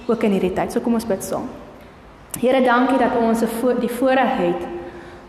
ook 0.07 0.23
in 0.23 0.33
hierdie 0.33 0.53
tyd. 0.53 0.73
So 0.73 0.81
kom 0.81 0.95
ons 0.95 1.07
bid 1.07 1.25
saam. 1.25 1.49
Here, 2.37 2.61
dankie 2.61 2.99
dat 3.01 3.15
ons 3.17 3.41
die 3.81 3.89
voorreg 3.89 4.37
het 4.37 4.67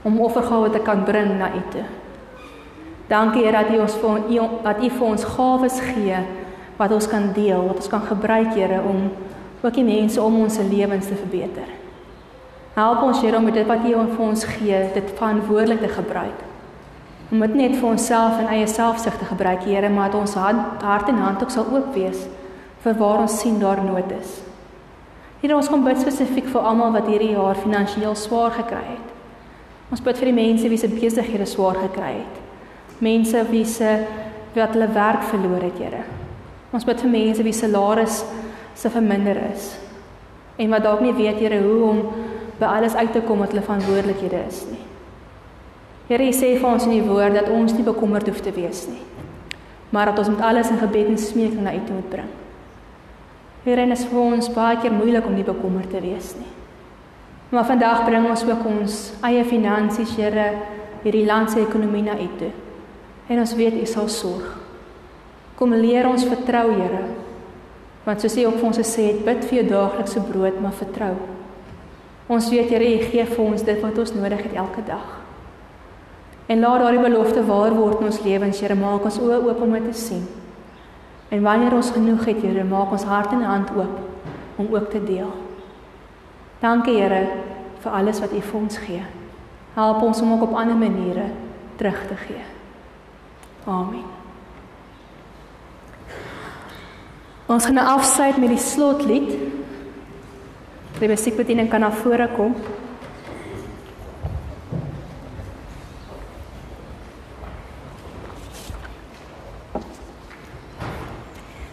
om 0.03 0.19
offergawe 0.19 0.69
te 0.69 0.79
kan 0.83 1.05
bring 1.07 1.37
na 1.39 1.47
U 1.55 1.61
toe. 1.71 1.85
Dankie 3.07 3.45
Here 3.45 3.63
dat 3.63 3.71
U 3.71 3.79
ons 3.79 3.95
vir 4.01 4.25
dat 4.63 4.83
U 4.83 4.89
vir 4.89 5.07
ons 5.07 5.23
gawes 5.23 5.79
gee 5.79 6.19
wat 6.77 6.91
ons 6.91 7.07
kan 7.07 7.31
deel, 7.33 7.63
wat 7.67 7.79
ons 7.79 7.87
kan 7.87 8.03
gebruik 8.03 8.51
Here 8.53 8.81
om 8.83 9.07
ook 9.63 9.73
die 9.73 9.85
mense 9.87 10.21
om 10.21 10.41
ons 10.41 10.59
se 10.59 10.65
lewens 10.67 11.07
te 11.07 11.15
verbeter. 11.15 11.69
Help 12.75 13.05
ons 13.07 13.21
Here 13.23 13.37
om 13.37 13.47
dit 13.51 13.67
wat 13.67 13.87
U 13.87 13.93
vir 13.93 14.25
ons 14.25 14.43
gee, 14.57 14.81
dit 14.93 15.13
verantwoordelik 15.15 15.79
te 15.81 15.93
gebruik. 15.95 16.43
Om 17.31 17.39
dit 17.43 17.55
net 17.55 17.79
vir 17.79 17.89
onsself 17.89 18.39
en 18.39 18.51
eie 18.51 18.67
selfsug 18.67 19.15
te 19.17 19.31
gebruik, 19.31 19.63
Here, 19.63 19.89
maar 19.89 20.11
dat 20.11 20.19
ons 20.19 20.35
hand, 20.35 20.83
hart 20.83 21.07
en 21.07 21.23
hand 21.23 21.41
ook 21.41 21.55
sal 21.55 21.71
oop 21.71 21.95
wees 21.95 22.27
vir 22.83 22.99
waar 22.99 23.23
ons 23.23 23.39
sien 23.39 23.59
daar 23.59 23.79
nood 23.83 24.11
is. 24.19 24.46
Here, 25.37 25.53
ons 25.53 25.67
kom 25.69 25.83
bid 25.85 25.99
spesifiek 26.01 26.47
vir 26.49 26.65
almal 26.65 26.95
wat 26.95 27.05
hierdie 27.11 27.35
jaar 27.35 27.59
finansiëel 27.61 28.15
swaar 28.17 28.55
gekry 28.55 28.81
het. 28.87 29.11
Ons 29.93 30.01
bid 30.01 30.17
vir 30.17 30.31
die 30.31 30.37
mense 30.39 30.69
wie 30.71 30.79
se 30.81 30.89
besighede 30.89 31.45
swaar 31.45 31.77
gekry 31.83 32.15
het. 32.15 32.39
Mense 33.05 33.43
wie 33.51 33.65
se 33.69 33.91
wat 34.55 34.73
hulle 34.73 34.87
werk 34.95 35.27
verloor 35.29 35.61
het, 35.61 35.77
Here. 35.77 36.01
Ons 36.73 36.87
bid 36.87 37.03
vir 37.05 37.13
mense 37.13 37.45
wie 37.45 37.53
salaris 37.53 38.23
se 38.77 38.89
verminder 38.89 39.37
is 39.51 39.75
en 40.57 40.73
wat 40.73 40.81
dalk 40.81 41.03
nie 41.05 41.13
weet 41.13 41.37
Here 41.37 41.61
hoe 41.61 41.77
om 41.85 41.99
by 42.57 42.71
alles 42.79 42.95
uit 42.97 43.13
te 43.13 43.21
kom 43.21 43.43
wat 43.45 43.53
hulle 43.53 43.61
verantwoordelikhede 43.61 44.41
is 44.47 44.63
nie. 44.71 44.81
Here, 46.09 46.25
U 46.25 46.33
sê 46.33 46.55
vir 46.57 46.65
ons 46.71 46.89
in 46.89 46.95
die 46.97 47.05
woord 47.05 47.37
dat 47.37 47.53
ons 47.53 47.77
nie 47.77 47.85
bekommerd 47.85 48.25
hoef 48.31 48.41
te 48.41 48.55
wees 48.55 48.87
nie, 48.89 49.05
maar 49.93 50.09
dat 50.09 50.25
ons 50.25 50.33
met 50.33 50.41
alles 50.41 50.73
in 50.73 50.81
gebed 50.81 51.13
en 51.13 51.21
smeking 51.21 51.61
na 51.61 51.77
U 51.77 51.85
toe 51.85 52.01
moet 52.01 52.11
bring. 52.15 52.35
Dit 53.67 53.81
is 53.91 54.05
vir 54.07 54.19
ons 54.21 54.47
baie 54.55 54.77
keer 54.79 54.93
moeilik 54.95 55.25
om 55.27 55.33
nie 55.35 55.43
bekommerd 55.43 55.89
te 55.91 55.99
wees 55.99 56.29
nie. 56.39 56.53
Maar 57.51 57.65
vandag 57.67 58.05
bring 58.07 58.23
ons 58.29 58.45
ook 58.47 58.63
ons 58.63 58.95
eie 59.27 59.43
finansies, 59.43 60.13
Here, 60.15 60.45
hierdie 61.03 61.25
land 61.27 61.51
se 61.51 61.59
ekonomie 61.59 62.05
na 62.05 62.15
U 62.15 62.29
toe. 62.39 62.53
En 63.27 63.43
ons 63.43 63.55
weet 63.59 63.75
U 63.81 63.85
sal 63.85 64.07
sorg. 64.07 64.55
Kom 65.59 65.75
leer 65.75 66.07
ons 66.07 66.23
vertrou, 66.23 66.71
Here. 66.77 67.03
Want 68.07 68.23
soos 68.23 68.39
U 68.39 68.47
ook 68.47 68.57
vir 68.61 68.69
ons 68.71 68.81
gesê 68.85 69.09
het, 69.09 69.21
bid 69.27 69.43
vir 69.43 69.59
jou 69.59 69.67
daaglikse 69.73 70.23
brood, 70.31 70.63
maar 70.63 70.79
vertrou. 70.79 71.13
Ons 72.31 72.47
weet 72.55 72.71
Here, 72.71 72.87
U 72.87 73.03
gee 73.11 73.29
vir 73.35 73.45
ons 73.49 73.67
dit 73.67 73.83
wat 73.83 73.99
ons 73.99 74.15
nodig 74.15 74.47
het 74.47 74.55
elke 74.63 74.87
dag. 74.87 75.13
En 76.47 76.63
laat 76.63 76.85
daardie 76.85 77.03
belofte 77.03 77.43
waar 77.43 77.75
word 77.75 77.99
in 77.99 78.13
ons 78.13 78.23
lewens, 78.23 78.63
Here, 78.63 78.79
maak 78.79 79.11
ons 79.11 79.19
oë 79.19 79.43
oop 79.43 79.63
om 79.67 79.79
dit 79.81 79.91
te 79.91 79.99
sien. 80.07 80.27
En 81.29 81.41
wanneer 81.41 81.73
ons 81.75 81.91
genoeg 81.91 82.25
het, 82.25 82.41
Here, 82.41 82.63
maak 82.63 82.91
ons 82.91 83.03
hart 83.03 83.31
en 83.31 83.43
hand 83.43 83.71
oop 83.75 83.99
om 84.55 84.67
ook 84.73 84.89
te 84.89 85.03
deel. 85.03 85.31
Dankie, 86.59 86.95
Here, 87.01 87.27
vir 87.83 87.91
alles 87.91 88.19
wat 88.23 88.33
U 88.33 88.41
vir 88.41 88.59
ons 88.59 88.77
gee. 88.77 89.03
Help 89.73 90.01
ons 90.01 90.21
om 90.21 90.31
ook 90.33 90.47
op 90.47 90.55
ander 90.55 90.75
maniere 90.75 91.27
terug 91.75 92.07
te 92.07 92.15
gee. 92.15 92.45
Amen. 93.65 94.05
Ons 97.47 97.65
gaan 97.65 97.77
nou 97.79 97.87
afsluit 97.87 98.37
met 98.37 98.49
die 98.49 98.63
slotlied. 98.63 99.29
Die 100.99 101.07
musiekbediening 101.07 101.69
kan 101.69 101.83
na 101.85 101.91
vore 101.91 102.27
kom. 102.35 102.55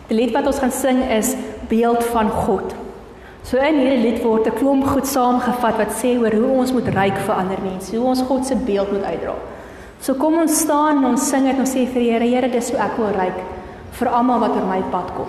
Die 0.09 0.17
lied 0.17 0.35
wat 0.37 0.47
ons 0.47 0.61
gaan 0.61 0.73
sing 0.75 1.01
is 1.11 1.35
Beeld 1.69 2.05
van 2.13 2.29
God. 2.31 2.75
So 3.45 3.61
in 3.61 3.77
hierdie 3.77 4.03
lied 4.03 4.23
word 4.25 4.47
'n 4.49 4.57
klomp 4.57 4.87
goed 4.89 5.07
saamgevat 5.07 5.77
wat 5.79 5.93
sê 5.93 6.17
oor 6.17 6.33
hoe 6.33 6.53
ons 6.61 6.73
moet 6.73 6.89
ryk 6.89 7.19
vir 7.27 7.35
ander 7.35 7.61
mense, 7.61 7.97
hoe 7.97 8.07
ons 8.07 8.23
God 8.23 8.47
se 8.47 8.57
beeld 8.57 8.93
moet 8.93 9.05
uitdra. 9.05 9.35
So 10.01 10.15
kom 10.15 10.39
ons 10.39 10.61
staan 10.61 10.99
en 10.99 11.05
ons 11.05 11.29
sing 11.29 11.45
dit 11.45 11.55
en 11.55 11.61
ons 11.61 11.75
sê 11.75 11.87
vir 11.87 12.03
die 12.03 12.11
Here, 12.11 12.25
Here, 12.25 12.49
dis 12.49 12.71
hoe 12.71 12.81
ek 12.81 12.97
wil 12.99 13.13
ryk 13.13 13.39
vir 13.93 14.09
almal 14.09 14.41
wat 14.41 14.57
oor 14.57 14.67
my 14.67 14.83
pad 14.91 15.15
kom. 15.17 15.29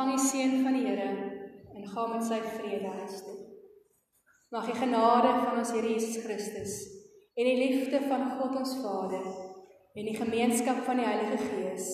Ontvang 0.00 0.16
die 0.16 0.28
seën 0.30 0.62
van 0.64 0.72
die 0.72 0.86
Here 0.86 1.08
en 1.76 1.88
gaan 1.88 2.12
met 2.14 2.22
sy 2.24 2.38
vrede 2.40 2.88
huis 2.88 3.18
toe. 3.20 3.34
Mag 4.48 4.70
die 4.70 4.78
genade 4.78 5.34
van 5.42 5.58
ons 5.60 5.72
Here 5.76 5.92
Jesus 5.92 6.22
Christus 6.24 6.78
en 7.36 7.44
die 7.44 7.58
liefde 7.58 8.00
van 8.08 8.30
God 8.38 8.56
ons 8.62 8.78
Vader 8.80 9.28
en 9.92 10.08
die 10.08 10.16
gemeenskap 10.16 10.80
van 10.88 11.02
die 11.02 11.08
Heilige 11.10 11.44
Gees 11.50 11.90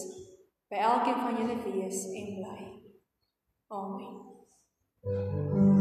by 0.70 0.84
elkeen 0.86 1.22
van 1.24 1.40
julle 1.40 1.58
wees 1.66 2.04
en 2.14 2.34
bly. 2.38 2.60
Amen. 3.74 4.14
You. 5.06 5.75